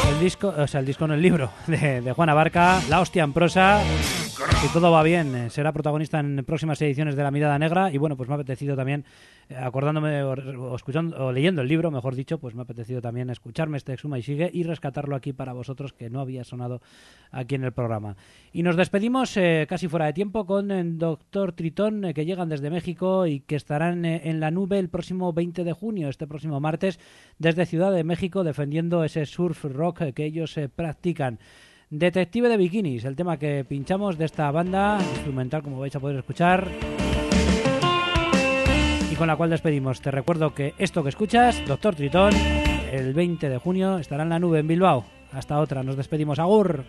El 0.09 0.19
disco, 0.19 0.53
o 0.57 0.67
sea, 0.67 0.79
el 0.79 0.85
disco 0.85 1.07
no, 1.07 1.13
el 1.13 1.21
libro 1.21 1.51
de, 1.67 2.01
de 2.01 2.11
Juana 2.13 2.34
Barca, 2.34 2.81
La 2.89 3.01
hostia 3.01 3.23
en 3.23 3.34
prosa. 3.34 3.81
Todo 4.73 4.91
va 4.91 5.02
bien, 5.02 5.35
eh, 5.35 5.49
será 5.49 5.72
protagonista 5.72 6.19
en 6.19 6.44
próximas 6.45 6.80
ediciones 6.81 7.15
de 7.15 7.23
La 7.23 7.31
Mirada 7.31 7.57
Negra. 7.57 7.91
Y 7.91 7.98
bueno, 7.98 8.15
pues 8.15 8.30
me 8.30 8.35
ha 8.35 8.38
apetecido 8.38 8.76
también, 8.76 9.06
eh, 9.49 9.56
acordándome 9.56 10.22
o, 10.22 10.76
escuchando, 10.76 11.26
o 11.26 11.31
leyendo 11.31 11.61
el 11.61 11.68
libro, 11.68 11.89
mejor 11.89 12.15
dicho, 12.15 12.38
pues 12.38 12.53
me 12.53 12.61
ha 12.61 12.64
apetecido 12.64 13.02
también 13.02 13.30
escucharme 13.30 13.77
este 13.77 13.94
Exuma 13.94 14.19
y 14.19 14.22
sigue 14.22 14.52
y 14.53 14.64
rescatarlo 14.64 15.15
aquí 15.15 15.34
para 15.34 15.53
vosotros, 15.53 15.94
que 15.94 16.10
no 16.10 16.19
había 16.19 16.44
sonado 16.44 16.81
aquí 17.31 17.56
en 17.56 17.64
el 17.64 17.72
programa. 17.72 18.18
Y 18.53 18.61
nos 18.61 18.76
despedimos 18.76 19.35
eh, 19.38 19.65
casi 19.68 19.88
fuera 19.88 20.06
de 20.06 20.14
tiempo 20.14 20.45
con 20.45 20.69
el 20.69 20.98
Doctor 20.98 21.53
Tritón, 21.53 22.06
eh, 22.06 22.14
que 22.14 22.26
llegan 22.26 22.49
desde 22.49 22.69
México 22.69 23.26
y 23.26 23.39
que 23.39 23.56
estarán 23.56 24.06
eh, 24.06 24.22
en 24.26 24.39
la 24.39 24.52
nube 24.52 24.80
el 24.80 24.89
próximo 24.89 25.34
20 25.34 25.64
de 25.64 25.73
junio, 25.73 26.10
este 26.10 26.27
próximo 26.27 26.60
martes, 26.60 26.99
desde 27.39 27.65
Ciudad 27.65 27.91
de 27.91 28.03
México, 28.03 28.44
defendiendo 28.44 29.03
ese 29.03 29.26
surf 29.26 29.65
rock 29.65 30.02
eh, 30.02 30.14
que 30.14 30.26
ellos 30.26 30.57
eh, 30.57 30.69
practican. 30.69 31.39
Detective 31.89 32.49
de 32.49 32.57
Bikinis, 32.57 33.05
el 33.05 33.15
tema 33.15 33.38
que 33.38 33.64
pinchamos 33.64 34.18
de 34.18 34.26
esta 34.26 34.51
banda 34.51 34.97
instrumental, 34.99 35.64
como 35.64 35.80
vais 35.80 35.95
a 35.95 36.01
poder 36.01 36.18
escuchar. 36.18 36.68
Y 39.09 39.15
con 39.15 39.27
la 39.27 39.38
cual 39.38 39.51
despedimos. 39.51 40.01
Te 40.01 40.11
recuerdo 40.11 40.53
que 40.53 40.73
esto 40.77 41.01
que 41.01 41.09
escuchas, 41.09 41.65
Doctor 41.65 41.95
Tritón, 41.95 42.34
el 42.91 43.14
20 43.14 43.47
de 43.47 43.57
junio 43.57 43.99
estará 43.99 44.23
en 44.23 44.30
la 44.30 44.39
nube 44.39 44.59
en 44.59 44.68
Bilbao. 44.68 45.05
Hasta 45.31 45.59
otra, 45.59 45.81
nos 45.81 45.95
despedimos. 45.95 46.39
Agur. 46.39 46.84